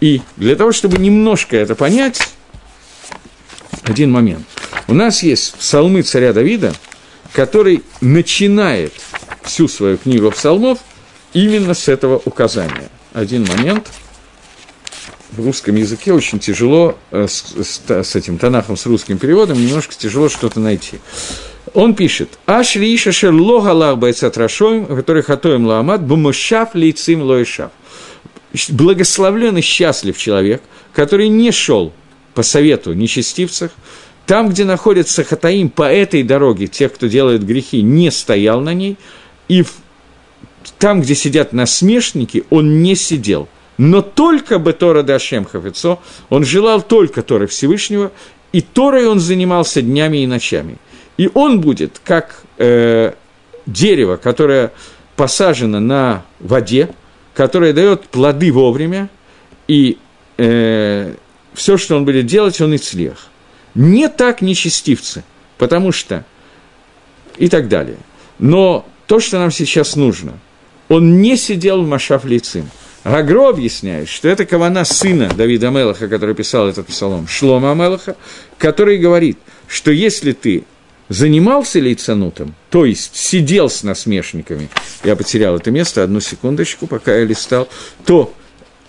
И 0.00 0.22
для 0.36 0.56
того, 0.56 0.72
чтобы 0.72 0.96
немножко 0.96 1.56
это 1.56 1.74
понять, 1.74 2.20
один 3.82 4.10
момент. 4.10 4.46
У 4.88 4.94
нас 4.94 5.22
есть 5.22 5.54
псалмы 5.54 6.02
царя 6.02 6.32
Давида, 6.32 6.72
который 7.32 7.82
начинает 8.00 8.92
всю 9.42 9.68
свою 9.68 9.98
книгу 9.98 10.30
псалмов 10.30 10.78
именно 11.34 11.74
с 11.74 11.88
этого 11.88 12.20
указания. 12.24 12.88
Один 13.12 13.46
момент– 13.46 13.88
в 15.32 15.44
русском 15.44 15.76
языке 15.76 16.12
очень 16.12 16.38
тяжело 16.38 16.98
э, 17.10 17.26
с, 17.28 17.54
с, 17.62 17.80
с 17.88 18.16
этим 18.16 18.38
Танахом, 18.38 18.76
с 18.76 18.86
русским 18.86 19.18
переводом, 19.18 19.60
немножко 19.60 19.94
тяжело 19.94 20.28
что-то 20.28 20.60
найти. 20.60 20.98
Он 21.74 21.94
пишет, 21.94 22.38
«Аш 22.46 22.76
лиша 22.76 23.12
шер 23.12 23.32
логалах 23.32 23.98
байцат 23.98 24.36
рашоим, 24.36 24.86
который 24.86 25.22
хатоем 25.22 25.66
ламат, 25.66 26.02
бумушав 26.02 26.74
лейцим 26.74 27.22
лоишав». 27.22 27.70
Благословлен 28.68 29.58
и 29.58 29.60
счастлив 29.60 30.18
человек, 30.18 30.62
который 30.92 31.28
не 31.28 31.52
шел 31.52 31.92
по 32.34 32.42
совету 32.42 32.92
нечестивцев, 32.94 33.70
там, 34.26 34.48
где 34.48 34.64
находится 34.64 35.24
Хатаим, 35.24 35.70
по 35.70 35.84
этой 35.84 36.22
дороге, 36.22 36.66
тех, 36.66 36.92
кто 36.92 37.06
делает 37.06 37.44
грехи, 37.44 37.82
не 37.82 38.10
стоял 38.10 38.60
на 38.60 38.74
ней, 38.74 38.96
и 39.48 39.64
там, 40.78 41.00
где 41.00 41.14
сидят 41.14 41.52
насмешники, 41.52 42.44
он 42.50 42.82
не 42.82 42.96
сидел– 42.96 43.48
но 43.80 44.02
только 44.02 44.58
бы 44.58 44.74
Тора 44.74 45.02
Дашем 45.02 45.46
Хафецо, 45.46 46.02
он 46.28 46.44
желал 46.44 46.82
только 46.82 47.22
Торы 47.22 47.46
Всевышнего, 47.46 48.12
и 48.52 48.60
Торой 48.60 49.06
он 49.06 49.20
занимался 49.20 49.80
днями 49.80 50.18
и 50.18 50.26
ночами. 50.26 50.76
И 51.16 51.30
он 51.32 51.62
будет 51.62 51.98
как 52.04 52.42
э, 52.58 53.14
дерево, 53.64 54.16
которое 54.16 54.72
посажено 55.16 55.80
на 55.80 56.26
воде, 56.40 56.90
которое 57.32 57.72
дает 57.72 58.02
плоды 58.02 58.52
вовремя, 58.52 59.08
и 59.66 59.96
э, 60.36 61.14
все, 61.54 61.78
что 61.78 61.96
он 61.96 62.04
будет 62.04 62.26
делать, 62.26 62.60
он 62.60 62.74
и 62.74 62.78
цлех. 62.78 63.28
Не 63.74 64.10
так 64.10 64.42
нечестивцы, 64.42 65.24
потому 65.56 65.90
что 65.90 66.26
и 67.38 67.48
так 67.48 67.70
далее. 67.70 67.96
Но 68.38 68.86
то, 69.06 69.20
что 69.20 69.38
нам 69.38 69.50
сейчас 69.50 69.96
нужно, 69.96 70.34
он 70.90 71.22
не 71.22 71.38
сидел 71.38 71.82
в 71.82 72.24
Лицин– 72.26 72.68
Гагро 73.04 73.48
объясняет, 73.48 74.08
что 74.08 74.28
это 74.28 74.44
кавана 74.44 74.84
сына 74.84 75.30
Давида 75.34 75.68
Амелаха, 75.68 76.08
который 76.08 76.34
писал 76.34 76.68
этот 76.68 76.86
псалом, 76.86 77.26
Шлома 77.26 77.72
Амелаха, 77.72 78.16
который 78.58 78.98
говорит, 78.98 79.38
что 79.68 79.90
если 79.90 80.32
ты 80.32 80.64
занимался 81.08 81.80
лейцанутом, 81.80 82.54
то 82.68 82.84
есть 82.84 83.16
сидел 83.16 83.70
с 83.70 83.82
насмешниками, 83.82 84.68
я 85.02 85.16
потерял 85.16 85.56
это 85.56 85.70
место, 85.70 86.04
одну 86.04 86.20
секундочку, 86.20 86.86
пока 86.86 87.16
я 87.16 87.24
листал, 87.24 87.68
то 88.04 88.32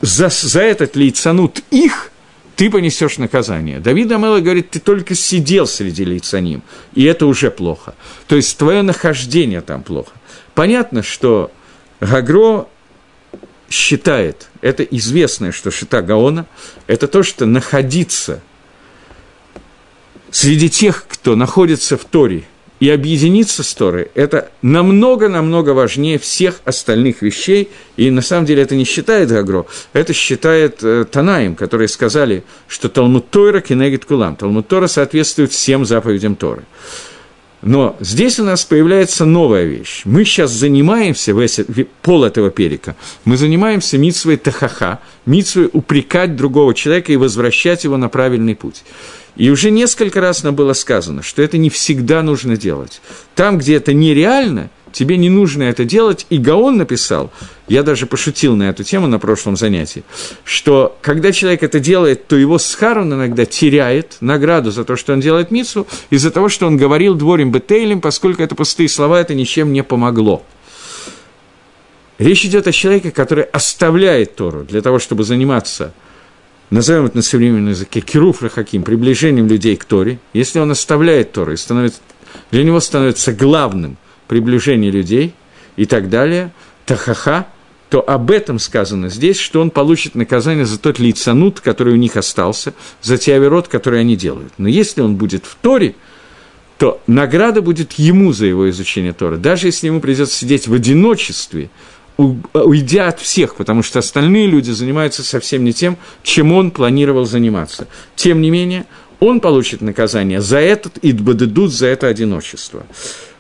за, 0.02 0.30
за 0.30 0.62
этот 0.62 0.96
лейцанут 0.96 1.62
их 1.72 2.12
ты 2.58 2.70
понесешь 2.70 3.18
наказание. 3.18 3.80
Давид 3.80 4.12
Амела 4.12 4.40
говорит, 4.40 4.70
ты 4.70 4.80
только 4.80 5.16
сидел 5.16 5.66
среди 5.66 6.06
лейцаним, 6.06 6.62
и 6.94 7.06
это 7.06 7.26
уже 7.26 7.50
плохо. 7.50 7.96
То 8.28 8.36
есть 8.36 8.58
твое 8.58 8.82
нахождение 8.82 9.62
там 9.62 9.82
плохо. 9.82 10.12
Понятно, 10.54 11.02
что 11.02 11.50
Гагро 12.02 12.68
считает, 13.72 14.50
это 14.62 14.84
известное, 14.84 15.52
что 15.52 15.72
Шита 15.72 16.02
Гаона, 16.02 16.46
это 16.88 17.08
то, 17.08 17.24
что 17.24 17.46
находиться 17.46 18.42
среди 20.30 20.70
тех, 20.70 21.06
кто 21.08 21.36
находится 21.36 21.98
в 21.98 22.06
Торе, 22.06 22.46
и 22.82 22.90
объединиться 22.90 23.62
с 23.62 23.76
Торой, 23.76 24.10
это 24.16 24.50
намного-намного 24.64 25.70
важнее 25.70 26.18
всех 26.18 26.62
остальных 26.66 27.22
вещей, 27.22 27.70
и 27.96 28.10
на 28.10 28.24
самом 28.24 28.48
деле 28.48 28.64
это 28.64 28.76
не 28.76 28.86
считает 28.86 29.30
Гагро, 29.30 29.68
это 29.94 30.14
считает 30.14 30.80
э, 30.82 31.06
Танаим, 31.06 31.56
которые 31.56 31.88
сказали, 31.88 32.44
что 32.68 32.90
Талмуд 32.90 33.30
Тойра 33.30 33.62
кенегит 33.62 34.06
кулам, 34.06 34.36
Талмуд 34.36 34.68
Тора 34.68 34.88
соответствует 34.88 35.52
всем 35.52 35.86
заповедям 35.86 36.36
Торы. 36.36 36.64
Но 37.62 37.96
здесь 38.00 38.40
у 38.40 38.44
нас 38.44 38.66
появляется 38.66 39.26
новая 39.26 39.66
вещь. 39.66 40.02
Мы 40.06 40.26
сейчас 40.26 40.52
занимаемся, 40.52 41.36
пол 42.02 42.24
этого 42.24 42.50
перика, 42.50 42.96
мы 43.24 43.38
занимаемся 43.38 43.98
митсвой 43.98 44.38
тахаха, 44.38 45.00
митсвой 45.26 45.70
упрекать 45.72 46.36
другого 46.36 46.74
человека 46.74 47.14
и 47.14 47.18
возвращать 47.18 47.84
его 47.84 47.98
на 47.98 48.10
правильный 48.10 48.56
путь. 48.56 48.84
И 49.36 49.50
уже 49.50 49.72
несколько 49.72 50.20
раз 50.22 50.44
нам 50.44 50.56
было 50.56 50.74
сказано, 50.74 51.22
что 51.22 51.42
это 51.42 51.58
не 51.58 51.70
всегда 51.70 52.22
нужно 52.22 52.58
делать. 52.58 53.02
Там, 53.36 53.60
где 53.60 53.76
это 53.76 53.94
нереально, 53.94 54.70
тебе 54.92 55.18
не 55.18 55.30
нужно 55.30 55.64
это 55.64 55.86
делать. 55.86 56.26
И 56.30 56.38
Гаон 56.38 56.78
написал, 56.78 57.32
я 57.68 57.84
даже 57.84 58.06
пошутил 58.06 58.56
на 58.56 58.64
эту 58.70 58.84
тему 58.84 59.08
на 59.08 59.20
прошлом 59.20 59.56
занятии, 59.58 60.04
что 60.44 60.98
когда 61.02 61.32
человек 61.32 61.64
это 61.64 61.80
делает, 61.80 62.28
то 62.28 62.36
его 62.36 62.58
схар 62.58 63.00
он 63.00 63.14
иногда 63.14 63.46
теряет 63.46 64.18
награду 64.22 64.72
за 64.72 64.84
то, 64.84 64.96
что 64.96 65.14
он 65.14 65.20
делает 65.20 65.52
мицу, 65.52 65.88
из-за 66.10 66.32
того, 66.32 66.50
что 66.50 66.68
он 66.68 66.78
говорил 66.78 67.16
дворим 67.16 67.52
бетейлем, 67.52 68.02
поскольку 68.02 68.44
это 68.44 68.56
пустые 68.56 68.90
слова, 68.90 69.20
это 69.20 69.34
ничем 69.34 69.74
не 69.74 69.84
помогло. 69.84 70.44
Речь 72.18 72.46
идет 72.46 72.68
о 72.68 72.72
человеке, 72.72 73.12
который 73.12 73.46
оставляет 73.46 74.36
Тору 74.36 74.64
для 74.64 74.82
того, 74.82 75.00
чтобы 75.00 75.24
заниматься 75.24 75.94
назовем 76.72 77.06
это 77.06 77.18
на 77.18 77.22
современном 77.22 77.70
языке, 77.70 78.02
кируф 78.02 78.42
рахаким, 78.42 78.84
приближением 78.84 79.48
людей 79.48 79.76
к 79.76 79.86
Торе, 79.86 80.20
если 80.34 80.60
он 80.60 80.72
оставляет 80.72 81.34
Тору 81.34 81.54
и 81.54 81.58
становится, 81.58 82.00
для 82.50 82.64
него 82.64 82.80
становится 82.80 83.34
главным 83.34 83.98
приближение 84.32 84.92
людей 84.92 85.34
и 85.76 85.86
так 85.86 86.10
далее, 86.10 86.54
тахаха, 86.86 87.48
то 87.90 88.00
об 88.00 88.32
этом 88.32 88.60
сказано 88.60 89.10
здесь, 89.10 89.38
что 89.38 89.60
он 89.60 89.72
получит 89.72 90.16
наказание 90.16 90.66
за 90.66 90.80
тот 90.80 91.00
лицанут, 91.00 91.60
который 91.60 91.92
у 91.92 91.98
них 91.98 92.16
остался, 92.16 92.74
за 93.02 93.18
те 93.18 93.36
оверот, 93.36 93.68
которые 93.68 94.00
они 94.00 94.16
делают. 94.16 94.54
Но 94.58 94.70
если 94.70 95.02
он 95.02 95.18
будет 95.18 95.44
в 95.44 95.58
Торе, 95.62 95.96
то 96.78 97.02
награда 97.08 97.62
будет 97.62 97.92
ему 97.94 98.32
за 98.32 98.46
его 98.46 98.70
изучение 98.70 99.12
Тора. 99.12 99.36
Даже 99.36 99.68
если 99.68 99.88
ему 99.88 100.00
придется 100.00 100.34
сидеть 100.34 100.70
в 100.70 100.74
одиночестве– 100.74 101.70
уйдя 102.18 103.08
от 103.08 103.20
всех, 103.20 103.56
потому 103.56 103.84
что 103.84 104.00
остальные 104.00 104.48
люди 104.48 104.70
занимаются 104.70 105.24
совсем 105.24 105.64
не 105.64 105.74
тем, 105.74 105.98
чем 106.24 106.52
он 106.52 106.70
планировал 106.70 107.26
заниматься. 107.26 107.88
Тем 108.16 108.42
не 108.42 108.52
менее, 108.52 108.86
он 109.20 109.40
получит 109.40 109.82
наказание 109.82 110.42
за 110.42 110.60
этот 110.60 110.98
идбадедут, 111.02 111.72
за 111.72 111.88
это 111.88 112.08
одиночество. 112.08 112.86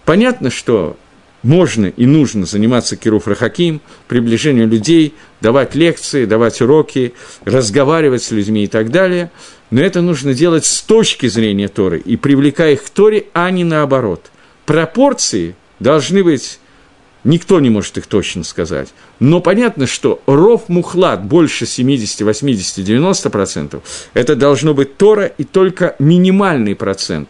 Понятно, 0.05 0.49
что 0.49 0.97
можно 1.43 1.87
и 1.87 2.05
нужно 2.05 2.45
заниматься 2.45 2.95
Кируф 2.95 3.27
Рахаким, 3.27 3.81
приближению 4.07 4.67
людей, 4.67 5.15
давать 5.41 5.75
лекции, 5.75 6.25
давать 6.25 6.61
уроки, 6.61 7.13
разговаривать 7.45 8.23
с 8.23 8.31
людьми 8.31 8.65
и 8.65 8.67
так 8.67 8.91
далее, 8.91 9.31
но 9.71 9.81
это 9.81 10.01
нужно 10.01 10.33
делать 10.33 10.65
с 10.65 10.81
точки 10.81 11.27
зрения 11.27 11.67
Торы 11.67 11.99
и 11.99 12.15
привлекая 12.15 12.73
их 12.73 12.83
к 12.83 12.89
Торе, 12.89 13.25
а 13.33 13.49
не 13.49 13.63
наоборот. 13.63 14.31
Пропорции 14.65 15.55
должны 15.79 16.23
быть 16.23 16.59
Никто 17.23 17.59
не 17.59 17.69
может 17.69 17.97
их 17.97 18.07
точно 18.07 18.43
сказать. 18.43 18.89
Но 19.19 19.41
понятно, 19.41 19.85
что 19.85 20.21
ров 20.25 20.69
мухлад 20.69 21.23
больше 21.23 21.67
70, 21.67 22.21
80, 22.21 22.79
90%, 22.79 23.81
это 24.15 24.35
должно 24.35 24.73
быть 24.73 24.97
Тора 24.97 25.25
и 25.25 25.43
только 25.43 25.95
минимальный 25.99 26.75
процент. 26.75 27.29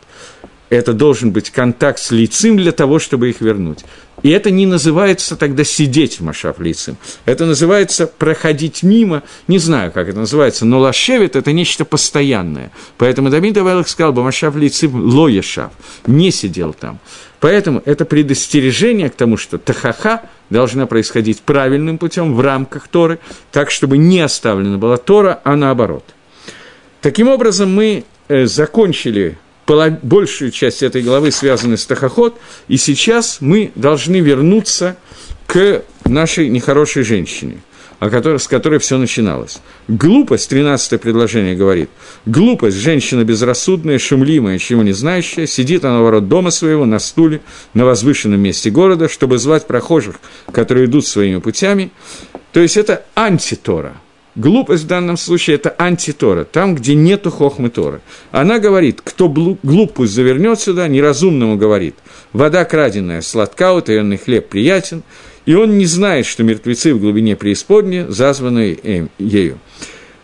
Это 0.71 0.93
должен 0.93 1.31
быть 1.31 1.49
контакт 1.49 1.99
с 1.99 2.11
лицем 2.11 2.55
для 2.55 2.71
того, 2.71 2.97
чтобы 2.97 3.29
их 3.29 3.41
вернуть. 3.41 3.83
И 4.23 4.29
это 4.29 4.51
не 4.51 4.65
называется 4.65 5.35
тогда 5.35 5.65
сидеть 5.65 6.21
в 6.21 6.23
Машав 6.23 6.61
лицем. 6.61 6.95
Это 7.25 7.45
называется 7.45 8.07
проходить 8.07 8.81
мимо. 8.81 9.23
Не 9.49 9.59
знаю, 9.59 9.91
как 9.91 10.07
это 10.07 10.19
называется, 10.19 10.65
но 10.65 10.79
лашевит– 10.79 11.35
это 11.35 11.51
нечто 11.51 11.83
постоянное. 11.83 12.71
Поэтому 12.97 13.29
Давид 13.29 13.57
Авелах 13.57 13.89
сказал 13.89 14.13
бы 14.13 14.23
Машав 14.23 14.55
лицем 14.55 14.95
лоешав, 14.95 15.73
не 16.07 16.31
сидел 16.31 16.73
там. 16.73 16.99
Поэтому 17.41 17.81
это 17.83 18.05
предостережение 18.05 19.09
к 19.09 19.15
тому, 19.15 19.35
что 19.35 19.57
тахаха 19.57 20.21
должна 20.49 20.85
происходить 20.85 21.41
правильным 21.41 21.97
путем 21.97 22.33
в 22.33 22.39
рамках 22.39 22.87
Торы, 22.87 23.19
так, 23.51 23.71
чтобы 23.71 23.97
не 23.97 24.21
оставлена 24.21 24.77
была 24.77 24.95
Тора, 24.95 25.41
а 25.43 25.57
наоборот. 25.57 26.05
Таким 27.01 27.27
образом, 27.27 27.75
мы 27.75 28.05
э, 28.29 28.45
закончили 28.45 29.37
большую 29.67 30.51
часть 30.51 30.83
этой 30.83 31.01
главы, 31.01 31.31
связанной 31.31 31.77
с 31.77 31.85
Тахоход, 31.85 32.39
и 32.67 32.77
сейчас 32.77 33.37
мы 33.39 33.71
должны 33.75 34.19
вернуться 34.19 34.97
к 35.47 35.83
нашей 36.05 36.49
нехорошей 36.49 37.03
женщине– 37.03 37.57
о 38.01 38.09
которой, 38.09 38.39
с 38.39 38.47
которой 38.47 38.79
все 38.79 38.97
начиналось. 38.97 39.59
Глупость, 39.87 40.49
13 40.49 40.99
предложение 40.99 41.55
говорит, 41.55 41.91
глупость, 42.25 42.77
женщина 42.77 43.23
безрассудная, 43.23 43.99
шумливая, 43.99 44.57
чего 44.57 44.81
не 44.81 44.91
знающая, 44.91 45.45
сидит 45.45 45.85
она 45.85 46.01
ворот 46.01 46.27
дома 46.27 46.49
своего 46.49 46.85
на 46.85 46.97
стуле 46.97 47.41
на 47.75 47.85
возвышенном 47.85 48.39
месте 48.39 48.71
города, 48.71 49.07
чтобы 49.07 49.37
звать 49.37 49.67
прохожих, 49.67 50.15
которые 50.51 50.87
идут 50.87 51.05
своими 51.05 51.37
путями. 51.37 51.91
То 52.53 52.59
есть 52.59 52.75
это 52.75 53.05
антитора. 53.13 53.93
Глупость 54.41 54.85
в 54.85 54.87
данном 54.87 55.17
случае– 55.17 55.55
это 55.57 55.75
антитора, 55.77 56.45
там, 56.45 56.73
где 56.73 56.95
нету 56.95 57.29
хохмы 57.29 57.69
Торы. 57.69 58.01
Она 58.31 58.57
говорит, 58.57 59.01
кто 59.03 59.29
глуп, 59.29 59.93
пусть 59.93 60.13
завернет 60.13 60.59
сюда, 60.59 60.87
неразумному 60.87 61.57
говорит, 61.57 61.95
вода 62.33 62.65
краденая, 62.65 63.21
сладка, 63.21 63.73
утаенный 63.73 64.17
хлеб 64.17 64.49
приятен– 64.49 65.03
и 65.45 65.55
он 65.55 65.77
не 65.77 65.85
знает, 65.85 66.25
что 66.25 66.43
мертвецы 66.43 66.93
в 66.93 66.99
глубине 66.99 67.35
преисподней, 67.35 68.05
зазванные 68.07 69.09
ею. 69.17 69.59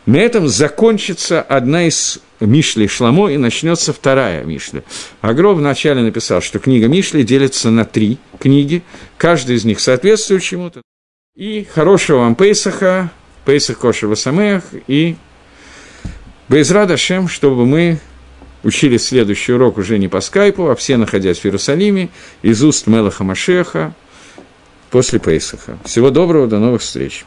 На 0.06 0.18
этом 0.18 0.48
закончится 0.48 1.42
одна 1.42 1.88
из 1.88 2.20
Мишли 2.40 2.88
Шламо, 2.88 3.30
и 3.30 3.38
начнется 3.38 3.94
вторая 3.94 4.44
Мишля. 4.44 4.84
Агро 5.22 5.54
вначале 5.54 6.02
написал, 6.02 6.42
что 6.42 6.60
книга 6.60 6.88
Мишли 6.88 7.24
делится 7.24 7.72
на 7.72 7.84
три 7.84 8.20
книги, 8.40 8.84
каждая 9.18 9.58
из 9.58 9.66
них 9.66 9.80
соответствует 9.80 10.44
чему-то. 10.44 10.82
И 11.36 11.68
хорошего 11.74 12.20
вам 12.20 12.36
Пейсаха, 12.36 13.12
Пейсах 13.48 13.80
Кошева 13.80 14.16
Самех, 14.16 14.66
и 14.88 15.16
Безрада 16.50 16.98
Шем, 16.98 17.30
чтобы 17.30 17.66
мы 17.66 17.98
учили 18.64 18.98
следующий 18.98 19.54
урок 19.54 19.78
уже 19.78 19.98
не 20.00 20.10
по 20.10 20.20
скайпу, 20.20 20.68
а 20.68 20.76
все 20.76 20.98
находясь 20.98 21.40
в 21.40 21.46
Иерусалиме, 21.46 22.10
из 22.42 22.62
уст 22.62 22.88
Мелаха 22.88 23.24
Машеха, 23.24 23.94
после 24.90 25.20
Пейсаха. 25.20 25.78
Всего 25.86 26.10
доброго, 26.10 26.48
до 26.48 26.60
новых 26.60 26.82
встреч. 26.82 27.24